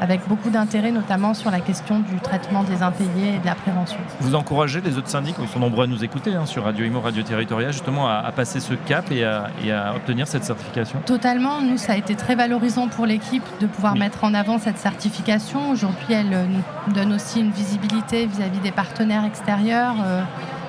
avec 0.00 0.26
beaucoup 0.28 0.50
d'intérêt, 0.50 0.90
notamment 0.90 1.34
sur 1.34 1.50
la 1.50 1.60
question 1.60 2.00
du 2.00 2.16
traitement 2.20 2.64
des 2.64 2.82
impayés 2.82 3.36
et 3.36 3.38
de 3.38 3.46
la 3.46 3.54
prévention. 3.54 3.98
Vous 4.20 4.34
encouragez 4.34 4.80
les 4.80 4.98
autres 4.98 5.08
syndics, 5.08 5.36
ils 5.40 5.48
sont 5.48 5.60
nombreux 5.60 5.84
à 5.84 5.86
nous 5.86 6.04
écouter 6.04 6.34
hein, 6.34 6.46
sur 6.46 6.64
Radio 6.64 6.84
Imo, 6.84 7.00
Radio 7.00 7.22
Territoria, 7.22 7.70
justement 7.70 8.08
à, 8.08 8.30
passer 8.32 8.60
ce 8.60 8.74
cap 8.74 9.10
et 9.10 9.24
à, 9.24 9.94
obtenir 9.94 10.26
cette 10.26 10.44
certification 10.44 11.00
Totalement. 11.06 11.60
Nous, 11.60 11.78
ça 11.78 11.92
a 11.92 11.96
été 11.96 12.14
très 12.14 12.34
valorisant 12.34 12.88
pour 12.88 13.06
l'équipe 13.06 13.44
de 13.60 13.66
pouvoir 13.66 13.96
mettre 13.96 14.24
en 14.24 14.34
avant 14.34 14.58
cette 14.58 14.78
certification. 14.78 15.70
Aujourd'hui, 15.70 16.14
elle 16.14 16.34
euh, 16.34 16.46
nous 16.86 16.92
donne 16.92 17.12
aussi 17.12 17.40
une 17.40 17.50
visibilité 17.50 18.26
vis-à-vis 18.26 18.60
des 18.60 18.72
partenaires 18.72 19.24
extérieurs 19.24 19.96
euh, 20.04 20.22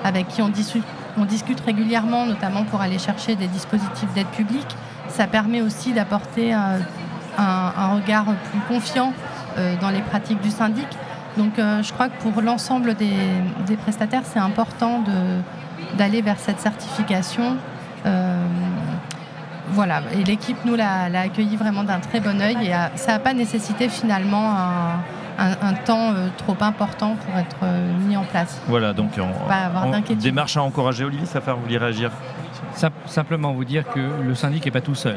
avec 0.04 0.28
qui 0.28 0.42
on 0.42 0.48
discute, 0.48 0.84
on 1.16 1.24
discute 1.24 1.60
régulièrement, 1.60 2.26
notamment 2.26 2.64
pour 2.64 2.80
aller 2.80 2.98
chercher 2.98 3.36
des 3.36 3.48
dispositifs 3.48 4.12
d'aide 4.14 4.26
publique. 4.28 4.76
Ça 5.08 5.26
permet 5.26 5.62
aussi 5.62 5.92
d'apporter 5.92 6.54
euh, 6.54 6.78
un, 7.38 7.94
regard 7.94 8.24
plus 8.50 8.60
confiant 8.68 9.12
euh, 9.58 9.74
dans 9.80 9.90
les 9.90 10.00
pratiques 10.00 10.40
du 10.40 10.50
syndic. 10.50 10.86
Donc 11.36 11.58
euh, 11.58 11.82
je 11.82 11.92
crois 11.92 12.08
que 12.08 12.20
pour 12.22 12.40
l'ensemble 12.42 12.94
des, 12.94 13.76
prestataires, 13.82 14.22
c'est 14.24 14.38
important 14.38 15.02
d'aller 15.96 16.22
vers 16.22 16.38
cette 16.38 16.60
certification. 16.60 17.56
Euh, 18.04 18.36
voilà, 19.70 20.00
et 20.14 20.22
l'équipe 20.22 20.58
nous 20.64 20.76
l'a 20.76 21.04
accueilli 21.20 21.56
vraiment 21.56 21.82
d'un 21.82 21.98
très 21.98 22.20
bon 22.20 22.40
oeil 22.40 22.56
et 22.62 22.96
ça 22.96 23.12
n'a 23.12 23.18
pas 23.18 23.34
nécessité 23.34 23.88
finalement 23.88 24.54
un, 25.38 25.74
temps 25.84 26.14
trop 26.38 26.56
important 26.60 27.16
pour 27.16 27.36
être 27.36 27.56
mis 28.06 28.16
en 28.16 28.22
place. 28.22 28.62
Voilà, 28.68 28.92
donc 28.92 29.18
on, 29.18 30.14
démarche 30.14 30.56
à 30.56 30.62
encourager. 30.62 31.04
Olivier 31.04 31.26
ça 31.26 31.40
vous 31.40 31.62
voulez 31.62 31.78
réagir? 31.78 32.12
Simplement 33.06 33.52
vous 33.52 33.64
dire 33.64 33.84
que 33.88 34.22
le 34.22 34.34
syndic 34.36 34.64
n'est 34.66 34.70
pas 34.70 34.80
tout 34.80 34.94
seul 34.94 35.16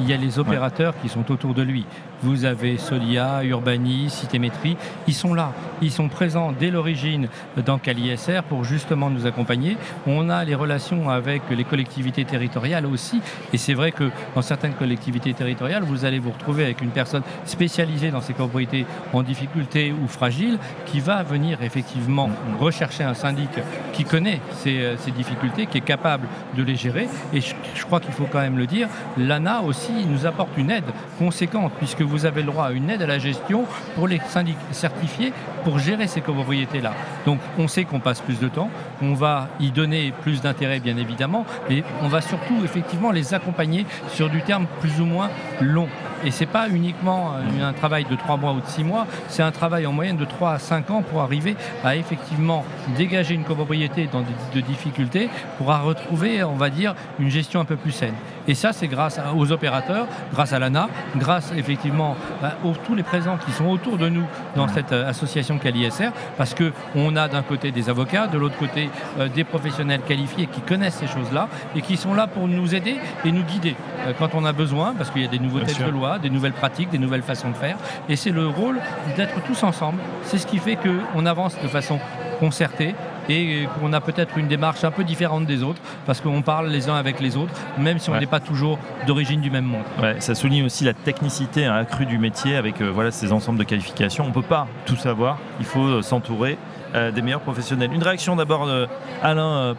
il 0.00 0.08
y 0.08 0.12
a 0.12 0.16
les 0.16 0.38
opérateurs 0.38 0.94
qui 1.00 1.08
sont 1.08 1.30
autour 1.30 1.54
de 1.54 1.62
lui. 1.62 1.86
Vous 2.24 2.46
avez 2.46 2.78
Solia, 2.78 3.44
Urbani, 3.44 4.08
Citémétrie, 4.08 4.78
ils 5.06 5.12
sont 5.12 5.34
là, 5.34 5.52
ils 5.82 5.90
sont 5.90 6.08
présents 6.08 6.52
dès 6.58 6.70
l'origine 6.70 7.28
dans 7.66 7.76
CaliSR 7.76 8.44
pour 8.48 8.64
justement 8.64 9.10
nous 9.10 9.26
accompagner. 9.26 9.76
On 10.06 10.30
a 10.30 10.42
les 10.42 10.54
relations 10.54 11.10
avec 11.10 11.42
les 11.50 11.64
collectivités 11.64 12.24
territoriales 12.24 12.86
aussi, 12.86 13.20
et 13.52 13.58
c'est 13.58 13.74
vrai 13.74 13.92
que 13.92 14.10
dans 14.34 14.40
certaines 14.40 14.72
collectivités 14.72 15.34
territoriales, 15.34 15.82
vous 15.82 16.06
allez 16.06 16.18
vous 16.18 16.30
retrouver 16.30 16.64
avec 16.64 16.80
une 16.80 16.92
personne 16.92 17.22
spécialisée 17.44 18.10
dans 18.10 18.22
ces 18.22 18.32
copropriétés 18.32 18.86
en 19.12 19.22
difficulté 19.22 19.92
ou 19.92 20.08
fragiles 20.08 20.58
qui 20.86 21.00
va 21.00 21.22
venir 21.24 21.62
effectivement 21.62 22.30
rechercher 22.58 23.04
un 23.04 23.12
syndic 23.12 23.50
qui 23.92 24.04
connaît 24.04 24.40
ces, 24.62 24.80
euh, 24.80 24.96
difficultés, 25.14 25.66
qui 25.66 25.76
est 25.76 25.82
capable 25.82 26.26
de 26.56 26.62
les 26.62 26.76
gérer. 26.76 27.06
Et 27.34 27.42
je, 27.42 27.54
je 27.74 27.84
crois 27.84 28.00
qu'il 28.00 28.14
faut 28.14 28.26
quand 28.32 28.40
même 28.40 28.56
le 28.56 28.66
dire, 28.66 28.88
l'ANA 29.18 29.60
aussi 29.60 29.92
nous 30.08 30.24
apporte 30.24 30.56
une 30.56 30.70
aide 30.70 30.84
conséquente, 31.18 31.72
puisque 31.78 32.00
vous 32.00 32.13
avez 32.24 32.42
le 32.42 32.46
droit 32.46 32.66
à 32.66 32.72
une 32.72 32.90
aide 32.90 33.02
à 33.02 33.06
la 33.06 33.18
gestion 33.18 33.64
pour 33.94 34.08
les 34.08 34.20
syndics 34.28 34.56
certifiés 34.70 35.32
pour 35.64 35.78
gérer 35.78 36.06
ces 36.06 36.20
copropriétés-là. 36.20 36.92
Donc 37.26 37.40
on 37.58 37.68
sait 37.68 37.84
qu'on 37.84 38.00
passe 38.00 38.20
plus 38.20 38.38
de 38.38 38.48
temps, 38.48 38.70
on 39.02 39.14
va 39.14 39.48
y 39.60 39.70
donner 39.70 40.12
plus 40.22 40.40
d'intérêt 40.40 40.80
bien 40.80 40.96
évidemment, 40.96 41.44
mais 41.68 41.82
on 42.02 42.08
va 42.08 42.20
surtout 42.20 42.62
effectivement 42.64 43.10
les 43.10 43.34
accompagner 43.34 43.86
sur 44.08 44.30
du 44.30 44.42
terme 44.42 44.66
plus 44.80 45.00
ou 45.00 45.04
moins 45.04 45.30
long. 45.60 45.88
Et 46.24 46.30
ce 46.30 46.40
n'est 46.40 46.46
pas 46.46 46.68
uniquement 46.68 47.32
euh, 47.34 47.68
un 47.68 47.72
travail 47.72 48.04
de 48.04 48.16
3 48.16 48.36
mois 48.36 48.52
ou 48.52 48.60
de 48.60 48.66
6 48.66 48.84
mois, 48.84 49.06
c'est 49.28 49.42
un 49.42 49.50
travail 49.50 49.86
en 49.86 49.92
moyenne 49.92 50.16
de 50.16 50.24
3 50.24 50.52
à 50.52 50.58
5 50.58 50.90
ans 50.90 51.02
pour 51.02 51.20
arriver 51.20 51.56
à 51.84 51.96
effectivement 51.96 52.64
dégager 52.96 53.34
une 53.34 53.44
copropriété 53.44 54.08
dans 54.10 54.22
de 54.54 54.60
difficultés 54.60 55.28
pour 55.58 55.66
retrouver, 55.66 56.42
on 56.42 56.56
va 56.56 56.70
dire, 56.70 56.94
une 57.18 57.28
gestion 57.28 57.60
un 57.60 57.64
peu 57.64 57.76
plus 57.76 57.92
saine. 57.92 58.14
Et 58.46 58.54
ça, 58.54 58.72
c'est 58.72 58.88
grâce 58.88 59.18
aux 59.36 59.52
opérateurs, 59.52 60.06
grâce 60.32 60.52
à 60.52 60.58
l'ANA, 60.58 60.88
grâce 61.16 61.52
effectivement 61.56 62.16
à 62.42 62.52
tous 62.86 62.94
les 62.94 63.02
présents 63.02 63.38
qui 63.38 63.52
sont 63.52 63.66
autour 63.66 63.96
de 63.96 64.08
nous 64.08 64.24
dans 64.56 64.68
cette 64.68 64.92
euh, 64.92 65.08
association 65.08 65.58
CaliSR, 65.58 66.10
parce 66.36 66.54
qu'on 66.54 67.16
a 67.16 67.28
d'un 67.28 67.42
côté 67.42 67.70
des 67.70 67.88
avocats, 67.88 68.26
de 68.26 68.38
l'autre 68.38 68.56
côté 68.58 68.90
euh, 69.18 69.28
des 69.28 69.44
professionnels 69.44 70.00
qualifiés 70.00 70.46
qui 70.46 70.60
connaissent 70.60 70.96
ces 70.96 71.06
choses-là 71.06 71.48
et 71.74 71.82
qui 71.82 71.96
sont 71.96 72.14
là 72.14 72.26
pour 72.26 72.48
nous 72.48 72.74
aider 72.74 72.96
et 73.24 73.32
nous 73.32 73.42
guider 73.42 73.76
quand 74.18 74.34
on 74.34 74.44
a 74.44 74.52
besoin, 74.52 74.94
parce 74.94 75.10
qu'il 75.10 75.22
y 75.22 75.24
a 75.24 75.28
des 75.28 75.38
nouveautés 75.38 75.72
de 75.72 75.90
loi 75.90 76.13
des 76.18 76.30
nouvelles 76.30 76.52
pratiques, 76.52 76.90
des 76.90 76.98
nouvelles 76.98 77.22
façons 77.22 77.50
de 77.50 77.56
faire. 77.56 77.76
Et 78.08 78.16
c'est 78.16 78.30
le 78.30 78.48
rôle 78.48 78.80
d'être 79.16 79.42
tous 79.42 79.62
ensemble. 79.62 79.98
C'est 80.22 80.38
ce 80.38 80.46
qui 80.46 80.58
fait 80.58 80.76
qu'on 80.76 81.26
avance 81.26 81.56
de 81.62 81.68
façon 81.68 81.98
concertée 82.38 82.94
et 83.28 83.66
qu'on 83.80 83.92
a 83.92 84.00
peut-être 84.00 84.36
une 84.38 84.48
démarche 84.48 84.84
un 84.84 84.90
peu 84.90 85.04
différente 85.04 85.46
des 85.46 85.62
autres 85.62 85.80
parce 86.06 86.20
qu'on 86.20 86.42
parle 86.42 86.68
les 86.68 86.88
uns 86.88 86.94
avec 86.94 87.20
les 87.20 87.36
autres, 87.36 87.52
même 87.78 87.98
si 87.98 88.10
on 88.10 88.18
n'est 88.18 88.26
pas 88.26 88.40
toujours 88.40 88.78
d'origine 89.06 89.40
du 89.40 89.50
même 89.50 89.64
monde. 89.64 89.84
ça 90.18 90.34
souligne 90.34 90.64
aussi 90.64 90.84
la 90.84 90.94
technicité 90.94 91.66
accrue 91.66 92.06
du 92.06 92.18
métier 92.18 92.56
avec 92.56 92.80
euh, 92.80 92.90
voilà, 92.92 93.10
ces 93.10 93.32
ensembles 93.32 93.58
de 93.58 93.64
qualifications. 93.64 94.24
On 94.24 94.28
ne 94.28 94.34
peut 94.34 94.42
pas 94.42 94.66
tout 94.86 94.96
savoir, 94.96 95.38
il 95.58 95.66
faut 95.66 95.84
euh, 95.84 96.02
s'entourer 96.02 96.58
euh, 96.94 97.10
des 97.10 97.22
meilleurs 97.22 97.40
professionnels. 97.40 97.92
Une 97.92 98.02
réaction 98.02 98.36
d'abord 98.36 98.66
d'Alain 98.66 99.74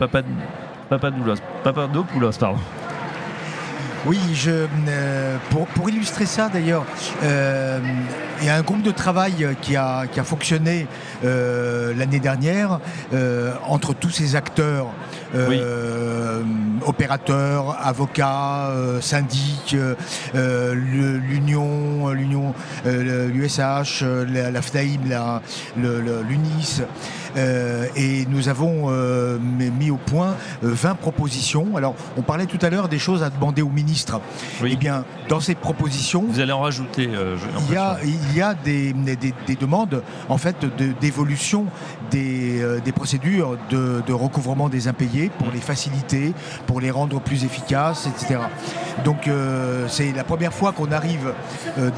Papadoulos, 0.90 1.36
Papadopoulos, 1.64 2.32
pardon. 2.40 2.60
Oui, 4.08 4.20
je, 4.34 4.68
euh, 4.88 5.38
pour, 5.50 5.90
illustrer 5.90 6.28
ça 6.28 6.48
d'ailleurs, 6.48 6.86
euh, 7.24 7.80
il 8.40 8.46
y 8.46 8.50
a 8.50 8.56
un 8.56 8.62
groupe 8.62 8.84
de 8.84 8.92
travail 8.92 9.56
qui 9.62 9.76
a, 9.76 10.06
qui 10.06 10.20
a 10.20 10.24
fonctionné 10.24 10.86
euh, 11.24 11.92
l'année 11.96 12.20
dernière 12.20 12.80
entre 13.68 13.96
tous 13.96 14.12
ces 14.12 14.36
acteurs, 14.36 14.88
opérateurs, 16.86 17.78
avocats, 17.82 18.72
syndics, 19.02 19.76
l'Union, 20.34 22.10
l'Union, 22.10 22.54
l'USH, 22.86 24.04
la, 24.04 24.52
la 24.52 24.62
FNAIM, 24.62 25.42
l'UNIS. 25.76 26.84
Euh, 27.38 27.88
et 27.96 28.26
nous 28.28 28.50
avons 28.50 28.86
euh, 28.90 29.38
mis 29.40 29.92
au 29.92 29.98
point 29.98 30.36
20 30.62 30.90
euh, 30.90 30.94
propositions. 30.94 31.76
Alors, 31.76 31.96
on 32.18 32.22
parlait 32.22 32.46
tout 32.46 32.60
à 32.62 32.70
l'heure 32.70 32.88
des 32.88 33.00
choses 33.00 33.24
à 33.24 33.30
demander 33.30 33.62
au 33.62 33.70
ministre. 33.70 34.22
Eh 34.64 34.76
bien, 34.76 35.06
dans 35.28 35.40
ces 35.40 35.56
propositions... 35.56 36.26
Vous 36.30 36.40
allez 36.40 36.52
en 36.52 36.62
rajouter, 36.62 37.10
il, 37.10 37.74
y 37.74 37.78
a, 37.78 37.98
il 38.04 38.38
y 38.38 38.42
a 38.42 38.54
des, 38.54 38.94
des, 38.94 39.56
demandes, 39.56 40.04
en 40.30 40.38
fait, 40.38 40.66
d'évolution 41.02 41.66
des, 42.12 42.64
des, 42.84 42.92
procédures 42.92 43.58
de, 43.70 44.02
de, 44.06 44.14
recouvrement 44.14 44.70
des 44.70 44.88
impayés 44.88 45.32
pour 45.38 45.52
les 45.52 45.60
faciliter, 45.60 46.34
pour 46.68 46.80
les 46.80 46.92
rendre 46.92 47.20
plus 47.20 47.44
efficaces, 47.44 48.08
etc. 48.08 48.40
Donc, 49.04 49.30
c'est 49.88 50.12
la 50.14 50.24
première 50.24 50.54
fois 50.54 50.72
qu'on 50.72 50.92
arrive 50.92 51.34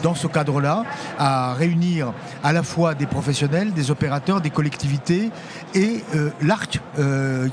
dans 0.04 0.16
ce 0.16 0.28
cadre-là 0.28 0.84
à 1.18 1.54
réunir 1.54 2.14
à 2.44 2.54
la 2.54 2.64
fois 2.64 2.96
des 2.96 3.06
professionnels, 3.06 3.74
des 3.74 3.92
opérateurs, 3.92 4.42
des 4.42 4.50
collectivités, 4.50 5.27
et 5.76 6.04
l'ARC, 6.42 6.80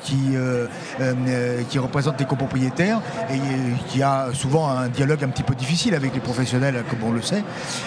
qui, 0.03 0.37
qui 1.69 1.79
représente 1.79 2.19
les 2.19 2.27
copropriétaires, 2.27 3.01
et 3.31 3.39
qui 3.89 4.03
a 4.03 4.29
souvent 4.33 4.69
un 4.69 4.89
dialogue 4.89 5.25
un 5.25 5.29
petit 5.29 5.43
peu 5.43 5.55
difficile 5.55 5.95
avec 5.95 6.15
les 6.15 6.21
professionnels, 6.21 6.83
comme 6.89 7.03
on 7.05 7.13
le 7.13 7.23
sait. 7.23 7.43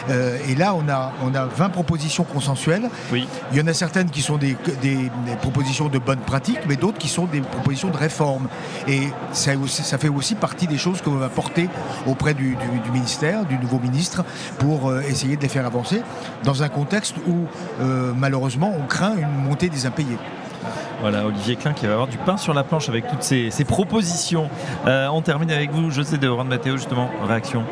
et 0.10 0.56
là, 0.56 0.74
on 0.76 0.88
a, 0.90 1.12
on 1.24 1.34
a 1.36 1.46
20 1.46 1.70
propositions 1.70 2.24
consensuelles. 2.24 2.90
Oui. 3.12 3.28
Il 3.52 3.58
y 3.58 3.62
en 3.62 3.68
a 3.68 3.74
certaines 3.74 4.10
qui 4.10 4.22
sont 4.22 4.38
des, 4.38 4.58
des, 4.82 5.10
propositions 5.42 5.88
de 5.88 6.00
bonnes 6.00 6.20
pratiques, 6.20 6.60
mais 6.68 6.76
d'autres 6.76 6.98
qui 6.98 7.08
sont 7.08 7.26
des 7.26 7.42
propositions 7.42 7.90
de 7.90 7.98
réforme. 7.98 8.48
Et 8.88 9.08
ça, 9.32 9.52
ça 9.68 9.98
fait 9.98 10.10
aussi 10.10 10.36
partie 10.36 10.68
des 10.68 10.78
choses 10.78 11.02
qu'on 11.02 11.12
va 11.12 11.30
porter 11.30 11.70
auprès 12.06 12.34
du, 12.34 12.58
ministère, 12.92 13.46
du 13.46 13.58
nouveau 13.58 13.80
ministre, 13.80 14.24
pour 14.60 14.90
euh, 14.90 15.02
essayer 15.02 15.38
de 15.38 15.42
les 15.42 15.48
faire 15.48 15.66
avancer 15.66 16.02
dans 16.44 16.64
un 16.64 16.70
contexte 16.70 17.16
où, 17.28 17.46
euh, 17.82 18.14
malheureusement, 18.16 18.74
on 18.78 18.86
craint 18.86 19.16
une 19.18 19.44
montée 19.48 19.70
des 19.70 19.77
impayés. 19.86 20.18
Voilà, 21.02 21.26
Olivier 21.26 21.56
Klein 21.56 21.74
qui 21.74 21.86
va 21.86 21.94
avoir 21.94 22.08
du 22.08 22.18
pain 22.18 22.38
sur 22.38 22.54
la 22.54 22.64
planche 22.64 22.90
avec 22.90 23.08
toutes 23.08 23.24
ces, 23.24 23.52
propositions. 23.66 24.50
Euh, 24.88 25.08
on 25.08 25.22
termine 25.22 25.52
avec 25.52 25.72
vous, 25.72 25.92
José 25.92 26.18
de 26.18 26.28
Mathéo, 26.28 26.78
justement. 26.78 27.10
Réaction 27.28 27.64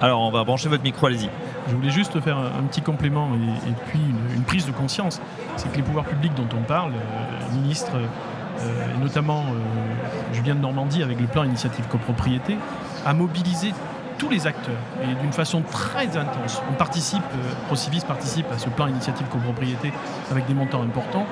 Alors, 0.00 0.20
on 0.20 0.30
va 0.30 0.44
brancher 0.44 0.68
votre 0.68 0.82
micro, 0.82 1.06
allez-y. 1.06 1.28
Je 1.68 1.74
voulais 1.74 1.90
juste 1.90 2.18
faire 2.20 2.38
un, 2.38 2.62
petit 2.64 2.80
complément 2.80 3.28
et, 3.34 3.72
puis 3.90 4.00
une, 4.34 4.42
prise 4.44 4.64
de 4.64 4.72
conscience. 4.72 5.20
C'est 5.56 5.70
que 5.70 5.76
les 5.76 5.82
pouvoirs 5.82 6.06
publics 6.06 6.34
dont 6.34 6.48
on 6.56 6.62
parle, 6.62 6.92
euh, 6.92 7.54
ministre, 7.54 7.92
euh, 7.94 8.94
et 8.94 8.98
notamment 9.02 9.42
euh, 9.42 10.34
Julien 10.34 10.54
de 10.54 10.60
Normandie 10.60 11.02
avec 11.02 11.20
le 11.20 11.26
plan 11.26 11.44
initiative 11.44 11.86
copropriété, 11.88 12.56
a 13.04 13.12
mobilisé 13.12 13.72
tous 14.18 14.28
les 14.28 14.46
acteurs 14.46 14.74
et 15.02 15.14
d'une 15.22 15.32
façon 15.32 15.62
très 15.62 16.16
intense. 16.16 16.60
On 16.70 16.74
participe, 16.74 17.22
Procivis 17.66 18.00
participe 18.00 18.46
à 18.52 18.58
ce 18.58 18.68
plan 18.68 18.86
initiative 18.88 19.26
copropriété 19.28 19.92
avec 20.30 20.46
des 20.46 20.54
montants 20.54 20.82
importants 20.82 21.26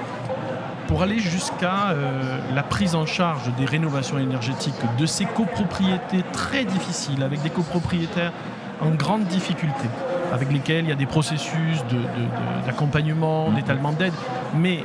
pour 0.87 1.03
aller 1.03 1.18
jusqu'à 1.18 1.95
la 2.55 2.62
prise 2.62 2.95
en 2.95 3.07
charge 3.07 3.53
des 3.57 3.64
rénovations 3.64 4.18
énergétiques 4.18 4.74
de 4.99 5.05
ces 5.05 5.24
copropriétés 5.24 6.22
très 6.32 6.64
difficiles, 6.64 7.24
avec 7.24 7.43
des 7.43 7.51
copropriétaires 7.51 8.32
en 8.80 8.91
grande 8.91 9.24
difficulté 9.24 9.89
avec 10.33 10.53
lesquels 10.53 10.85
il 10.85 10.89
y 10.89 10.93
a 10.93 10.97
des 10.97 11.07
processus 11.07 11.85
d'accompagnement, 12.66 13.51
mmh. 13.51 13.55
d'étalement 13.55 13.93
d'aide, 13.93 14.12
mais 14.55 14.83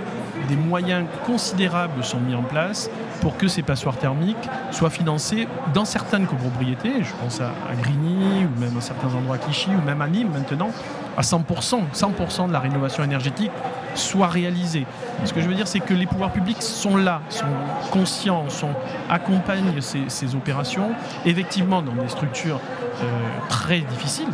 des 0.48 0.56
moyens 0.56 1.06
considérables 1.26 2.04
sont 2.04 2.20
mis 2.20 2.36
en 2.36 2.44
place 2.44 2.90
pour 3.22 3.38
que 3.38 3.48
ces 3.48 3.62
passoires 3.62 3.98
thermiques 3.98 4.50
soient 4.72 4.90
financées 4.90 5.48
dans 5.74 5.86
certaines 5.86 6.26
copropriétés, 6.26 7.04
je 7.04 7.14
pense 7.22 7.42
à, 7.42 7.52
Grigny 7.82 8.46
ou 8.46 8.60
même 8.60 8.78
à 8.78 8.82
certains 8.82 9.14
endroits 9.14 9.36
à 9.36 9.40
Clichy 9.40 9.70
ou 9.70 9.86
même 9.86 10.02
à 10.02 10.08
Nîmes 10.08 10.32
maintenant, 10.32 10.72
à 11.18 11.22
100%, 11.22 11.92
100% 11.94 12.48
de 12.48 12.54
la 12.54 12.60
rénovation 12.60 13.04
énergétique 13.04 13.52
soit 13.94 14.28
réalisée. 14.28 14.86
Ce 15.26 15.34
que 15.34 15.42
je 15.42 15.48
veux 15.48 15.56
dire, 15.56 15.68
c'est 15.68 15.82
que 15.82 15.94
les 15.94 16.06
pouvoirs 16.06 16.32
publics 16.32 16.62
sont 16.62 16.96
là, 16.96 17.22
sont 17.30 17.46
conscients, 17.92 18.50
sont, 18.50 18.72
accompagnent 19.10 19.82
ces, 19.82 20.36
opérations, 20.36 20.92
effectivement 21.26 21.82
dans 21.82 21.94
des 21.94 22.08
structures 22.08 22.60
euh, 23.02 23.06
très 23.50 23.82
difficiles, 23.82 24.30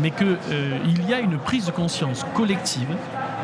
mais 0.00 0.10
qu'il 0.10 0.36
euh, 0.50 0.78
y 1.08 1.14
a 1.14 1.20
une 1.20 1.38
prise 1.38 1.66
de 1.66 1.70
conscience 1.70 2.24
collective 2.34 2.88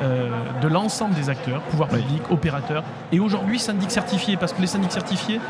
euh, 0.03 0.29
de 0.61 0.69
l'ensemble 0.69 1.15
des 1.15 1.31
acteurs, 1.31 1.61
pouvoirs 1.63 1.89
publics, 1.89 2.23
opérateurs, 2.31 2.85
et 3.13 3.21
aujourd'hui 3.21 3.59
syndics 3.59 3.91
certifiés, 3.91 4.37
parce 4.37 4.53
que 4.53 4.61
les 4.61 4.67
syndics 4.67 4.93
certifiés, 4.93 5.41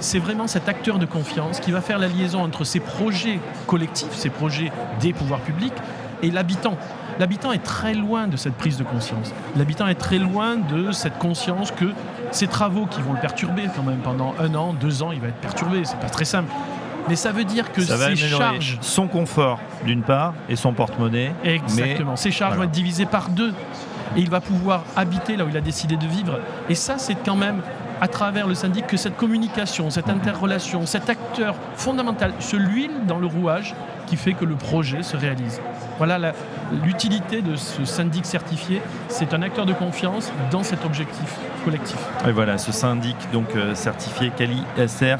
c'est 0.00 0.18
vraiment 0.18 0.46
cet 0.46 0.68
acteur 0.68 0.98
de 0.98 1.06
confiance 1.06 1.60
qui 1.60 1.72
va 1.72 1.80
faire 1.80 1.98
la 1.98 2.08
liaison 2.08 2.42
entre 2.42 2.64
ces 2.64 2.80
projets 2.80 3.40
collectifs, 3.66 4.12
ces 4.12 4.30
projets 4.30 4.70
des 5.00 5.12
pouvoirs 5.12 5.40
publics, 5.40 5.74
et 6.22 6.30
l'habitant. 6.30 6.76
L'habitant 7.18 7.52
est 7.52 7.62
très 7.62 7.94
loin 7.94 8.26
de 8.26 8.36
cette 8.36 8.54
prise 8.54 8.76
de 8.76 8.84
conscience. 8.84 9.32
L'habitant 9.56 9.86
est 9.86 9.94
très 9.94 10.18
loin 10.18 10.56
de 10.56 10.92
cette 10.92 11.18
conscience 11.18 11.70
que 11.70 11.92
ces 12.30 12.46
travaux 12.46 12.86
qui 12.86 13.00
vont 13.00 13.14
le 13.14 13.20
perturber 13.20 13.64
quand 13.74 13.82
même 13.82 14.00
pendant 14.00 14.34
un 14.38 14.54
an, 14.54 14.74
deux 14.74 15.02
ans, 15.02 15.12
il 15.12 15.20
va 15.20 15.28
être 15.28 15.36
perturbé, 15.36 15.82
c'est 15.84 15.98
pas 15.98 16.10
très 16.10 16.26
simple. 16.26 16.52
Mais 17.08 17.16
ça 17.16 17.32
veut 17.32 17.44
dire 17.44 17.72
que 17.72 17.82
ça 17.82 17.96
ces 17.96 18.16
charges. 18.16 18.78
Son 18.80 19.06
confort, 19.06 19.60
d'une 19.84 20.02
part, 20.02 20.34
et 20.48 20.56
son 20.56 20.72
porte-monnaie. 20.72 21.32
Exactement. 21.44 22.16
ces 22.16 22.30
charges 22.30 22.56
vont 22.56 22.64
être 22.64 22.70
divisées 22.70 23.06
par 23.06 23.28
deux. 23.28 23.52
Et 24.16 24.20
il 24.20 24.30
va 24.30 24.40
pouvoir 24.40 24.84
habiter 24.96 25.36
là 25.36 25.44
où 25.44 25.48
il 25.48 25.56
a 25.56 25.60
décidé 25.60 25.96
de 25.96 26.06
vivre. 26.06 26.38
Et 26.68 26.74
ça, 26.74 26.96
c'est 26.98 27.16
quand 27.16 27.36
même 27.36 27.60
à 28.00 28.08
travers 28.08 28.46
le 28.46 28.54
syndic 28.54 28.86
que 28.86 28.96
cette 28.96 29.16
communication, 29.16 29.90
cette 29.90 30.08
interrelation, 30.08 30.86
cet 30.86 31.08
acteur 31.08 31.54
fondamental 31.76 32.32
se 32.40 32.56
l'huile 32.56 33.06
dans 33.06 33.18
le 33.18 33.26
rouage 33.26 33.74
qui 34.06 34.16
fait 34.16 34.34
que 34.34 34.44
le 34.44 34.54
projet 34.54 35.02
se 35.02 35.16
réalise. 35.16 35.60
Voilà 35.98 36.32
l'utilité 36.84 37.42
de 37.42 37.56
ce 37.56 37.84
syndic 37.84 38.26
certifié. 38.26 38.80
C'est 39.08 39.34
un 39.34 39.42
acteur 39.42 39.66
de 39.66 39.72
confiance 39.72 40.32
dans 40.50 40.62
cet 40.62 40.84
objectif 40.84 41.34
collectif. 41.64 41.98
Et 42.26 42.32
voilà, 42.32 42.58
ce 42.58 42.70
syndic 42.70 43.16
donc 43.32 43.56
euh, 43.56 43.74
certifié 43.74 44.30
Cali 44.36 44.62
SR. 44.76 45.18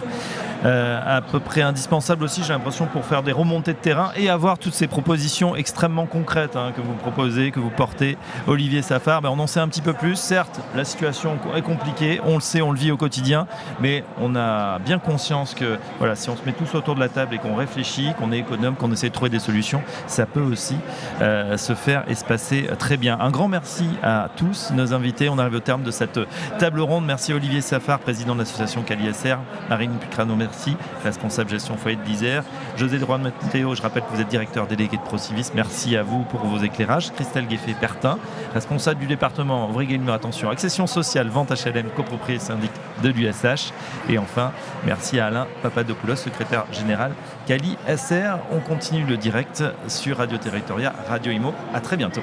Euh, 0.65 1.01
à 1.05 1.21
peu 1.21 1.41
près 1.41 1.63
indispensable 1.63 2.25
aussi, 2.25 2.43
j'ai 2.43 2.53
l'impression, 2.53 2.87
pour 2.87 3.05
faire 3.05 3.23
des 3.23 3.33
remontées 3.33 3.73
de 3.73 3.79
terrain 3.79 4.11
et 4.17 4.31
avoir 4.31 4.59
toutes 4.59 4.75
ces 4.75 4.87
propositions 4.87 5.55
extrêmement 5.57 6.07
concrètes 6.07 6.57
hein, 6.57 6.73
que 6.75 6.81
vous 6.81 6.95
proposez, 6.95 7.51
que 7.51 7.61
vous 7.61 7.71
portez. 7.71 8.17
Olivier 8.47 8.83
Safar, 8.83 9.23
ben, 9.23 9.31
on 9.31 9.39
en 9.39 9.47
sait 9.47 9.61
un 9.61 9.69
petit 9.69 9.83
peu 9.83 9.93
plus. 9.93 10.17
Certes, 10.17 10.61
la 10.75 10.85
situation 10.85 11.39
est 11.55 11.63
compliquée, 11.63 12.21
on 12.25 12.35
le 12.35 12.41
sait, 12.41 12.63
on 12.63 12.73
le 12.73 12.79
vit 12.79 12.91
au 12.91 12.97
quotidien, 12.97 13.47
mais 13.81 14.05
on 14.21 14.35
a 14.37 14.79
bien 14.79 14.99
conscience 14.99 15.55
que 15.55 15.79
voilà, 15.99 16.15
si 16.15 16.31
on 16.31 16.37
se 16.37 16.45
met 16.45 16.53
tous 16.53 16.75
autour 16.75 16.95
de 16.95 17.01
la 17.01 17.09
table 17.09 17.35
et 17.35 17.39
qu'on 17.39 17.55
réfléchit, 17.55 18.13
qu'on 18.19 18.33
est 18.33 18.39
économe, 18.39 18.77
qu'on 18.77 18.93
essaie 18.93 19.09
de 19.09 19.15
trouver 19.15 19.31
des 19.31 19.39
solutions, 19.39 19.83
ça 20.07 20.27
peut 20.27 20.41
aussi 20.41 20.77
euh, 21.21 21.57
se 21.57 21.75
faire 21.75 22.05
et 22.09 22.15
se 22.15 22.25
passer 22.25 22.69
très 22.79 22.97
bien. 22.97 23.19
Un 23.21 23.31
grand 23.31 23.49
merci 23.49 23.89
à 24.03 24.29
tous 24.37 24.71
nos 24.73 24.95
invités. 24.95 25.29
On 25.29 25.39
arrive 25.39 25.55
au 25.55 25.61
terme 25.61 25.83
de 25.83 25.91
cette 25.91 26.19
table 26.59 26.81
ronde. 26.81 27.05
Merci 27.05 27.33
Olivier 27.33 27.61
Safar, 27.61 27.99
président 27.99 28.35
de 28.35 28.41
l'association 28.41 28.83
Caliacer, 28.83 29.37
Marine 29.69 29.93
Pucrano, 29.99 30.35
merci, 30.47 30.77
responsable 31.03 31.51
gestion 31.51 31.77
foyer 31.77 31.97
de 31.97 32.05
l'Isère. 32.05 32.45
José 32.77 32.99
de 32.99 33.05
Mathéo, 33.05 33.75
je 33.75 33.83
rappelle 33.83 34.03
que 34.03 34.15
vous 34.15 34.21
êtes 34.21 34.29
directeur 34.29 34.67
délégué 34.67 34.97
de 34.97 35.03
Procivis. 35.03 35.51
Merci 35.55 35.97
à 35.97 36.03
vous 36.03 36.23
pour 36.25 36.41
vos 36.41 36.63
éclairages. 36.63 37.13
Christelle 37.13 37.47
Gueffet-Pertin, 37.47 38.19
responsable 38.55 39.01
du 39.01 39.07
département 39.07 39.69
Ouvrier 39.69 40.01
attention, 40.09 40.51
accession 40.51 40.87
sociale, 40.87 41.29
vente 41.29 41.51
HLM, 41.51 41.89
copropriété 41.97 42.45
syndic 42.45 42.71
de 43.03 43.09
l'USH. 43.09 43.73
Et 44.09 44.19
enfin, 44.19 44.53
merci 44.85 45.19
à 45.19 45.27
Alain 45.27 45.47
Papadopoulos, 45.63 46.17
secrétaire 46.17 46.65
général 46.73 47.13
Cali 47.47 47.77
SR. 47.89 48.39
On 48.53 48.61
continue 48.61 49.05
le 49.05 49.17
direct 49.17 49.65
sur 49.89 50.19
Radio 50.19 50.39
Territoria, 50.39 50.93
Radio 51.09 51.33
Imo. 51.33 51.55
À 51.75 51.81
très 51.81 51.97
bientôt. 51.97 52.23